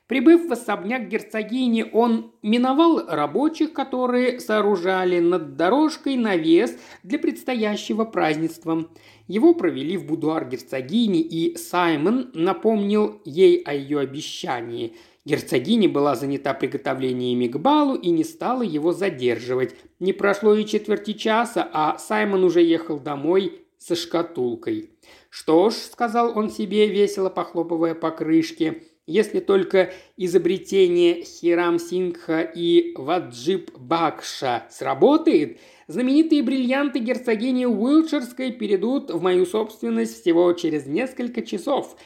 Прибыв 0.08 0.50
в 0.50 0.52
особняк 0.52 1.08
герцогини, 1.08 1.86
он 1.94 2.34
миновал 2.42 3.08
рабочих, 3.08 3.72
которые 3.72 4.42
сооружали 4.42 5.22
над 5.22 5.56
дорожкой 5.56 6.18
навес 6.18 6.78
для 7.04 7.20
предстоящего 7.20 8.04
празднества. 8.04 8.90
Его 9.30 9.54
провели 9.54 9.96
в 9.96 10.06
будуар 10.06 10.44
герцогини, 10.44 11.22
и 11.22 11.56
Саймон 11.56 12.32
напомнил 12.34 13.22
ей 13.24 13.62
о 13.62 13.74
ее 13.74 14.00
обещании– 14.00 14.94
Герцогиня 15.28 15.90
была 15.90 16.16
занята 16.16 16.54
приготовлениями 16.54 17.48
к 17.48 17.58
балу 17.58 17.96
и 17.96 18.12
не 18.12 18.24
стала 18.24 18.62
его 18.62 18.94
задерживать. 18.94 19.76
Не 20.00 20.14
прошло 20.14 20.56
и 20.56 20.66
четверти 20.66 21.12
часа, 21.12 21.70
а 21.74 21.98
Саймон 21.98 22.46
уже 22.46 22.62
ехал 22.62 22.98
домой 22.98 23.66
со 23.78 23.98
шкатулкой. 23.98 24.92
«Что 25.30 25.70
ж»,— 25.70 25.74
сказал 25.92 26.38
он 26.38 26.50
себе, 26.50 26.88
весело 26.88 27.30
похлопывая 27.30 27.94
по 27.94 28.10
крышке, 28.10 28.84
«если 29.06 29.42
только 29.42 29.92
изобретение 30.16 31.24
Хирам 31.24 31.78
Сингха 31.78 32.40
и 32.40 32.94
Ваджиб 32.96 33.72
Бакша 33.78 34.64
сработает, 34.70 35.60
знаменитые 35.88 36.42
бриллианты 36.42 37.00
герцогини 37.00 37.66
Уилчерской 37.66 38.54
перейдут 38.54 39.12
в 39.12 39.22
мою 39.22 39.46
собственность 39.46 40.22
всего 40.22 40.54
через 40.54 40.86
несколько 40.86 41.42
часов. 41.42 41.98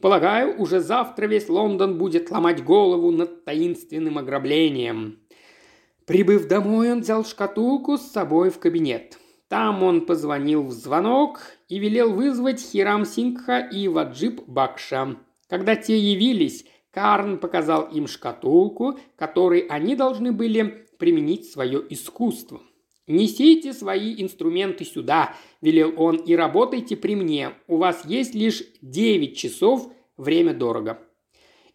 Полагаю, 0.00 0.58
уже 0.58 0.80
завтра 0.80 1.26
весь 1.26 1.48
Лондон 1.48 1.98
будет 1.98 2.30
ломать 2.30 2.64
голову 2.64 3.10
над 3.10 3.44
таинственным 3.44 4.16
ограблением. 4.16 5.18
Прибыв 6.06 6.48
домой, 6.48 6.92
он 6.92 7.00
взял 7.00 7.24
шкатулку 7.24 7.98
с 7.98 8.10
собой 8.10 8.50
в 8.50 8.58
кабинет. 8.58 9.18
Там 9.48 9.82
он 9.82 10.06
позвонил 10.06 10.62
в 10.62 10.72
звонок 10.72 11.40
и 11.68 11.78
велел 11.78 12.12
вызвать 12.12 12.60
Хирам 12.60 13.04
Сингха 13.04 13.58
и 13.58 13.88
Ваджиб 13.88 14.42
Бакша. 14.46 15.16
Когда 15.48 15.76
те 15.76 15.98
явились, 15.98 16.64
Карн 16.92 17.38
показал 17.38 17.88
им 17.88 18.06
шкатулку, 18.06 18.98
которой 19.16 19.60
они 19.60 19.96
должны 19.96 20.32
были 20.32 20.86
применить 20.98 21.50
свое 21.50 21.82
искусство. 21.90 22.60
«Несите 23.10 23.72
свои 23.72 24.22
инструменты 24.22 24.84
сюда»,– 24.84 25.34
велел 25.60 25.92
он,– 25.96 26.16
«и 26.26 26.36
работайте 26.36 26.96
при 26.96 27.16
мне. 27.16 27.50
У 27.66 27.76
вас 27.76 28.04
есть 28.06 28.36
лишь 28.36 28.62
девять 28.82 29.36
часов, 29.36 29.92
время 30.16 30.54
дорого». 30.54 31.00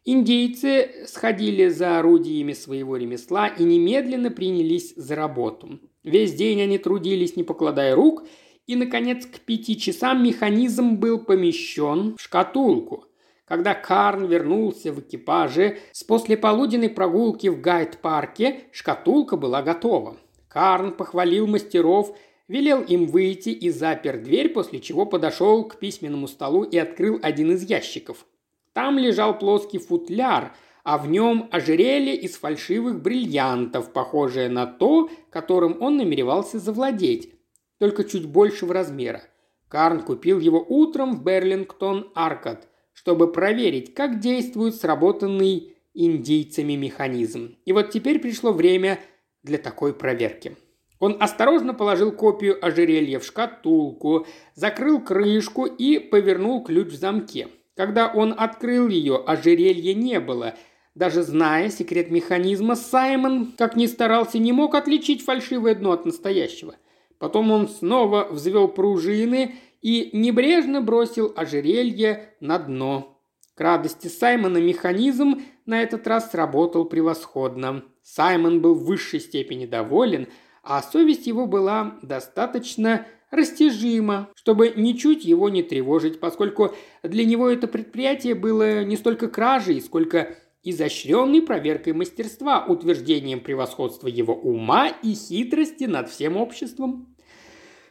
Индейцы 0.06 1.06
сходили 1.08 1.68
за 1.68 2.00
орудиями 2.00 2.54
своего 2.54 2.96
ремесла 2.96 3.48
и 3.48 3.66
немедленно 3.66 4.32
принялись 4.32 4.94
за 4.96 5.16
работу. 5.16 5.82
Весь 6.04 6.34
день 6.36 6.62
они 6.62 6.78
трудились, 6.78 7.36
не 7.36 7.44
покладая 7.44 7.96
рук, 7.96 8.24
и, 8.66 8.78
наконец, 8.78 9.26
к 9.26 9.40
пяти 9.42 9.78
часам 9.78 10.24
механизм 10.24 10.96
был 10.96 11.20
помещен 11.20 12.16
в 12.16 12.22
шкатулку. 12.22 13.08
Когда 13.44 13.74
Карн 13.74 14.26
вернулся 14.26 14.94
в 14.94 15.02
экипаже 15.02 15.80
с 15.92 16.06
послеполуденной 16.06 16.90
прогулки 16.90 17.48
в 17.48 17.60
Гайд-парке, 17.60 18.62
шкатулка 18.72 19.36
была 19.36 19.62
готова. 19.62 20.16
Карн 20.56 20.94
похвалил 20.94 21.48
мастеров, 21.48 22.18
велел 22.48 22.82
им 22.82 23.08
выйти 23.08 23.50
и 23.50 23.70
запер 23.70 24.20
дверь, 24.20 24.48
после 24.48 24.80
чего 24.80 25.06
подошел 25.06 25.68
к 25.68 25.78
письменному 25.80 26.30
столу 26.30 26.64
и 26.64 26.78
открыл 26.78 27.20
один 27.22 27.52
из 27.52 27.64
ящиков. 27.64 28.26
Там 28.72 28.98
лежал 28.98 29.38
плоский 29.38 29.80
футляр, 29.80 30.56
а 30.86 30.98
в 30.98 31.10
нем 31.10 31.50
ожерелье 31.52 32.16
из 32.16 32.38
фальшивых 32.38 33.02
бриллиантов, 33.02 33.92
похожее 33.92 34.48
на 34.48 34.66
то, 34.66 35.10
которым 35.30 35.82
он 35.82 35.98
намеревался 35.98 36.58
завладеть, 36.58 37.34
только 37.78 38.06
чуть 38.06 38.26
большего 38.26 38.74
размера. 38.74 39.24
Карн 39.68 40.04
купил 40.04 40.40
его 40.40 40.66
утром 40.66 41.18
в 41.18 41.24
Берлингтон-Аркад, 41.26 42.70
чтобы 42.94 43.30
проверить, 43.30 43.94
как 43.94 44.22
действует 44.22 44.76
сработанный 44.76 45.76
индейцами 45.94 46.76
механизм. 46.76 47.58
И 47.66 47.74
вот 47.74 47.90
теперь 47.90 48.20
пришло 48.20 48.54
время 48.54 49.02
для 49.46 49.58
такой 49.58 49.94
проверки. 49.94 50.58
Он 51.00 51.18
осторожно 51.20 51.74
положил 51.74 52.12
копию 52.12 52.58
ожерелья 52.66 53.20
в 53.20 53.26
шкатулку, 53.26 54.26
закрыл 54.56 55.00
крышку 55.02 55.66
и 55.66 56.00
повернул 56.00 56.64
ключ 56.64 56.88
в 56.88 56.96
замке. 56.96 57.48
Когда 57.76 58.08
он 58.08 58.34
открыл 58.36 58.88
ее, 58.88 59.18
ожерелья 59.18 59.94
не 59.94 60.20
было. 60.20 60.56
Даже 60.96 61.24
зная 61.24 61.70
секрет 61.70 62.10
механизма, 62.10 62.76
Саймон, 62.76 63.54
как 63.58 63.76
ни 63.76 63.86
старался, 63.86 64.40
не 64.40 64.54
мог 64.54 64.76
отличить 64.76 65.24
фальшивое 65.24 65.76
дно 65.76 65.92
от 65.92 66.06
настоящего. 66.06 66.76
Потом 67.20 67.52
он 67.52 67.68
снова 67.68 68.28
взвел 68.30 68.70
пружины 68.70 69.56
и 69.82 70.10
небрежно 70.14 70.82
бросил 70.82 71.34
ожерелье 71.36 72.34
на 72.40 72.58
дно. 72.58 73.20
К 73.56 73.62
радости 73.62 74.08
Саймона 74.08 74.58
механизм 74.58 75.42
на 75.66 75.84
этот 75.84 76.08
раз 76.08 76.32
сработал 76.32 76.86
превосходно. 76.86 77.84
Саймон 78.06 78.62
был 78.62 78.76
в 78.76 78.86
высшей 78.86 79.20
степени 79.20 79.66
доволен, 79.66 80.28
а 80.64 80.82
совесть 80.84 81.26
его 81.26 81.48
была 81.48 81.98
достаточно 82.04 83.08
растяжима, 83.32 84.30
чтобы 84.36 84.74
ничуть 84.76 85.26
его 85.26 85.50
не 85.50 85.64
тревожить, 85.64 86.20
поскольку 86.20 86.76
для 87.02 87.26
него 87.26 87.50
это 87.50 87.68
предприятие 87.68 88.36
было 88.36 88.84
не 88.84 88.96
столько 88.96 89.28
кражей, 89.28 89.82
сколько 89.82 90.38
изощренной 90.64 91.42
проверкой 91.42 91.94
мастерства, 91.94 92.64
утверждением 92.64 93.40
превосходства 93.40 94.08
его 94.08 94.36
ума 94.36 94.88
и 94.88 95.16
хитрости 95.16 95.86
над 95.86 96.10
всем 96.10 96.38
обществом. 96.38 97.16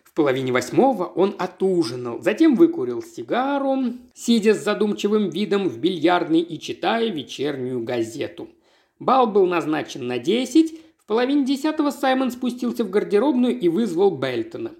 В 0.05 0.13
половине 0.15 0.53
восьмого 0.53 1.07
он 1.07 1.35
отужинал, 1.39 2.21
затем 2.23 2.55
выкурил 2.55 3.03
сигару, 3.03 3.95
сидя 4.15 4.55
с 4.55 4.63
задумчивым 4.63 5.29
видом 5.29 5.69
в 5.69 5.79
бильярдной 5.79 6.41
и 6.41 6.61
читая 6.61 7.09
вечернюю 7.09 7.83
газету. 7.83 8.49
Бал 9.05 9.27
был 9.27 9.45
назначен 9.47 10.07
на 10.07 10.19
десять, 10.19 10.73
в 10.97 11.07
половине 11.07 11.45
десятого 11.45 11.91
Саймон 11.91 12.31
спустился 12.31 12.85
в 12.85 12.91
гардеробную 12.91 13.59
и 13.59 13.69
вызвал 13.69 14.17
Бельтона. 14.17 14.73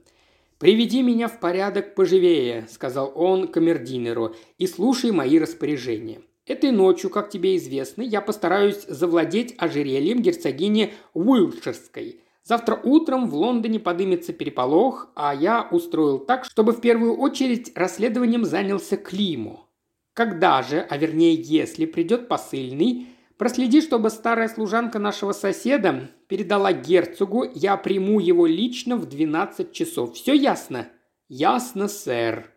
«Приведи 0.59 1.03
меня 1.03 1.29
в 1.29 1.41
порядок 1.41 1.95
поживее»,– 1.95 2.67
сказал 2.71 3.13
он 3.15 3.49
камердинеру,– 3.49 4.35
«и 4.59 4.67
слушай 4.67 5.11
мои 5.11 5.39
распоряжения. 5.39 6.23
Этой 6.47 6.71
ночью, 6.71 7.11
как 7.11 7.29
тебе 7.29 7.57
известно, 7.57 8.01
я 8.01 8.23
постараюсь 8.23 8.87
завладеть 8.89 9.55
ожерельем 9.59 10.23
герцогини 10.23 10.95
Уилтширской. 11.13 12.21
Завтра 12.45 12.81
утром 12.83 13.29
в 13.29 13.35
Лондоне 13.35 13.79
подымется 13.79 14.33
переполох, 14.33 15.09
а 15.15 15.35
я 15.35 15.69
устроил 15.71 16.19
так, 16.19 16.47
чтобы 16.47 16.73
в 16.73 16.81
первую 16.81 17.17
очередь 17.17 17.73
расследованием 17.75 18.47
занялся 18.47 18.97
Климу. 18.97 19.67
Когда 20.15 20.63
же, 20.63 20.81
а 20.81 20.97
вернее 20.97 21.35
если 21.35 21.87
придет 21.87 22.29
посыльный, 22.29 23.09
проследи, 23.37 23.81
чтобы 23.81 24.11
старая 24.11 24.49
служанка 24.49 24.99
нашего 24.99 25.33
соседа 25.33 26.11
передала 26.29 26.73
герцогу, 26.73 27.45
я 27.55 27.77
приму 27.77 28.21
его 28.21 28.47
лично 28.47 28.97
в 28.97 29.07
12 29.07 29.73
часов. 29.73 30.15
Все 30.15 30.35
ясно? 30.35 30.89
Ясно, 31.29 31.89
сэр. 31.89 32.51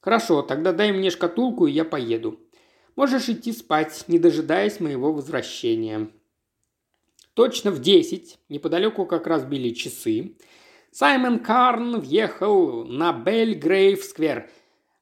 Хорошо, 0.00 0.42
тогда 0.42 0.72
дай 0.72 0.92
мне 0.92 1.10
шкатулку, 1.10 1.66
и 1.66 1.72
я 1.72 1.84
поеду. 1.84 2.40
Можешь 2.94 3.28
идти 3.28 3.52
спать, 3.52 4.04
не 4.08 4.18
дожидаясь 4.18 4.80
моего 4.80 5.12
возвращения». 5.12 6.08
Точно 7.34 7.70
в 7.70 7.80
десять, 7.80 8.38
неподалеку 8.48 9.04
как 9.04 9.26
раз 9.26 9.44
били 9.44 9.74
часы, 9.74 10.38
Саймон 10.90 11.40
Карн 11.40 12.00
въехал 12.00 12.84
на 12.86 13.12
Бельгрейв-сквер, 13.12 14.48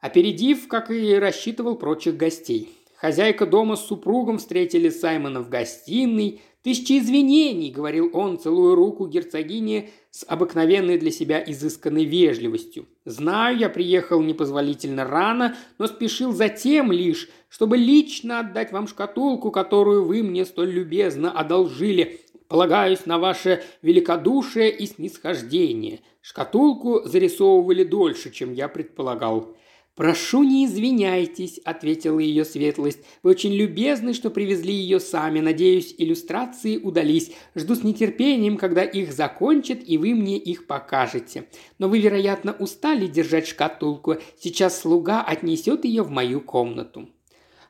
опередив, 0.01 0.67
как 0.67 0.91
и 0.91 1.15
рассчитывал, 1.15 1.77
прочих 1.77 2.17
гостей. 2.17 2.77
Хозяйка 3.05 3.45
дома 3.45 3.77
с 3.77 3.87
супругом 3.87 4.39
встретили 4.39 4.89
Саймона 4.89 5.43
в 5.43 5.51
гостиной. 5.51 6.41
«Тысячи 6.63 6.99
извинений»,— 6.99 7.71
говорил 7.77 8.09
он, 8.15 8.39
целуя 8.39 8.75
руку 8.75 9.07
герцогине 9.07 9.91
с 10.11 10.25
обыкновенной 10.27 10.97
для 10.97 11.11
себя 11.11 11.45
изысканной 11.47 12.07
вежливостью. 12.07 12.87
«Знаю, 13.05 13.59
я 13.59 13.69
приехал 13.69 14.23
непозволительно 14.23 15.05
рано, 15.05 15.55
но 15.77 15.87
спешил 15.87 16.33
затем 16.33 16.93
лишь, 16.93 17.29
чтобы 17.51 17.77
лично 17.77 18.41
отдать 18.41 18.73
вам 18.73 18.89
шкатулку, 18.89 19.51
которую 19.51 20.07
вы 20.07 20.23
мне 20.23 20.47
столь 20.47 20.71
любезно 20.71 21.31
одолжили. 21.31 22.23
Полагаюсь 22.49 23.05
на 23.05 23.19
ваше 23.19 23.63
великодушие 23.83 24.75
и 24.75 24.87
снисхождение. 24.87 26.01
Шкатулку 26.23 27.03
зарисовывали 27.05 27.85
дольше, 27.85 28.31
чем 28.31 28.55
я 28.55 28.67
предполагал. 28.69 29.55
«Прошу, 29.97 30.43
не 30.43 30.67
извиняйтесь»,– 30.67 31.61
ответила 31.65 32.19
ее 32.19 32.45
светлость. 32.45 32.99
«Вы 33.23 33.31
очень 33.31 33.53
любезны, 33.53 34.13
что 34.13 34.29
привезли 34.29 34.75
ее 34.75 34.99
сами. 34.99 35.39
Надеюсь, 35.39 35.95
иллюстрации 35.97 36.79
удались. 36.79 37.31
Жду 37.55 37.77
с 37.77 37.85
нетерпением, 37.85 38.57
когда 38.57 38.83
их 38.83 39.13
закончат, 39.13 39.79
и 39.87 39.97
вы 39.97 40.15
мне 40.15 40.37
их 40.37 40.67
покажете. 40.67 41.49
Но 41.79 41.89
вы, 41.89 42.01
вероятно, 42.01 42.57
устали 42.59 43.07
держать 43.07 43.47
шкатулку. 43.47 44.17
Сейчас 44.37 44.81
слуга 44.81 45.23
отнесет 45.23 45.85
ее 45.85 46.03
в 46.03 46.11
мою 46.11 46.41
комнату». 46.41 47.09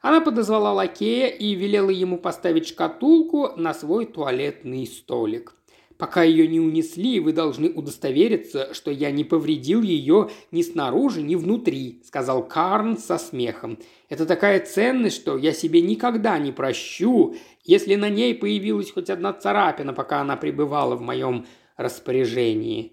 Она 0.00 0.22
подозвала 0.22 0.72
лакея 0.72 1.28
и 1.28 1.54
велела 1.54 1.90
ему 1.90 2.16
поставить 2.16 2.68
шкатулку 2.68 3.50
на 3.56 3.74
свой 3.74 4.06
туалетный 4.06 4.86
столик. 4.86 5.53
Пока 5.96 6.24
ее 6.24 6.48
не 6.48 6.58
унесли, 6.58 7.20
вы 7.20 7.32
должны 7.32 7.70
удостовериться, 7.70 8.74
что 8.74 8.90
я 8.90 9.12
не 9.12 9.22
повредил 9.22 9.80
ее 9.82 10.30
ни 10.50 10.62
снаружи, 10.62 11.22
ни 11.22 11.36
внутри»,– 11.36 12.02
сказал 12.04 12.46
Карн 12.46 12.98
со 12.98 13.16
смехом. 13.16 13.78
«Это 14.08 14.26
такая 14.26 14.58
ценность, 14.58 15.16
что 15.16 15.36
я 15.36 15.52
себе 15.52 15.82
никогда 15.82 16.38
не 16.38 16.50
прощу, 16.50 17.36
если 17.62 17.94
на 17.94 18.08
ней 18.08 18.34
появилась 18.34 18.90
хоть 18.90 19.08
одна 19.08 19.32
царапина, 19.32 19.92
пока 19.92 20.20
она 20.20 20.36
пребывала 20.36 20.96
в 20.96 21.00
моем 21.00 21.46
распоряжении». 21.76 22.92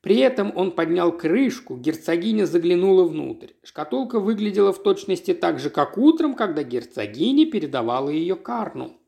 При 0.00 0.18
этом 0.18 0.52
он 0.54 0.70
поднял 0.70 1.10
крышку, 1.10 1.76
герцогиня 1.76 2.46
заглянула 2.46 3.02
внутрь. 3.08 3.54
Шкатулка 3.64 4.20
выглядела 4.20 4.72
в 4.72 4.80
точности 4.80 5.34
так 5.34 5.58
же, 5.58 5.68
как 5.68 5.98
утром, 5.98 6.34
когда 6.34 6.62
герцогиня 6.62 7.50
передавала 7.50 8.08
ее 8.08 8.36
Карну 8.36 9.00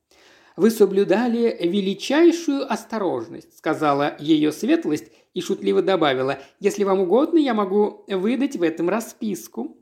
вы 0.59 0.71
соблюдали 0.71 1.57
величайшую 1.63 2.71
осторожность»,– 2.71 3.57
сказала 3.59 4.17
ее 4.19 4.51
светлость 4.51 5.13
и 5.33 5.41
шутливо 5.41 5.83
добавила, 5.83 6.41
«если 6.59 6.83
вам 6.83 7.01
угодно, 7.01 7.39
я 7.39 7.55
могу 7.55 8.05
выдать 8.09 8.57
в 8.57 8.63
этом 8.63 8.89
расписку». 8.89 9.77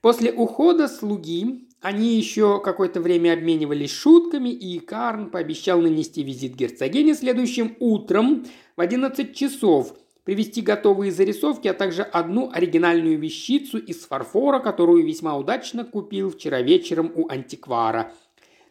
После 0.00 0.32
ухода 0.32 0.86
слуги 0.86 1.66
они 1.80 2.16
еще 2.16 2.60
какое-то 2.60 3.00
время 3.00 3.32
обменивались 3.32 3.90
шутками, 3.90 4.50
и 4.50 4.78
Карн 4.78 5.30
пообещал 5.30 5.80
нанести 5.80 6.22
визит 6.22 6.54
герцогине 6.54 7.14
следующим 7.14 7.76
утром 7.80 8.46
в 8.76 8.80
11 8.80 9.34
часов, 9.34 9.96
привезти 10.22 10.60
готовые 10.60 11.10
зарисовки, 11.10 11.66
а 11.66 11.74
также 11.74 12.02
одну 12.02 12.50
оригинальную 12.52 13.18
вещицу 13.18 13.78
из 13.78 14.06
фарфора, 14.06 14.60
которую 14.60 15.04
весьма 15.04 15.36
удачно 15.36 15.84
купил 15.84 16.30
вчера 16.30 16.62
вечером 16.62 17.10
у 17.16 17.28
антиквара– 17.28 18.12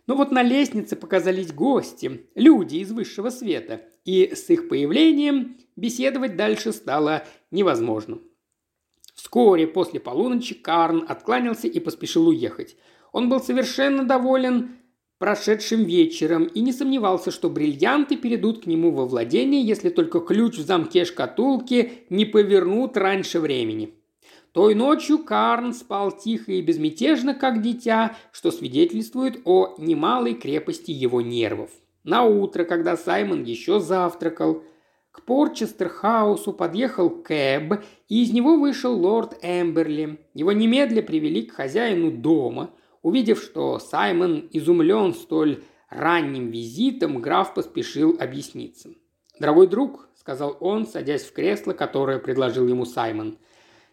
но 0.07 0.15
вот 0.15 0.31
на 0.31 0.43
лестнице 0.43 0.95
показались 0.95 1.53
гости, 1.53 2.27
люди 2.35 2.77
из 2.77 2.91
высшего 2.91 3.29
света, 3.29 3.81
и 4.05 4.33
с 4.35 4.49
их 4.49 4.67
появлением 4.67 5.57
беседовать 5.75 6.35
дальше 6.35 6.73
стало 6.73 7.25
невозможно. 7.51 8.19
Вскоре 9.15 9.67
после 9.67 9.99
полуночи 9.99 10.55
Карн 10.55 11.05
откланялся 11.07 11.67
и 11.67 11.79
поспешил 11.79 12.27
уехать. 12.27 12.75
Он 13.11 13.29
был 13.29 13.39
совершенно 13.39 14.03
доволен 14.03 14.77
прошедшим 15.19 15.85
вечером 15.85 16.45
и 16.45 16.59
не 16.59 16.73
сомневался, 16.73 17.31
что 17.31 17.49
бриллианты 17.49 18.17
перейдут 18.17 18.63
к 18.63 18.65
нему 18.65 18.91
во 18.91 19.05
владение, 19.05 19.61
если 19.61 19.89
только 19.89 20.19
ключ 20.19 20.57
в 20.57 20.65
замке 20.65 21.05
шкатулки 21.05 22.05
не 22.09 22.25
повернут 22.25 22.97
раньше 22.97 23.39
времени. 23.39 23.93
Той 24.53 24.75
ночью 24.75 25.17
Карн 25.17 25.73
спал 25.73 26.11
тихо 26.11 26.51
и 26.51 26.61
безмятежно, 26.61 27.33
как 27.33 27.63
дитя, 27.63 28.15
что 28.31 28.51
свидетельствует 28.51 29.41
о 29.45 29.73
немалой 29.79 30.35
крепости 30.35 30.91
его 30.91 31.21
нервов. 31.21 31.71
На 32.03 32.23
утро, 32.23 32.63
когда 32.63 32.95
Саймон 32.95 33.43
еще 33.43 33.79
завтракал, 33.79 34.63
к 35.09 35.23
Порчестер-хаусу 35.23 36.53
подъехал 36.53 37.09
Кэб, 37.09 37.83
и 38.09 38.21
из 38.21 38.31
него 38.31 38.57
вышел 38.57 38.95
лорд 38.95 39.39
Эмберли. 39.41 40.19
Его 40.35 40.51
немедля 40.51 41.01
привели 41.01 41.41
к 41.41 41.53
хозяину 41.53 42.11
дома. 42.11 42.69
Увидев, 43.01 43.41
что 43.41 43.79
Саймон 43.79 44.49
изумлен 44.51 45.15
столь 45.15 45.63
ранним 45.89 46.49
визитом, 46.49 47.21
граф 47.21 47.55
поспешил 47.55 48.17
объясниться. 48.19 48.89
«Дорогой 49.39 49.65
друг»,— 49.65 50.09
сказал 50.15 50.57
он, 50.59 50.85
садясь 50.85 51.23
в 51.23 51.33
кресло, 51.33 51.73
которое 51.73 52.19
предложил 52.19 52.67
ему 52.67 52.85
Саймон,— 52.85 53.39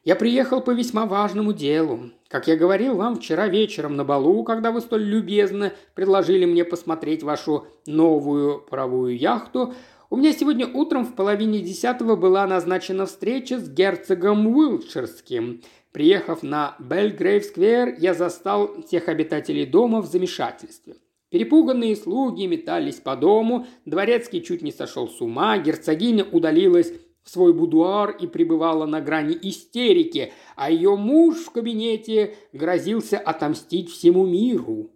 «я 0.05 0.17
приехал 0.17 0.61
по 0.61 0.71
весьма 0.71 1.07
важному 1.07 1.53
делу. 1.53 2.11
Как 2.29 2.47
я 2.47 2.57
говорил 2.57 2.97
вам 2.97 3.17
вчера 3.17 3.49
вечером 3.49 3.97
на 3.97 4.05
балу, 4.05 4.45
когда 4.45 4.71
вы 4.71 4.81
столь 4.81 5.03
любезно 5.03 5.73
предложили 5.95 6.45
мне 6.45 6.65
посмотреть 6.65 7.23
вашу 7.23 7.67
новую 7.87 8.61
паровую 8.61 9.19
яхту, 9.19 9.75
у 10.11 10.17
меня 10.17 10.33
сегодня 10.33 10.67
утром 10.67 11.05
в 11.05 11.15
половине 11.15 11.61
десятого 11.61 12.17
была 12.17 12.47
назначена 12.47 13.07
встреча 13.07 13.61
с 13.61 13.71
герцогом 13.71 14.47
Уилтширским. 14.47 15.63
Приехав 15.93 16.43
на 16.43 16.75
Бельгрейв-сквер, 16.79 17.97
я 17.99 18.15
застал 18.15 18.83
всех 18.83 19.09
обитателей 19.09 19.67
дома 19.67 20.03
в 20.03 20.07
замешательстве. 20.07 20.97
Перепуганные 21.31 21.95
слуги 21.95 22.47
метались 22.47 22.97
по 22.97 23.15
дому, 23.15 23.67
дворецкий 23.85 24.43
чуть 24.43 24.63
не 24.63 24.73
сошел 24.73 25.09
с 25.09 25.21
ума, 25.21 25.59
герцогиня 25.59 26.25
удалилась 26.25 26.93
в 27.23 27.31
свой 27.31 27.53
будуар 27.53 28.11
и 28.11 28.27
пребывала 28.27 28.87
на 28.87 29.01
грани 29.01 29.39
истерики, 29.43 30.33
а 30.57 30.71
ее 30.71 30.97
муж 30.97 31.39
в 31.39 31.51
кабинете 31.51 32.37
грозился 32.53 33.19
отомстить 33.19 33.91
всему 33.91 34.27
миру. 34.27 34.91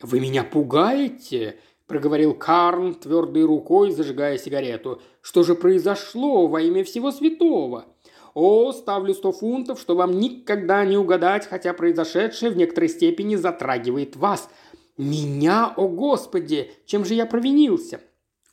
«Вы 0.00 0.20
меня 0.20 0.44
пугаете?»– 0.44 1.56
проговорил 1.86 2.34
Карн 2.34 2.94
твердой 2.94 3.44
рукой, 3.44 3.90
зажигая 3.90 4.38
сигарету. 4.38 5.00
«Что 5.20 5.42
же 5.42 5.54
произошло 5.54 6.46
во 6.46 6.60
имя 6.60 6.84
всего 6.84 7.10
святого?» 7.10 7.86
«О, 8.34 8.70
ставлю 8.72 9.14
сто 9.14 9.32
фунтов, 9.32 9.80
что 9.80 9.96
вам 9.96 10.18
никогда 10.20 10.84
не 10.84 10.98
угадать, 10.98 11.46
хотя 11.46 11.72
произошедшее 11.72 12.50
в 12.50 12.56
некоторой 12.58 12.90
степени 12.90 13.34
затрагивает 13.34 14.14
вас. 14.14 14.50
«Меня, 14.98 15.74
о 15.76 15.88
господи! 15.88 16.70
Чем 16.86 17.04
же 17.04 17.14
я 17.14 17.26
провинился?» 17.26 18.00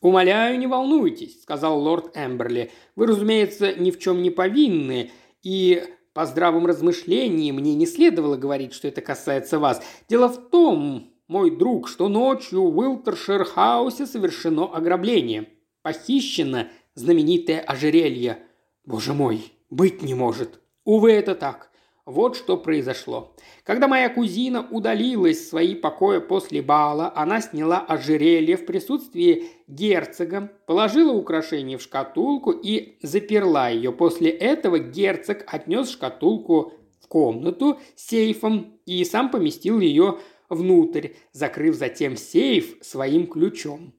«Умоляю, 0.04 0.60
не 0.60 0.68
волнуйтесь»,— 0.68 1.42
сказал 1.44 1.80
лорд 1.80 2.12
Эмберли. 2.14 2.72
«Вы, 2.98 3.08
разумеется, 3.08 3.74
ни 3.74 3.90
в 3.90 4.00
чем 4.00 4.22
не 4.22 4.32
повинны, 4.32 5.12
и 5.42 5.82
по 6.14 6.26
здравым 6.26 6.66
размышлениям 6.66 7.56
мне 7.56 7.74
не 7.74 7.86
следовало 7.86 8.36
говорить, 8.36 8.74
что 8.74 8.90
это 8.90 9.00
касается 9.00 9.60
вас. 9.60 9.82
Дело 10.10 10.28
в 10.28 10.50
том, 10.50 11.10
мой 11.30 11.52
друг, 11.52 11.88
что 11.88 12.10
ночью 12.10 12.70
в 12.70 12.78
Уилтершир-хаусе 12.78 14.06
совершено 14.06 14.66
ограбление. 14.66 15.48
Похищено 15.84 16.68
знаменитое 16.96 17.62
ожерелье. 17.62 18.40
Боже 18.84 19.14
мой, 19.14 19.54
быть 19.70 20.02
не 20.04 20.16
может. 20.16 20.60
Увы, 20.84 21.14
это 21.14 21.34
так. 21.34 21.72
Вот 22.06 22.36
что 22.36 22.58
произошло. 22.58 23.34
Когда 23.64 23.88
моя 23.88 24.10
кузина 24.10 24.68
удалилась 24.70 25.38
в 25.38 25.48
свои 25.48 25.74
покои 25.74 26.20
после 26.20 26.62
бала, 26.62 27.14
она 27.16 27.40
сняла 27.40 27.80
ожерелье 27.80 28.58
в 28.58 28.66
присутствии 28.66 29.46
герцога, 29.68 30.52
положила 30.66 31.14
украшение 31.14 31.78
в 31.78 31.82
шкатулку 31.82 32.52
и 32.52 32.98
заперла 33.02 33.70
ее. 33.70 33.94
После 33.94 34.32
этого 34.32 34.80
герцог 34.80 35.46
отнес 35.48 35.92
шкатулку 35.92 36.74
в 37.00 37.08
комнату 37.08 37.80
с 37.96 38.08
сейфом 38.08 38.78
и 38.86 39.06
сам 39.06 39.32
поместил 39.32 39.80
ее 39.80 40.20
внутрь, 40.50 41.12
закрыв 41.32 41.76
затем 41.76 42.18
сейф 42.18 42.76
своим 42.82 43.28
ключом. 43.28 43.94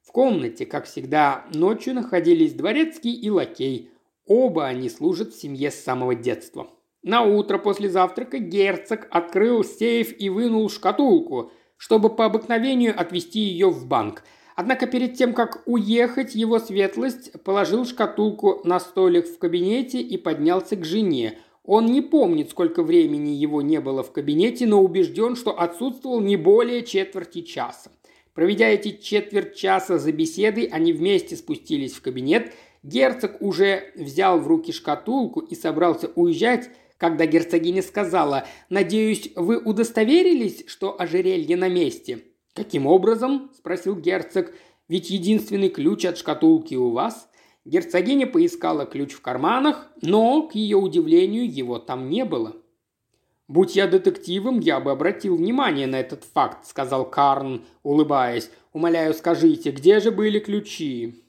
В 0.00 0.12
комнате, 0.12 0.64
как 0.64 0.86
всегда, 0.86 1.44
ночью 1.52 1.94
находились 1.94 2.54
дворецкий 2.54 3.12
и 3.12 3.28
лакей. 3.30 3.90
Оба 4.26 4.66
они 4.66 4.88
служат 4.88 5.34
в 5.34 5.40
семье 5.40 5.72
с 5.72 5.82
самого 5.82 6.14
детства. 6.14 6.70
На 7.02 7.22
утро 7.22 7.58
после 7.58 7.88
завтрака 7.88 8.38
герцог 8.38 9.06
открыл 9.10 9.62
сейф 9.62 10.14
и 10.18 10.28
вынул 10.28 10.68
шкатулку, 10.68 11.52
чтобы 11.76 12.14
по 12.14 12.24
обыкновению 12.24 12.98
отвезти 12.98 13.40
ее 13.40 13.70
в 13.70 13.86
банк. 13.86 14.24
Однако 14.56 14.88
перед 14.88 15.14
тем, 15.14 15.34
как 15.34 15.62
уехать, 15.66 16.34
его 16.34 16.58
светлость 16.58 17.40
положил 17.44 17.84
шкатулку 17.84 18.60
на 18.64 18.80
столик 18.80 19.28
в 19.28 19.38
кабинете 19.38 20.00
и 20.00 20.16
поднялся 20.16 20.74
к 20.74 20.84
жене. 20.84 21.38
Он 21.62 21.86
не 21.86 22.00
помнит, 22.00 22.50
сколько 22.50 22.82
времени 22.82 23.30
его 23.30 23.62
не 23.62 23.78
было 23.80 24.02
в 24.02 24.10
кабинете, 24.10 24.66
но 24.66 24.82
убежден, 24.82 25.36
что 25.36 25.52
отсутствовал 25.52 26.20
не 26.20 26.36
более 26.36 26.82
четверти 26.82 27.42
часа. 27.42 27.92
Проведя 28.34 28.68
эти 28.68 28.92
четверть 29.00 29.54
часа 29.54 29.98
за 29.98 30.10
беседой, 30.10 30.64
они 30.64 30.92
вместе 30.92 31.36
спустились 31.36 31.92
в 31.92 32.02
кабинет. 32.02 32.52
Герцог 32.82 33.40
уже 33.40 33.92
взял 33.94 34.40
в 34.40 34.48
руки 34.48 34.72
шкатулку 34.72 35.40
и 35.40 35.54
собрался 35.54 36.10
уезжать, 36.14 36.70
когда 36.98 37.26
герцогиня 37.26 37.82
сказала 37.82 38.46
«Надеюсь, 38.68 39.30
вы 39.36 39.58
удостоверились, 39.58 40.64
что 40.66 41.00
ожерелье 41.00 41.56
на 41.56 41.68
месте?» 41.68 42.24
«Каким 42.54 42.86
образом?»– 42.86 43.50
спросил 43.56 43.96
герцог. 43.96 44.52
«Ведь 44.88 45.10
единственный 45.10 45.68
ключ 45.68 46.04
от 46.04 46.18
шкатулки 46.18 46.74
у 46.74 46.90
вас». 46.90 47.30
Герцогиня 47.64 48.26
поискала 48.26 48.84
ключ 48.84 49.12
в 49.12 49.20
карманах, 49.20 49.88
но, 50.00 50.48
к 50.48 50.54
ее 50.54 50.76
удивлению, 50.76 51.50
его 51.50 51.78
там 51.78 52.08
не 52.10 52.24
было. 52.24 52.56
«Будь 53.46 53.76
я 53.76 53.86
детективом, 53.86 54.60
я 54.60 54.80
бы 54.80 54.90
обратил 54.90 55.36
внимание 55.36 55.86
на 55.86 55.96
этот 55.96 56.24
факт»,– 56.24 56.66
сказал 56.66 57.08
Карн, 57.08 57.64
улыбаясь. 57.82 58.50
«Умоляю, 58.72 59.14
скажите, 59.14 59.70
где 59.70 60.00
же 60.00 60.10
были 60.10 60.38
ключи?» 60.38 61.27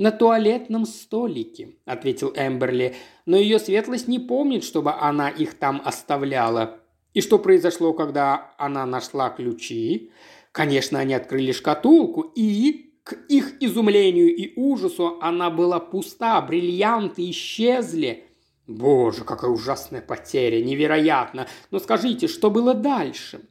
«На 0.00 0.12
туалетном 0.12 0.86
столике»,– 0.86 1.74
ответил 1.84 2.32
Эмберли, 2.34 2.94
«но 3.26 3.36
ее 3.36 3.58
светлость 3.58 4.08
не 4.08 4.18
помнит, 4.18 4.64
чтобы 4.64 4.94
она 4.94 5.28
их 5.28 5.52
там 5.58 5.82
оставляла». 5.84 6.80
«И 7.12 7.20
что 7.20 7.38
произошло, 7.38 7.92
когда 7.92 8.54
она 8.56 8.86
нашла 8.86 9.28
ключи?» 9.28 10.10
«Конечно, 10.52 10.98
они 10.98 11.12
открыли 11.12 11.52
шкатулку, 11.52 12.32
и, 12.34 12.94
к 13.02 13.12
их 13.28 13.62
изумлению 13.62 14.34
и 14.34 14.58
ужасу, 14.58 15.18
она 15.20 15.50
была 15.50 15.78
пуста, 15.80 16.40
бриллианты 16.40 17.28
исчезли». 17.28 18.24
«Боже, 18.66 19.24
какая 19.24 19.50
ужасная 19.50 20.00
потеря, 20.00 20.64
невероятно! 20.64 21.46
Но 21.70 21.78
скажите, 21.78 22.26
что 22.26 22.50
было 22.50 22.72
дальше?» 22.72 23.42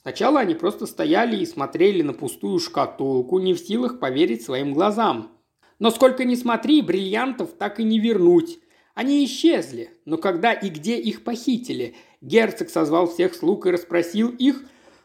Сначала 0.00 0.40
они 0.40 0.54
просто 0.54 0.86
стояли 0.86 1.36
и 1.36 1.44
смотрели 1.44 2.00
на 2.00 2.14
пустую 2.14 2.58
шкатулку, 2.58 3.38
не 3.38 3.52
в 3.52 3.58
силах 3.58 4.00
поверить 4.00 4.40
своим 4.40 4.72
глазам– 4.72 5.32
но 5.80 5.90
сколько 5.90 6.24
ни 6.24 6.36
смотри, 6.36 6.82
бриллиантов 6.82 7.50
так 7.58 7.80
и 7.80 7.84
не 7.84 7.98
вернуть. 7.98 8.60
Они 8.94 9.24
исчезли, 9.24 9.90
но 10.04 10.18
когда 10.18 10.52
и 10.52 10.68
где 10.68 10.96
их 10.96 11.24
похитили? 11.24 11.96
Герцог 12.20 12.68
созвал 12.68 13.08
всех 13.08 13.34
слуг 13.34 13.66
и 13.66 13.70
расспросил 13.70 14.28
их, 14.28 14.62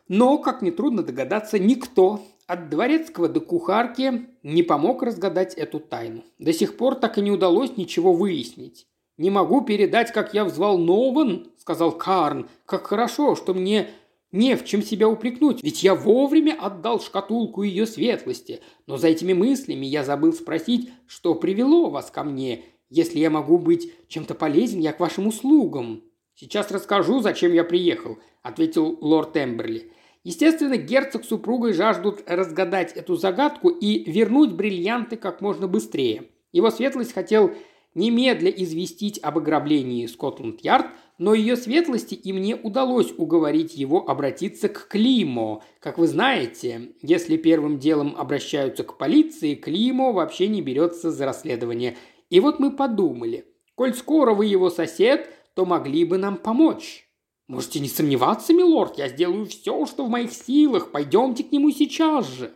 но, 0.08 0.38
как 0.38 0.62
нетрудно 0.62 1.02
догадаться, 1.02 1.58
никто, 1.58 2.22
от 2.46 2.70
дворецкого 2.70 3.30
до 3.30 3.40
кухарки, 3.40 4.28
не 4.44 4.64
помог 4.64 5.02
разгадать 5.02 5.56
эту 5.56 5.80
тайну. 5.80 6.24
До 6.38 6.54
сих 6.54 6.78
пор 6.78 6.96
так 6.96 7.18
и 7.18 7.22
не 7.22 7.32
удалось 7.32 7.78
ничего 7.78 8.14
выяснить. 8.14 8.86
«Не 9.18 9.30
могу 9.30 9.62
передать, 9.62 10.12
как 10.12 10.34
я 10.34 10.44
взволнован»,— 10.44 11.48
сказал 11.58 11.94
Карн. 11.94 12.50
«Как 12.66 12.88
хорошо, 12.88 13.36
что 13.36 13.54
мне 13.54 13.88
не 14.36 14.56
в 14.56 14.66
чем 14.66 14.84
себя 14.84 15.08
упрекнуть, 15.08 15.64
ведь 15.64 15.82
я 15.82 15.96
вовремя 15.96 16.56
отдал 16.60 17.00
шкатулку 17.00 17.64
ее 17.64 17.88
светлости. 17.88 18.60
Но 18.86 18.98
за 18.98 19.08
этими 19.08 19.34
мыслями 19.34 19.86
я 19.86 20.04
забыл 20.04 20.34
спросить, 20.34 20.92
что 21.08 21.34
привело 21.36 21.90
вас 21.90 22.12
ко 22.12 22.24
мне. 22.24 22.66
Если 22.90 23.20
я 23.20 23.30
могу 23.30 23.58
быть 23.58 23.92
чем-то 24.10 24.36
полезен, 24.36 24.80
я 24.80 24.94
к 24.94 25.00
вашим 25.00 25.28
услугам». 25.28 26.04
«Сейчас 26.36 26.70
расскажу, 26.70 27.22
зачем 27.22 27.54
я 27.54 27.64
приехал»,– 27.64 28.20
ответил 28.44 28.98
лорд 29.00 29.38
Эмберли. 29.38 29.92
Естественно, 30.26 30.76
герцог 30.76 31.24
с 31.24 31.30
супругой 31.30 31.72
жаждут 31.72 32.24
разгадать 32.26 32.92
эту 32.92 33.16
загадку 33.16 33.70
и 33.70 34.12
вернуть 34.12 34.52
бриллианты 34.52 35.16
как 35.16 35.40
можно 35.40 35.68
быстрее. 35.68 36.30
Его 36.52 36.72
светлость 36.72 37.14
хотел 37.14 37.52
немедля 37.96 38.52
известить 38.52 39.20
об 39.24 39.40
ограблении 39.40 40.06
Скотланд-Ярд– 40.06 40.88
но 41.18 41.34
ее 41.34 41.56
светлости 41.56 42.14
и 42.14 42.34
мне 42.34 42.56
удалось 42.56 43.14
уговорить 43.18 43.76
его 43.76 44.10
обратиться 44.10 44.68
к 44.68 44.88
Климо. 44.90 45.64
Как 45.80 45.98
вы 45.98 46.08
знаете, 46.08 46.94
если 47.02 47.38
первым 47.38 47.80
делом 47.80 48.16
обращаются 48.18 48.84
к 48.84 48.98
полиции, 48.98 49.56
Климо 49.56 50.12
вообще 50.12 50.48
не 50.48 50.62
берется 50.62 51.12
за 51.12 51.26
расследование. 51.26 51.96
И 52.30 52.40
вот 52.40 52.60
мы 52.60 52.72
подумали, 52.72 53.46
коль 53.76 53.94
скоро 53.94 54.34
вы 54.34 54.48
его 54.48 54.70
сосед, 54.70 55.30
то 55.54 55.66
могли 55.66 56.04
бы 56.04 56.18
нам 56.18 56.38
помочь. 56.38 57.08
Можете 57.48 57.80
не 57.80 57.88
сомневаться, 57.88 58.54
милорд, 58.54 58.98
я 58.98 59.08
сделаю 59.08 59.46
все, 59.46 59.86
что 59.86 60.06
в 60.06 60.10
моих 60.10 60.34
силах. 60.34 60.92
Пойдемте 60.92 61.44
к 61.44 61.52
нему 61.52 61.72
сейчас 61.72 62.28
же. 62.28 62.52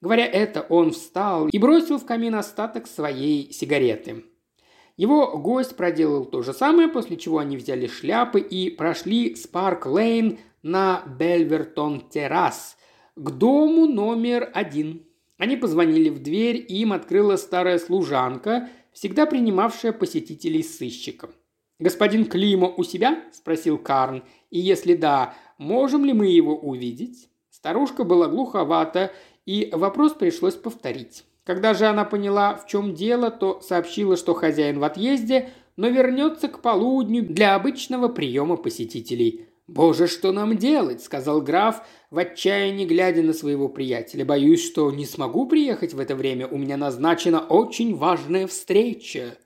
Говоря 0.00 0.26
это, 0.26 0.62
он 0.68 0.92
встал 0.92 1.48
и 1.48 1.58
бросил 1.58 1.98
в 1.98 2.06
камин 2.06 2.34
остаток 2.34 2.86
своей 2.86 3.52
сигареты. 3.52 4.24
Его 4.98 5.38
гость 5.38 5.76
проделал 5.76 6.24
то 6.24 6.42
же 6.42 6.52
самое, 6.52 6.88
после 6.88 7.16
чего 7.16 7.38
они 7.38 7.56
взяли 7.56 7.86
шляпы 7.86 8.40
и 8.40 8.68
прошли 8.68 9.36
с 9.36 9.46
Парк-Лейн 9.46 10.40
на 10.64 11.04
Бельвертон-террас 11.18 12.76
к 13.14 13.30
дому 13.30 13.86
номер 13.86 14.50
один. 14.52 15.06
Они 15.38 15.56
позвонили 15.56 16.08
в 16.08 16.20
дверь, 16.20 16.56
и 16.56 16.80
им 16.80 16.92
открыла 16.92 17.36
старая 17.36 17.78
служанка, 17.78 18.70
всегда 18.92 19.26
принимавшая 19.26 19.92
посетителей 19.92 20.64
с 20.64 20.78
сыщиком. 20.78 21.30
«Господин 21.78 22.24
Климо 22.26 22.66
у 22.68 22.82
себя?»– 22.82 23.22
спросил 23.32 23.78
Карн. 23.78 24.24
«И 24.50 24.58
если 24.58 24.96
да, 24.96 25.36
можем 25.58 26.04
ли 26.04 26.12
мы 26.12 26.26
его 26.26 26.58
увидеть?» 26.58 27.28
Старушка 27.50 28.02
была 28.02 28.26
глуховата, 28.26 29.12
и 29.46 29.70
вопрос 29.72 30.14
пришлось 30.14 30.56
повторить. 30.56 31.24
Когда 31.48 31.72
же 31.72 31.86
она 31.86 32.04
поняла, 32.04 32.56
в 32.56 32.66
чем 32.66 32.92
дело, 32.92 33.30
то 33.30 33.62
сообщила, 33.62 34.18
что 34.18 34.34
хозяин 34.34 34.80
в 34.80 34.84
отъезде, 34.84 35.48
но 35.76 35.88
вернется 35.88 36.46
к 36.46 36.60
полудню 36.60 37.22
для 37.22 37.54
обычного 37.54 38.08
приема 38.08 38.58
посетителей. 38.58 39.46
«Боже, 39.66 40.08
что 40.08 40.32
нам 40.32 40.58
делать?»– 40.58 41.02
сказал 41.02 41.40
граф, 41.40 41.80
в 42.10 42.18
отчаянии 42.18 42.84
глядя 42.84 43.22
на 43.22 43.32
своего 43.32 43.70
приятеля. 43.70 44.26
«Боюсь, 44.26 44.62
что 44.62 44.90
не 44.90 45.06
смогу 45.06 45.46
приехать 45.46 45.94
в 45.94 46.00
это 46.00 46.14
время. 46.14 46.46
У 46.46 46.58
меня 46.58 46.76
назначена 46.76 47.40
очень 47.40 47.96
важная 47.96 48.46
встреча». 48.46 49.38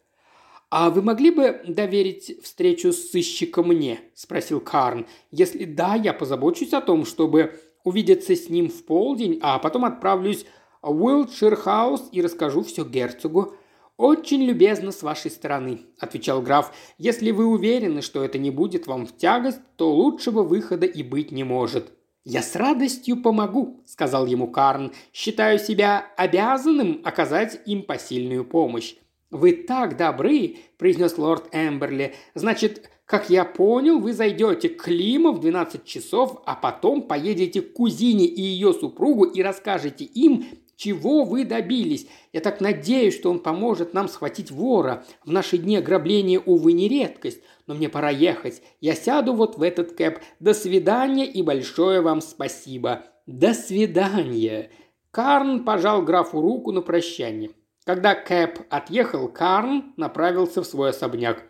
«А 0.71 0.91
вы 0.91 1.03
могли 1.03 1.31
бы 1.31 1.61
доверить 1.69 2.43
встречу 2.43 2.93
с 2.93 3.13
сыщиком 3.13 3.69
мне?»– 3.69 4.01
спросил 4.15 4.59
Карн. 4.59 5.07
«Если 5.31 5.67
да, 5.67 5.95
я 5.95 6.13
позабочусь 6.13 6.73
о 6.73 6.81
том, 6.81 7.07
чтобы 7.07 7.61
увидеться 7.85 8.35
с 8.35 8.49
ним 8.49 8.71
в 8.71 8.85
полдень, 8.85 9.39
а 9.41 9.61
потом 9.61 9.85
отправлюсь 9.85 10.47
Уилтширхаус 10.83 12.09
и 12.12 12.20
расскажу 12.20 12.62
все 12.62 12.85
герцогу. 12.85 13.55
«Очень 13.97 14.43
любезно 14.43 14.91
с 14.91 15.03
вашей 15.03 15.30
стороны»,– 15.30 15.83
отвечал 15.99 16.43
граф. 16.43 16.72
«Если 16.99 17.30
вы 17.30 17.47
уверены, 17.47 18.03
что 18.03 18.24
это 18.24 18.39
не 18.39 18.51
будет 18.51 18.87
вам 18.87 19.07
в 19.07 19.16
тягость, 19.16 19.61
то 19.76 19.93
лучшего 19.93 20.43
выхода 20.43 20.87
и 20.87 21.03
быть 21.03 21.30
не 21.30 21.45
может». 21.45 21.93
«Я 22.24 22.43
с 22.43 22.57
радостью 22.57 23.22
помогу»,– 23.22 23.83
сказал 23.87 24.26
ему 24.26 24.49
Карн. 24.49 24.93
«Считаю 25.12 25.59
себя 25.59 26.07
обязанным 26.16 27.01
оказать 27.05 27.61
им 27.66 27.83
посильную 27.83 28.45
помощь». 28.45 28.97
«Вы 29.30 29.53
так 29.53 29.97
добры»,– 29.97 30.57
произнес 30.78 31.16
лорд 31.16 31.49
Эмберли. 31.53 32.14
«Значит, 32.35 32.91
как 33.07 33.28
я 33.28 33.45
понял, 33.45 33.99
вы 33.99 34.12
зайдете 34.12 34.68
к 34.68 34.85
Клима 34.85 35.33
в 35.33 35.41
12 35.41 35.85
часов, 35.85 36.43
а 36.47 36.55
потом 36.55 37.03
поедете 37.03 37.61
к 37.61 37.72
кузине 37.72 38.24
и 38.24 38.41
ее 38.41 38.72
супругу 38.72 39.24
и 39.24 39.43
расскажете 39.43 40.05
им, 40.05 40.47
чего 40.83 41.22
вы 41.22 41.45
добились. 41.45 42.09
Я 42.33 42.41
так 42.41 42.61
надеюсь, 42.61 43.14
что 43.14 43.30
он 43.30 43.39
поможет 43.39 43.95
нам 43.95 44.09
схватить 44.09 44.51
вора. 44.51 45.05
В 45.24 45.30
наши 45.30 45.57
дни 45.57 45.76
ограбление, 45.76 46.41
увы, 46.41 46.72
не 46.72 46.89
редкость. 46.89 47.41
Но 47.68 47.74
мне 47.74 47.89
пора 47.89 48.11
ехать. 48.11 48.62
Я 48.80 48.97
сяду 48.97 49.33
вот 49.33 49.57
в 49.57 49.62
этот 49.62 49.93
кэп. 49.93 50.18
До 50.41 50.55
свидания 50.55 51.24
и 51.24 51.41
большое 51.43 52.01
вам 52.01 52.20
спасибо. 52.20 53.05
До 53.26 53.55
свидания. 53.55 54.70
Карн 55.12 55.64
пожал 55.64 56.03
графу 56.03 56.41
руку 56.41 56.72
на 56.72 56.80
прощание. 56.80 57.51
Когда 57.85 58.14
Кэп 58.14 58.61
отъехал, 58.70 59.28
Карн 59.28 59.93
направился 59.97 60.62
в 60.62 60.66
свой 60.66 60.91
особняк. 60.91 61.45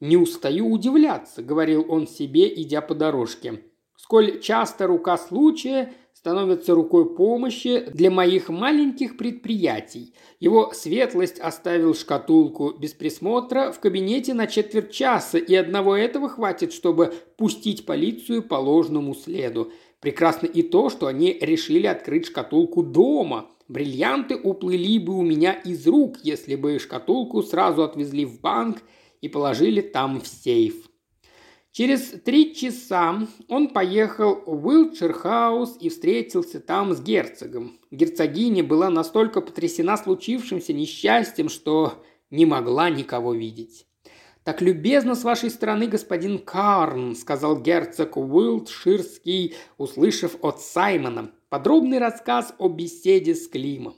«Не 0.00 0.16
устаю 0.16 0.70
удивляться»,— 0.70 1.42
говорил 1.42 1.84
он 1.88 2.06
себе, 2.06 2.48
идя 2.62 2.80
по 2.80 2.94
дорожке. 2.94 3.62
«Сколь 3.96 4.40
часто 4.40 4.86
рука 4.86 5.18
случая 5.18 5.92
становится 6.20 6.74
рукой 6.74 7.14
помощи 7.16 7.86
для 7.94 8.10
моих 8.10 8.50
маленьких 8.50 9.16
предприятий. 9.16 10.12
Его 10.38 10.70
светлость 10.74 11.40
оставил 11.40 11.94
шкатулку 11.94 12.74
без 12.78 12.92
присмотра 12.92 13.72
в 13.72 13.80
кабинете 13.80 14.34
на 14.34 14.46
четверть 14.46 14.90
часа, 14.90 15.38
и 15.38 15.54
одного 15.54 15.96
этого 15.96 16.28
хватит, 16.28 16.74
чтобы 16.74 17.14
пустить 17.38 17.86
полицию 17.86 18.42
по 18.42 18.56
ложному 18.56 19.14
следу. 19.14 19.72
Прекрасно 20.00 20.44
и 20.44 20.60
то, 20.60 20.90
что 20.90 21.06
они 21.06 21.38
решили 21.40 21.86
открыть 21.86 22.26
шкатулку 22.26 22.82
дома. 22.82 23.48
Бриллианты 23.68 24.36
уплыли 24.36 24.98
бы 24.98 25.16
у 25.16 25.22
меня 25.22 25.54
из 25.54 25.86
рук, 25.86 26.18
если 26.22 26.54
бы 26.54 26.78
шкатулку 26.78 27.42
сразу 27.42 27.82
отвезли 27.82 28.26
в 28.26 28.40
банк– 28.42 28.82
и 29.20 29.28
положили 29.28 29.80
там 29.80 30.20
в 30.20 30.26
сейф. 30.26 30.89
Через 31.80 32.10
три 32.10 32.54
часа 32.54 33.26
он 33.48 33.68
поехал 33.68 34.42
в 34.44 34.66
Уилтширхаус 34.66 35.78
и 35.80 35.88
встретился 35.88 36.60
там 36.60 36.92
с 36.92 37.00
герцогом. 37.00 37.78
Герцогиня 37.90 38.62
была 38.62 38.90
настолько 38.90 39.40
потрясена 39.40 39.96
случившимся 39.96 40.74
несчастьем, 40.74 41.48
что 41.48 42.04
не 42.28 42.44
могла 42.44 42.90
никого 42.90 43.32
видеть. 43.32 43.86
«Так 44.44 44.60
любезно 44.60 45.14
с 45.14 45.24
вашей 45.24 45.48
стороны, 45.48 45.86
господин 45.86 46.38
Карн»,— 46.38 47.14
сказал 47.16 47.58
герцог 47.58 48.18
Уилтширский, 48.18 49.54
услышав 49.78 50.36
от 50.42 50.60
Саймона 50.60 51.30
подробный 51.48 51.96
рассказ 51.96 52.54
о 52.58 52.68
беседе 52.68 53.34
с 53.34 53.48
Климом. 53.48 53.94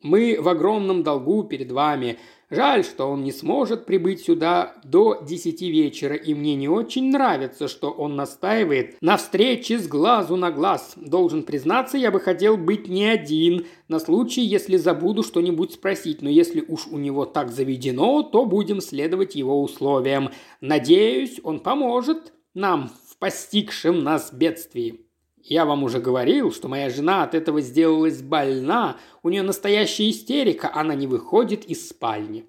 «Мы 0.00 0.38
в 0.40 0.48
огромном 0.48 1.02
долгу 1.02 1.44
перед 1.44 1.70
вами. 1.70 2.18
Жаль, 2.48 2.84
что 2.84 3.06
он 3.06 3.24
не 3.24 3.32
сможет 3.32 3.86
прибыть 3.86 4.24
сюда 4.24 4.76
до 4.84 5.20
десяти 5.20 5.68
вечера, 5.68 6.14
и 6.14 6.32
мне 6.32 6.54
не 6.54 6.68
очень 6.68 7.10
нравится, 7.10 7.66
что 7.66 7.90
он 7.90 8.14
настаивает 8.14 8.96
на 9.00 9.16
встрече 9.16 9.80
с 9.80 9.88
глазу 9.88 10.36
на 10.36 10.52
глаз. 10.52 10.92
Должен 10.94 11.42
признаться, 11.42 11.98
я 11.98 12.12
бы 12.12 12.20
хотел 12.20 12.56
быть 12.56 12.86
не 12.88 13.04
один, 13.04 13.66
на 13.88 13.98
случай, 13.98 14.42
если 14.42 14.76
забуду 14.76 15.24
что-нибудь 15.24 15.72
спросить, 15.72 16.22
но 16.22 16.28
если 16.28 16.64
уж 16.68 16.86
у 16.86 16.98
него 16.98 17.24
так 17.24 17.50
заведено, 17.50 18.22
то 18.22 18.46
будем 18.46 18.80
следовать 18.80 19.34
его 19.34 19.60
условиям. 19.60 20.30
Надеюсь, 20.60 21.40
он 21.42 21.58
поможет 21.58 22.32
нам 22.54 22.90
в 23.10 23.18
постигшем 23.18 24.04
нас 24.04 24.32
бедствии. 24.32 25.05
Я 25.48 25.64
вам 25.64 25.84
уже 25.84 26.00
говорил, 26.00 26.50
что 26.50 26.66
моя 26.66 26.90
жена 26.90 27.22
от 27.22 27.36
этого 27.36 27.60
сделалась 27.60 28.20
больна, 28.20 28.96
у 29.22 29.28
нее 29.28 29.42
настоящая 29.42 30.10
истерика, 30.10 30.68
она 30.74 30.96
не 30.96 31.06
выходит 31.06 31.64
из 31.66 31.88
спальни. 31.88 32.46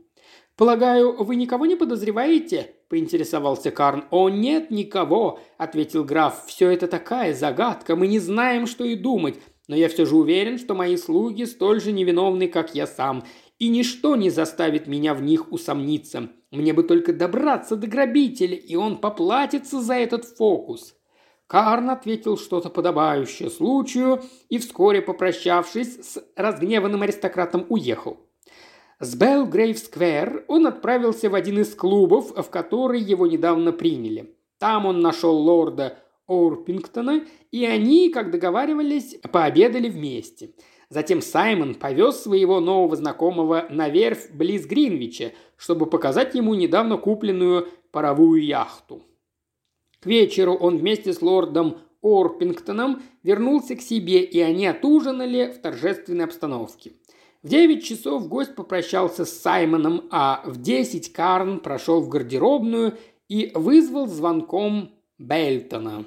«Полагаю, 0.55 1.23
вы 1.23 1.35
никого 1.35 1.67
не 1.67 1.75
подозреваете?»– 1.75 2.73
поинтересовался 2.89 3.69
Карн. 3.69 4.05
«О, 4.09 4.29
нет, 4.29 4.71
никого»,– 4.71 5.39
ответил 5.59 6.03
граф. 6.03 6.45
«Все 6.47 6.71
это 6.71 6.87
такая 6.87 7.35
загадка, 7.35 7.95
мы 7.95 8.07
не 8.07 8.17
знаем, 8.17 8.65
что 8.65 8.83
и 8.83 8.95
думать, 8.95 9.35
но 9.67 9.75
я 9.75 9.89
все 9.89 10.07
же 10.07 10.15
уверен, 10.15 10.57
что 10.57 10.73
мои 10.73 10.97
слуги 10.97 11.43
столь 11.43 11.79
же 11.79 11.91
невиновны, 11.91 12.47
как 12.47 12.73
я 12.73 12.87
сам, 12.87 13.23
и 13.59 13.69
ничто 13.69 14.15
не 14.15 14.31
заставит 14.31 14.87
меня 14.87 15.13
в 15.13 15.21
них 15.21 15.51
усомниться. 15.51 16.29
Мне 16.49 16.73
бы 16.73 16.81
только 16.81 17.13
добраться 17.13 17.75
до 17.75 17.85
грабителя, 17.85 18.55
и 18.55 18.75
он 18.75 18.97
поплатится 18.97 19.81
за 19.81 19.93
этот 19.93 20.25
фокус». 20.25 20.96
Карн 21.47 21.89
ответил 21.89 22.37
что-то 22.37 22.69
подобающее 22.69 23.49
случаю 23.49 24.21
и, 24.49 24.57
вскоре 24.57 25.01
попрощавшись 25.01 25.95
с 26.05 26.23
разгневанным 26.35 27.01
аристократом, 27.01 27.65
уехал. 27.69 28.17
С 28.99 29.15
Белгрейв-сквер 29.15 30.43
он 30.47 30.67
отправился 30.67 31.29
в 31.29 31.35
один 31.35 31.59
из 31.59 31.73
клубов, 31.73 32.31
в 32.35 32.49
который 32.49 32.99
его 32.99 33.27
недавно 33.27 33.71
приняли. 33.71 34.35
Там 34.59 34.85
он 34.85 34.99
нашел 34.99 35.37
лорда 35.37 35.99
Орпингтона, 36.27 37.25
и 37.51 37.65
они, 37.65 38.09
как 38.09 38.31
договаривались, 38.31 39.17
пообедали 39.31 39.87
вместе. 39.87 40.51
Затем 40.89 41.21
Саймон 41.21 41.75
повез 41.75 42.17
своего 42.17 42.59
нового 42.59 42.95
знакомого 42.95 43.67
на 43.69 43.87
верфь 43.87 44.31
близ 44.31 44.65
Гринвича, 44.65 45.31
чтобы 45.55 45.85
показать 45.85 46.35
ему 46.35 46.55
недавно 46.55 46.97
купленную 46.97 47.67
паровую 47.91 48.43
яхту. 48.43 49.03
К 49.99 50.05
вечеру 50.05 50.53
он 50.53 50.77
вместе 50.77 51.13
с 51.13 51.21
лордом 51.21 51.77
Орпингтоном 52.01 53.01
вернулся 53.23 53.75
к 53.75 53.81
себе, 53.81 54.23
и 54.23 54.39
они 54.39 54.67
отужинали 54.67 55.51
в 55.51 55.61
торжественной 55.61 56.25
обстановке. 56.25 56.93
В 57.43 57.49
девять 57.49 57.83
часов 57.83 58.27
гость 58.27 58.55
попрощался 58.55 59.25
с 59.25 59.39
Саймоном, 59.39 60.07
а 60.11 60.41
в 60.45 60.61
десять 60.61 61.13
Карн 61.13 61.59
прошел 61.59 62.01
в 62.01 62.09
гардеробную 62.09 62.97
и 63.29 63.51
вызвал 63.53 64.07
звонком 64.07 64.91
Бельтона. 65.17 66.05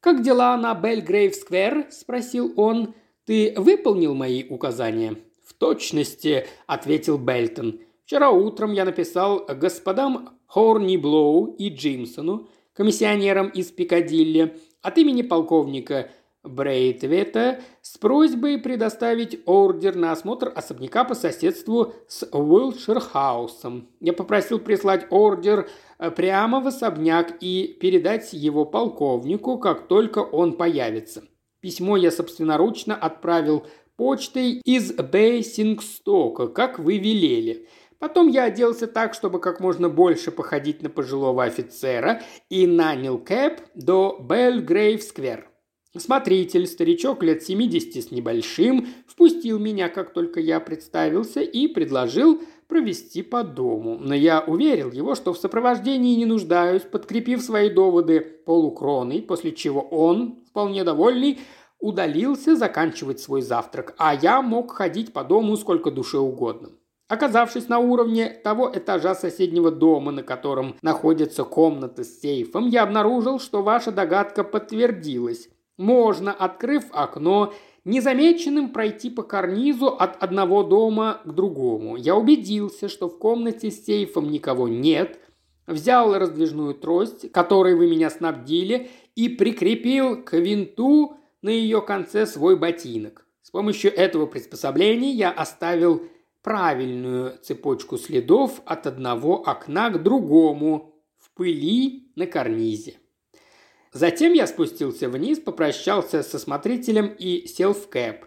«Как 0.00 0.22
дела 0.22 0.56
на 0.56 0.74
Бельгрейв-сквер?»– 0.74 1.88
спросил 1.90 2.52
он. 2.56 2.94
«Ты 3.24 3.52
выполнил 3.56 4.14
мои 4.14 4.44
указания?» 4.48 5.16
«В 5.44 5.54
точности»,– 5.54 6.46
ответил 6.66 7.18
Бельтон. 7.18 7.80
«Вчера 8.04 8.30
утром 8.30 8.72
я 8.72 8.84
написал 8.84 9.44
господам 9.44 10.38
Хорни 10.46 10.96
Блоу 10.96 11.54
и 11.58 11.68
Джимсону, 11.68 12.48
комиссионером 12.78 13.48
из 13.48 13.72
Пикадилли, 13.72 14.56
от 14.82 14.98
имени 14.98 15.22
полковника 15.22 16.10
Брейтвета 16.44 17.60
с 17.82 17.98
просьбой 17.98 18.58
предоставить 18.58 19.40
ордер 19.46 19.96
на 19.96 20.12
осмотр 20.12 20.52
особняка 20.54 21.02
по 21.02 21.16
соседству 21.16 21.92
с 22.06 22.24
Уилширхаусом. 22.30 23.88
Я 23.98 24.12
попросил 24.12 24.60
прислать 24.60 25.08
ордер 25.10 25.68
э, 25.98 26.12
прямо 26.12 26.60
в 26.60 26.68
особняк 26.68 27.36
и 27.40 27.76
передать 27.80 28.32
его 28.32 28.64
полковнику, 28.64 29.58
как 29.58 29.88
только 29.88 30.20
он 30.20 30.52
появится. 30.52 31.24
Письмо 31.60 31.96
я 31.96 32.12
собственноручно 32.12 32.94
отправил 32.94 33.66
почтой 33.96 34.60
из 34.64 34.92
Бейсингстока, 34.92 36.46
как 36.46 36.78
вы 36.78 36.98
велели. 36.98 37.66
Потом 37.98 38.28
я 38.28 38.44
оделся 38.44 38.86
так, 38.86 39.14
чтобы 39.14 39.40
как 39.40 39.58
можно 39.60 39.88
больше 39.88 40.30
походить 40.30 40.82
на 40.82 40.88
пожилого 40.88 41.44
офицера 41.44 42.22
и 42.48 42.66
нанял 42.66 43.18
кэп 43.18 43.60
до 43.74 44.18
Белгрейв-сквер. 44.20 45.48
Смотритель, 45.96 46.66
старичок 46.66 47.22
лет 47.22 47.42
70 47.42 48.04
с 48.04 48.10
небольшим, 48.12 48.86
впустил 49.08 49.58
меня, 49.58 49.88
как 49.88 50.12
только 50.12 50.38
я 50.38 50.60
представился, 50.60 51.40
и 51.40 51.66
предложил 51.66 52.40
провести 52.68 53.22
по 53.22 53.42
дому. 53.42 53.98
Но 53.98 54.14
я 54.14 54.40
уверил 54.40 54.92
его, 54.92 55.14
что 55.14 55.32
в 55.32 55.38
сопровождении 55.38 56.14
не 56.14 56.26
нуждаюсь, 56.26 56.82
подкрепив 56.82 57.42
свои 57.42 57.70
доводы 57.70 58.20
полукроной, 58.20 59.22
после 59.22 59.52
чего 59.52 59.80
он, 59.80 60.44
вполне 60.48 60.84
довольный, 60.84 61.40
удалился 61.80 62.54
заканчивать 62.54 63.20
свой 63.20 63.40
завтрак, 63.40 63.94
а 63.98 64.14
я 64.14 64.42
мог 64.42 64.72
ходить 64.72 65.12
по 65.12 65.24
дому 65.24 65.56
сколько 65.56 65.90
душе 65.90 66.18
угодно. 66.18 66.70
Оказавшись 67.08 67.68
на 67.68 67.78
уровне 67.78 68.28
того 68.28 68.70
этажа 68.72 69.14
соседнего 69.14 69.70
дома, 69.70 70.12
на 70.12 70.22
котором 70.22 70.76
находится 70.82 71.44
комната 71.44 72.04
с 72.04 72.20
сейфом, 72.20 72.68
я 72.68 72.82
обнаружил, 72.82 73.40
что 73.40 73.62
ваша 73.62 73.90
догадка 73.90 74.44
подтвердилась. 74.44 75.48
Можно, 75.78 76.32
открыв 76.32 76.84
окно, 76.92 77.54
незамеченным 77.86 78.68
пройти 78.70 79.08
по 79.08 79.22
карнизу 79.22 79.86
от 79.86 80.22
одного 80.22 80.62
дома 80.62 81.22
к 81.24 81.32
другому. 81.32 81.96
Я 81.96 82.14
убедился, 82.14 82.90
что 82.90 83.08
в 83.08 83.18
комнате 83.18 83.70
с 83.70 83.86
сейфом 83.86 84.30
никого 84.30 84.68
нет, 84.68 85.18
взял 85.66 86.12
раздвижную 86.18 86.74
трость, 86.74 87.32
которой 87.32 87.74
вы 87.74 87.88
меня 87.88 88.10
снабдили, 88.10 88.90
и 89.14 89.30
прикрепил 89.30 90.22
к 90.22 90.34
винту 90.36 91.16
на 91.40 91.48
ее 91.48 91.80
конце 91.80 92.26
свой 92.26 92.56
ботинок. 92.56 93.24
С 93.40 93.50
помощью 93.50 93.94
этого 93.94 94.26
приспособления 94.26 95.12
я 95.12 95.30
оставил 95.30 96.02
правильную 96.42 97.38
цепочку 97.42 97.98
следов 97.98 98.60
от 98.64 98.86
одного 98.86 99.42
окна 99.42 99.90
к 99.90 100.02
другому 100.02 100.94
в 101.18 101.32
пыли 101.34 102.12
на 102.16 102.26
карнизе. 102.26 102.98
Затем 103.92 104.32
я 104.32 104.46
спустился 104.46 105.08
вниз, 105.08 105.38
попрощался 105.38 106.22
со 106.22 106.38
смотрителем 106.38 107.08
и 107.08 107.46
сел 107.46 107.72
в 107.72 107.88
кэп. 107.88 108.26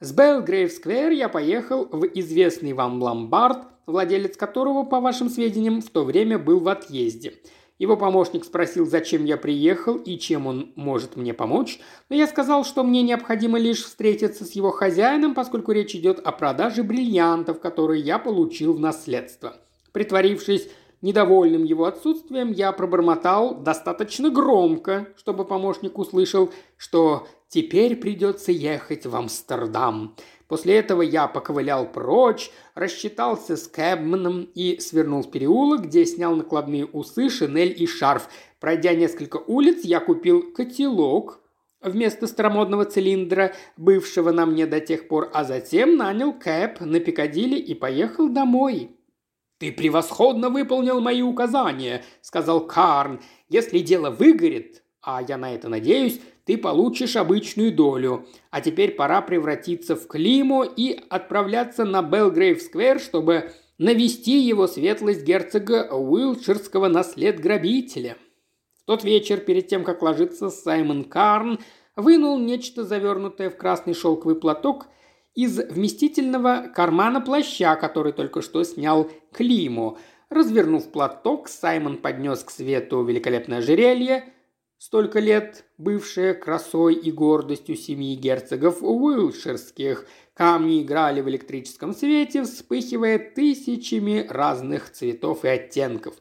С 0.00 0.12
Белгрейв-сквер 0.12 1.10
я 1.10 1.28
поехал 1.28 1.86
в 1.86 2.04
известный 2.06 2.72
вам 2.72 3.02
ломбард, 3.02 3.66
владелец 3.86 4.36
которого, 4.36 4.84
по 4.84 5.00
вашим 5.00 5.30
сведениям, 5.30 5.80
в 5.80 5.88
то 5.90 6.04
время 6.04 6.38
был 6.38 6.60
в 6.60 6.68
отъезде. 6.68 7.34
Его 7.78 7.96
помощник 7.96 8.44
спросил, 8.44 8.86
зачем 8.86 9.24
я 9.24 9.36
приехал 9.36 9.96
и 9.96 10.18
чем 10.18 10.46
он 10.46 10.72
может 10.76 11.16
мне 11.16 11.34
помочь, 11.34 11.78
но 12.08 12.16
я 12.16 12.26
сказал, 12.26 12.64
что 12.64 12.82
мне 12.82 13.02
необходимо 13.02 13.58
лишь 13.58 13.84
встретиться 13.84 14.44
с 14.44 14.52
его 14.52 14.70
хозяином, 14.70 15.34
поскольку 15.34 15.72
речь 15.72 15.94
идет 15.94 16.18
о 16.20 16.32
продаже 16.32 16.82
бриллиантов, 16.82 17.60
которые 17.60 18.00
я 18.00 18.18
получил 18.18 18.72
в 18.72 18.80
наследство. 18.80 19.56
Притворившись 19.92 20.68
Недовольным 21.02 21.64
его 21.64 21.84
отсутствием 21.84 22.50
я 22.52 22.72
пробормотал 22.72 23.54
достаточно 23.54 24.30
громко, 24.30 25.08
чтобы 25.16 25.44
помощник 25.44 25.98
услышал, 25.98 26.50
что 26.78 27.28
теперь 27.48 27.96
придется 27.96 28.50
ехать 28.50 29.04
в 29.04 29.14
Амстердам. 29.14 30.16
После 30.48 30.76
этого 30.76 31.02
я 31.02 31.26
поковылял 31.26 31.90
прочь, 31.90 32.50
рассчитался 32.74 33.56
с 33.56 33.66
кэбманом 33.66 34.48
и 34.54 34.78
свернул 34.78 35.22
в 35.22 35.30
переулок, 35.30 35.82
где 35.82 36.06
снял 36.06 36.36
накладные 36.36 36.86
усы, 36.86 37.28
шинель 37.30 37.74
и 37.76 37.86
шарф. 37.86 38.28
Пройдя 38.60 38.94
несколько 38.94 39.38
улиц, 39.38 39.82
я 39.82 39.98
купил 39.98 40.52
котелок, 40.52 41.40
вместо 41.80 42.26
старомодного 42.26 42.84
цилиндра, 42.84 43.54
бывшего 43.76 44.30
на 44.30 44.46
мне 44.46 44.66
до 44.66 44.80
тех 44.80 45.08
пор, 45.08 45.30
а 45.32 45.44
затем 45.44 45.96
нанял 45.96 46.32
кэб 46.32 46.80
на 46.80 47.00
Пикадилли 47.00 47.58
и 47.58 47.74
поехал 47.74 48.28
домой. 48.28 48.92
«Ты 49.58 49.72
превосходно 49.72 50.50
выполнил 50.50 51.00
мои 51.00 51.22
указания»,— 51.22 52.04
сказал 52.20 52.66
Карн. 52.66 53.20
«Если 53.48 53.78
дело 53.78 54.10
выгорит, 54.10 54.82
а 55.00 55.22
я 55.26 55.38
на 55.38 55.54
это 55.54 55.68
надеюсь, 55.68 56.20
ты 56.46 56.56
получишь 56.56 57.16
обычную 57.16 57.72
долю. 57.72 58.26
А 58.50 58.60
теперь 58.60 58.92
пора 58.92 59.20
превратиться 59.20 59.96
в 59.96 60.06
Климу 60.06 60.62
и 60.62 60.98
отправляться 61.10 61.84
на 61.84 62.02
Белгрейв-сквер, 62.02 63.00
чтобы 63.00 63.50
навести 63.78 64.38
его 64.38 64.66
светлость 64.68 65.24
герцога 65.24 65.92
Уилчерского 65.92 66.88
наслед-грабителя». 66.88 68.16
В 68.80 68.86
тот 68.86 69.02
вечер, 69.02 69.38
перед 69.38 69.66
тем, 69.66 69.82
как 69.82 70.00
ложиться, 70.02 70.48
Саймон 70.48 71.02
Карн 71.02 71.58
вынул 71.96 72.38
нечто 72.38 72.84
завернутое 72.84 73.50
в 73.50 73.56
красный 73.56 73.94
шелковый 73.94 74.36
платок 74.36 74.86
из 75.34 75.58
вместительного 75.58 76.70
кармана 76.72 77.20
плаща, 77.20 77.74
который 77.74 78.12
только 78.12 78.40
что 78.40 78.62
снял 78.62 79.10
Климу. 79.32 79.98
Развернув 80.30 80.92
платок, 80.92 81.48
Саймон 81.48 81.96
поднес 81.96 82.44
к 82.44 82.50
свету 82.50 83.02
великолепное 83.02 83.58
ожерелье, 83.58 84.32
столько 84.78 85.18
лет 85.20 85.64
бывшее 85.78 86.34
красой 86.34 86.94
и 86.94 87.10
гордостью 87.10 87.76
семьи 87.76 88.14
герцогов 88.14 88.82
Уилширских. 88.82 90.06
Камни 90.34 90.82
играли 90.82 91.20
в 91.20 91.28
электрическом 91.28 91.94
свете, 91.94 92.42
вспыхивая 92.42 93.18
тысячами 93.18 94.26
разных 94.28 94.92
цветов 94.92 95.44
и 95.44 95.48
оттенков. 95.48 96.14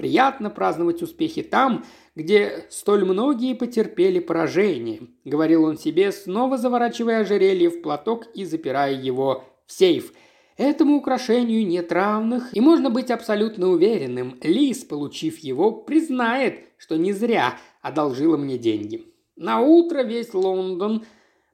Приятно 0.00 0.48
праздновать 0.48 1.02
успехи 1.02 1.42
там, 1.42 1.84
где 2.16 2.64
столь 2.70 3.04
многие 3.04 3.54
потерпели 3.54 4.18
поражение»,— 4.18 5.02
говорил 5.26 5.64
он 5.64 5.76
себе, 5.76 6.10
снова 6.10 6.56
заворачивая 6.56 7.20
ожерелье 7.20 7.68
в 7.68 7.82
платок 7.82 8.26
и 8.34 8.46
запирая 8.46 8.94
его 8.94 9.44
в 9.66 9.72
сейф. 9.72 10.14
Этому 10.60 10.98
украшению 10.98 11.66
нет 11.66 11.90
равных, 11.90 12.54
и 12.54 12.60
можно 12.60 12.90
быть 12.90 13.10
абсолютно 13.10 13.68
уверенным, 13.70 14.38
Лис, 14.42 14.84
получив 14.84 15.38
его, 15.38 15.72
признает, 15.72 16.58
что 16.76 16.98
не 16.98 17.14
зря 17.14 17.56
одолжила 17.80 18.36
мне 18.36 18.58
деньги. 18.58 19.06
На 19.36 19.62
утро 19.62 20.02
весь 20.02 20.34
Лондон 20.34 21.06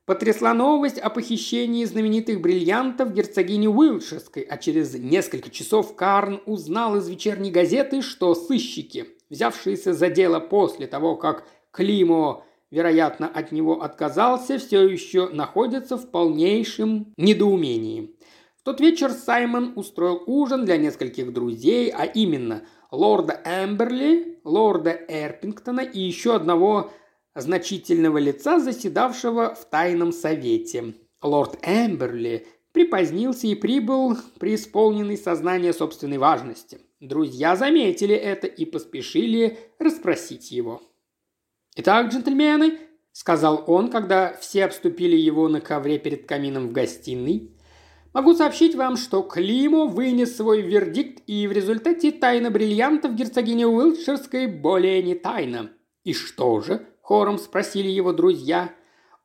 потрясла 0.06 0.54
новость 0.54 0.98
о 0.98 1.08
похищении 1.08 1.84
знаменитых 1.84 2.40
бриллиантов 2.40 3.12
герцогини 3.12 3.68
Уилширской, 3.68 4.42
а 4.42 4.58
через 4.58 4.94
несколько 4.94 5.50
часов 5.50 5.94
Карн 5.94 6.42
узнал 6.44 6.96
из 6.96 7.08
вечерней 7.08 7.52
газеты, 7.52 8.02
что 8.02 8.34
сыщики, 8.34 9.06
взявшиеся 9.30 9.94
за 9.94 10.10
дело 10.10 10.40
после 10.40 10.88
того, 10.88 11.14
как 11.14 11.46
Климо, 11.70 12.42
вероятно, 12.72 13.28
от 13.28 13.52
него 13.52 13.82
отказался, 13.82 14.58
все 14.58 14.84
еще 14.88 15.28
находятся 15.28 15.96
в 15.96 16.10
полнейшем 16.10 17.14
недоумении. 17.16 18.15
Тот 18.66 18.80
вечер 18.80 19.12
Саймон 19.12 19.74
устроил 19.76 20.24
ужин 20.26 20.64
для 20.64 20.76
нескольких 20.76 21.32
друзей, 21.32 21.88
а 21.88 22.04
именно 22.04 22.64
лорда 22.90 23.40
Эмберли, 23.44 24.40
лорда 24.42 24.90
Эрпингтона 25.06 25.82
и 25.82 26.00
еще 26.00 26.34
одного 26.34 26.90
значительного 27.36 28.18
лица, 28.18 28.58
заседавшего 28.58 29.54
в 29.54 29.66
тайном 29.66 30.10
совете. 30.10 30.94
Лорд 31.22 31.60
Эмберли 31.62 32.48
припозднился 32.72 33.46
и 33.46 33.54
прибыл 33.54 34.16
преисполненный 34.40 35.16
сознания 35.16 35.72
собственной 35.72 36.18
важности. 36.18 36.80
Друзья 36.98 37.54
заметили 37.54 38.16
это 38.16 38.48
и 38.48 38.64
поспешили 38.64 39.60
расспросить 39.78 40.50
его. 40.50 40.82
«Итак, 41.76 42.10
джентльмены»,— 42.10 42.80
сказал 43.12 43.62
он, 43.68 43.92
когда 43.92 44.32
все 44.32 44.64
обступили 44.64 45.14
его 45.14 45.46
на 45.46 45.60
ковре 45.60 46.00
перед 46.00 46.26
камином 46.26 46.70
в 46.70 46.72
гостиной, 46.72 47.55
Могу 48.16 48.32
сообщить 48.32 48.74
вам, 48.74 48.96
что 48.96 49.20
Климо 49.20 49.84
вынес 49.84 50.36
свой 50.36 50.62
вердикт, 50.62 51.22
и 51.26 51.46
в 51.46 51.52
результате 51.52 52.12
тайна 52.12 52.50
бриллиантов 52.50 53.12
герцогини 53.14 53.64
Уилтширской 53.66 54.46
более 54.46 55.02
не 55.02 55.14
тайна. 55.14 55.72
И 56.02 56.14
что 56.14 56.62
же? 56.62 56.86
Хором 57.02 57.36
спросили 57.36 57.88
его 57.88 58.14
друзья. 58.14 58.70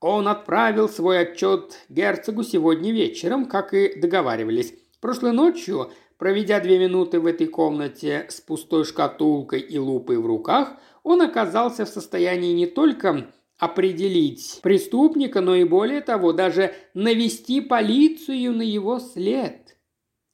Он 0.02 0.28
отправил 0.28 0.90
свой 0.90 1.20
отчет 1.20 1.78
герцогу 1.88 2.44
сегодня 2.44 2.92
вечером, 2.92 3.46
как 3.46 3.74
и 3.74 3.98
договаривались. 3.98 4.74
Прошлой 5.00 5.32
ночью, 5.32 5.90
проведя 6.18 6.60
две 6.60 6.78
минуты 6.78 7.22
в 7.22 7.28
этой 7.28 7.48
комнате 7.48 8.26
с 8.28 8.42
пустой 8.42 8.84
шкатулкой 8.84 9.62
и 9.62 9.78
лупой 9.78 10.18
в 10.18 10.26
руках, 10.26 10.74
он 11.04 11.22
оказался 11.22 11.86
в 11.86 11.88
состоянии 11.88 12.52
не 12.52 12.68
только 12.68 13.32
определить 13.62 14.60
преступника, 14.64 15.40
но 15.40 15.54
и 15.54 15.66
более 15.66 16.02
того, 16.02 16.34
даже 16.34 16.74
навести 16.96 17.62
полицию 17.62 18.54
на 18.54 18.64
его 18.64 18.98
след. 18.98 19.78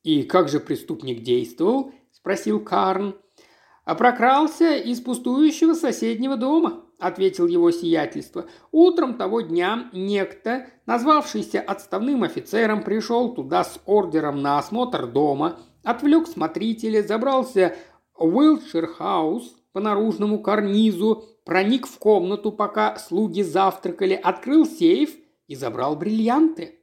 «И 0.03 0.23
как 0.23 0.47
же 0.47 0.61
преступник 0.61 1.23
действовал?»– 1.23 1.91
спросил 2.11 2.61
Карн. 2.63 3.17
«А 3.83 3.95
прокрался 3.95 4.77
из 4.77 5.01
пустующего 5.01 5.73
соседнего 5.73 6.37
дома»,– 6.37 6.85
ответил 6.99 7.47
его 7.47 7.69
сиятельство. 7.71 8.45
«Утром 8.71 9.17
того 9.17 9.41
дня 9.41 9.89
некто, 9.91 10.67
назвавшийся 10.85 11.59
отставным 11.59 12.23
офицером, 12.23 12.81
пришел 12.81 13.35
туда 13.35 13.65
с 13.65 13.77
ордером 13.85 14.41
на 14.41 14.57
осмотр 14.57 15.05
дома, 15.05 15.59
отвлек 15.83 16.27
смотрителя, 16.27 17.03
забрался 17.03 17.75
в 18.15 18.37
Уилтшир-хаус 18.37 19.53
по 19.73 19.81
наружному 19.81 20.41
карнизу, 20.41 21.25
проник 21.47 21.87
в 21.87 21.97
комнату, 21.97 22.51
пока 22.51 22.99
слуги 22.99 23.41
завтракали, 23.41 24.13
открыл 24.13 24.65
сейф 24.65 25.15
и 25.47 25.55
забрал 25.55 25.95
бриллианты». 25.95 26.81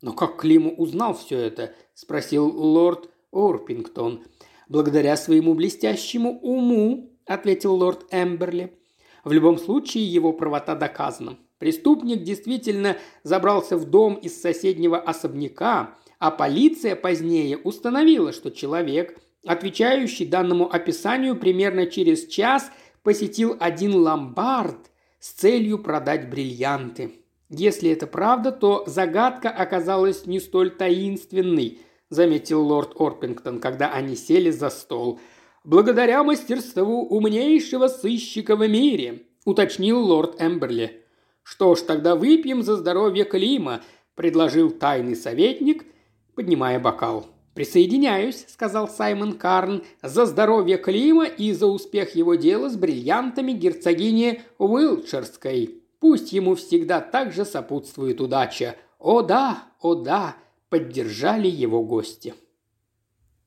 «Но 0.00 0.14
как 0.14 0.40
Климу 0.40 0.74
узнал 0.74 1.14
все 1.14 1.38
это?»– 1.38 1.74
спросил 1.94 2.48
лорд 2.48 3.10
Орпингтон. 3.32 4.24
«Благодаря 4.68 5.16
своему 5.16 5.54
блестящему 5.54 6.40
уму»,– 6.40 7.18
ответил 7.26 7.74
лорд 7.74 8.06
Эмберли. 8.10 8.78
В 9.24 9.32
любом 9.32 9.58
случае 9.58 10.06
его 10.06 10.32
правота 10.32 10.74
доказана. 10.74 11.36
Преступник 11.58 12.22
действительно 12.22 12.96
забрался 13.24 13.76
в 13.76 13.84
дом 13.84 14.14
из 14.14 14.40
соседнего 14.40 14.98
особняка, 14.98 15.96
а 16.18 16.30
полиция 16.30 16.96
позднее 16.96 17.58
установила, 17.58 18.32
что 18.32 18.50
человек, 18.50 19.18
отвечающий 19.44 20.24
данному 20.24 20.72
описанию, 20.72 21.36
примерно 21.36 21.86
через 21.86 22.26
час 22.26 22.70
посетил 23.02 23.56
один 23.58 23.94
ломбард 23.94 24.90
с 25.20 25.30
целью 25.30 25.78
продать 25.78 26.28
бриллианты. 26.30 27.12
Если 27.48 27.90
это 27.90 28.06
правда, 28.06 28.52
то 28.52 28.84
загадка 28.86 29.48
оказалась 29.48 30.26
не 30.26 30.38
столь 30.38 30.70
таинственной, 30.70 31.80
заметил 32.10 32.62
лорд 32.62 32.92
Орпингтон, 33.00 33.58
когда 33.60 33.90
они 33.90 34.16
сели 34.16 34.50
за 34.50 34.70
стол. 34.70 35.20
Благодаря 35.64 36.22
мастерству 36.22 37.06
умнейшего 37.06 37.88
сыщика 37.88 38.56
в 38.56 38.66
мире, 38.68 39.22
уточнил 39.44 39.98
лорд 40.00 40.40
Эмберли. 40.40 41.04
Что 41.42 41.74
ж, 41.74 41.80
тогда 41.80 42.14
выпьем 42.14 42.62
за 42.62 42.76
здоровье 42.76 43.24
Клима, 43.24 43.82
предложил 44.14 44.70
тайный 44.70 45.16
советник, 45.16 45.86
поднимая 46.34 46.78
бокал. 46.78 47.26
«Присоединяюсь»,– 47.58 48.44
сказал 48.48 48.88
Саймон 48.88 49.32
Карн,– 49.36 49.82
«за 50.02 50.26
здоровье 50.26 50.78
Клима 50.78 51.24
и 51.24 51.50
за 51.50 51.66
успех 51.66 52.14
его 52.14 52.36
дела 52.36 52.70
с 52.70 52.76
бриллиантами 52.76 53.50
герцогини 53.50 54.42
Уилчерской. 54.58 55.82
Пусть 55.98 56.32
ему 56.32 56.54
всегда 56.54 57.00
так 57.00 57.32
же 57.32 57.44
сопутствует 57.44 58.20
удача. 58.20 58.76
О 59.00 59.22
да, 59.22 59.64
о 59.80 59.96
да!»– 59.96 60.36
поддержали 60.68 61.48
его 61.48 61.82
гости. 61.82 62.32